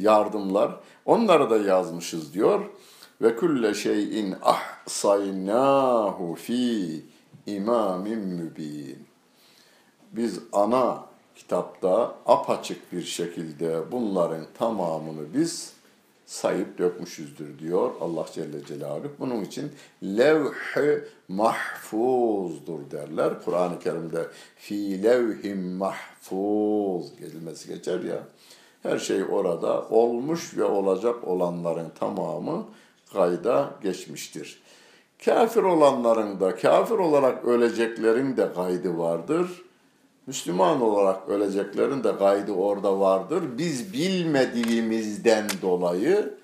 yardımlar. 0.00 0.76
Onları 1.04 1.50
da 1.50 1.56
yazmışız 1.56 2.34
diyor. 2.34 2.60
Ve 3.22 3.36
külle 3.36 3.74
şeyin 3.74 4.34
ahsaynahu 4.42 6.34
fi 6.34 7.02
imamin 7.46 8.18
mübin. 8.18 8.98
Biz 10.12 10.40
ana 10.52 11.04
kitapta 11.36 12.14
apaçık 12.26 12.92
bir 12.92 13.02
şekilde 13.02 13.92
bunların 13.92 14.46
tamamını 14.58 15.34
biz 15.34 15.72
sayıp 16.26 16.78
dökmüşüzdür 16.78 17.58
diyor 17.58 17.90
Allah 18.00 18.26
Celle 18.32 18.64
Celaluhu. 18.66 19.10
Bunun 19.18 19.44
için 19.44 19.72
levh 20.02 20.54
mahfuzdur 21.28 22.90
derler. 22.90 23.44
Kur'an-ı 23.44 23.78
Kerim'de 23.78 24.26
fi 24.56 25.02
levhim 25.02 25.62
mahfuz 25.62 27.16
gelmesi 27.16 27.68
geçer 27.68 28.00
ya. 28.00 28.18
Her 28.85 28.99
şey 28.99 29.24
orada 29.30 29.82
olmuş 29.89 30.57
ve 30.57 30.64
olacak 30.64 31.28
olanların 31.28 31.89
tamamı 31.99 32.64
kayda 33.12 33.70
geçmiştir. 33.82 34.62
Kafir 35.24 35.62
olanların 35.62 36.41
da, 36.41 36.57
kafir 36.57 36.95
olarak 36.95 37.45
öleceklerin 37.45 38.37
de 38.37 38.53
kaydı 38.53 38.99
vardır. 38.99 39.62
Müslüman 40.26 40.80
olarak 40.80 41.28
öleceklerin 41.28 42.05
de 42.05 42.16
kaydı 42.16 42.53
orada 42.53 43.01
vardır. 43.01 43.43
Biz 43.59 43.93
bilmediğimizden 43.93 45.45
dolayı 45.62 46.35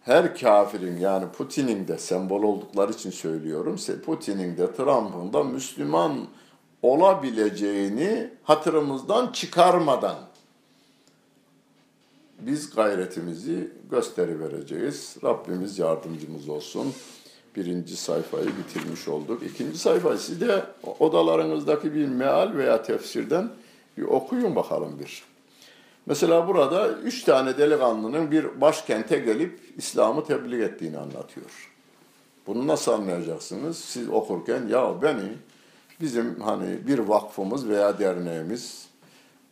her 0.00 0.38
kafirin 0.38 0.96
yani 0.96 1.24
Putin'in 1.38 1.88
de 1.88 1.98
sembol 1.98 2.42
oldukları 2.42 2.92
için 2.92 3.10
söylüyorum. 3.10 3.76
Putin'in 4.06 4.56
de 4.56 4.72
Trump'ın 4.72 5.32
da 5.32 5.44
Müslüman 5.44 6.26
olabileceğini 6.82 8.30
hatırımızdan 8.42 9.32
çıkarmadan 9.32 10.16
biz 12.46 12.74
gayretimizi 12.74 13.70
gösteri 13.90 14.40
vereceğiz. 14.40 15.16
Rabbimiz 15.24 15.78
yardımcımız 15.78 16.48
olsun. 16.48 16.94
Birinci 17.56 17.96
sayfayı 17.96 18.46
bitirmiş 18.46 19.08
olduk. 19.08 19.42
İkinci 19.42 19.78
sayfayı 19.78 20.18
siz 20.18 20.40
de 20.40 20.64
odalarınızdaki 20.98 21.94
bir 21.94 22.08
meal 22.08 22.56
veya 22.56 22.82
tefsirden 22.82 23.50
bir 23.96 24.02
okuyun 24.02 24.56
bakalım 24.56 24.98
bir. 25.00 25.22
Mesela 26.06 26.48
burada 26.48 26.88
üç 26.88 27.22
tane 27.22 27.58
delikanlının 27.58 28.30
bir 28.30 28.60
başkente 28.60 29.18
gelip 29.18 29.60
İslam'ı 29.76 30.24
tebliğ 30.24 30.62
ettiğini 30.62 30.98
anlatıyor. 30.98 31.70
Bunu 32.46 32.66
nasıl 32.66 32.92
anlayacaksınız? 32.92 33.78
Siz 33.78 34.08
okurken 34.08 34.68
ya 34.68 35.02
beni 35.02 35.32
bizim 36.00 36.40
hani 36.40 36.86
bir 36.86 36.98
vakfımız 36.98 37.68
veya 37.68 37.98
derneğimiz 37.98 38.83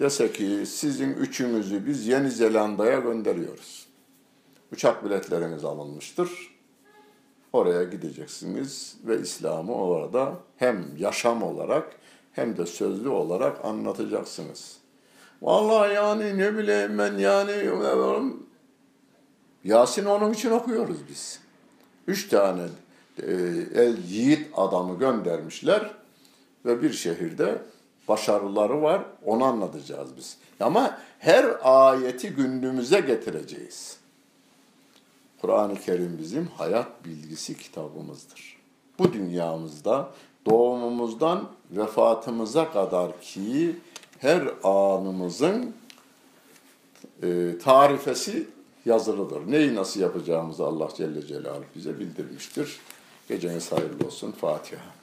dese 0.02 0.32
ki 0.32 0.66
sizin 0.66 1.12
üçünüzü 1.12 1.86
biz 1.86 2.06
Yeni 2.06 2.30
Zelanda'ya 2.30 2.98
gönderiyoruz. 2.98 3.86
Uçak 4.72 5.04
biletleriniz 5.04 5.64
alınmıştır. 5.64 6.30
Oraya 7.52 7.84
gideceksiniz 7.84 8.96
ve 9.06 9.20
İslam'ı 9.20 9.74
orada 9.74 10.34
hem 10.56 10.84
yaşam 10.98 11.42
olarak 11.42 11.86
hem 12.32 12.56
de 12.56 12.66
sözlü 12.66 13.08
olarak 13.08 13.64
anlatacaksınız. 13.64 14.76
Vallahi 15.42 15.94
yani 15.94 16.38
ne 16.38 16.58
bileyim 16.58 16.98
ben 16.98 17.18
yani 17.18 17.70
Yasin 19.64 20.04
onun 20.04 20.32
için 20.32 20.50
okuyoruz 20.50 20.98
biz. 21.08 21.40
Üç 22.06 22.28
tane 22.28 22.62
e, 23.22 23.32
el 23.74 23.98
yiğit 24.08 24.48
adamı 24.56 24.98
göndermişler 24.98 25.90
ve 26.64 26.82
bir 26.82 26.92
şehirde 26.92 27.58
başarıları 28.12 28.82
var. 28.82 29.02
Onu 29.24 29.44
anlatacağız 29.44 30.16
biz. 30.16 30.36
Ama 30.60 30.98
her 31.18 31.46
ayeti 31.62 32.30
günümüze 32.30 33.00
getireceğiz. 33.00 33.96
Kur'an-ı 35.40 35.74
Kerim 35.74 36.18
bizim 36.18 36.46
hayat 36.46 37.04
bilgisi 37.04 37.58
kitabımızdır. 37.58 38.56
Bu 38.98 39.12
dünyamızda 39.12 40.10
doğumumuzdan 40.46 41.48
vefatımıza 41.70 42.72
kadar 42.72 43.20
ki 43.20 43.76
her 44.18 44.42
anımızın 44.64 45.74
e, 47.22 47.58
tarifesi 47.58 48.46
yazılıdır. 48.84 49.50
Neyi 49.50 49.74
nasıl 49.74 50.00
yapacağımızı 50.00 50.64
Allah 50.64 50.88
Celle 50.96 51.26
Celaluhu 51.26 51.64
bize 51.76 51.98
bildirmiştir. 51.98 52.80
Geceniz 53.28 53.72
hayırlı 53.72 54.06
olsun. 54.06 54.32
Fatiha. 54.32 55.01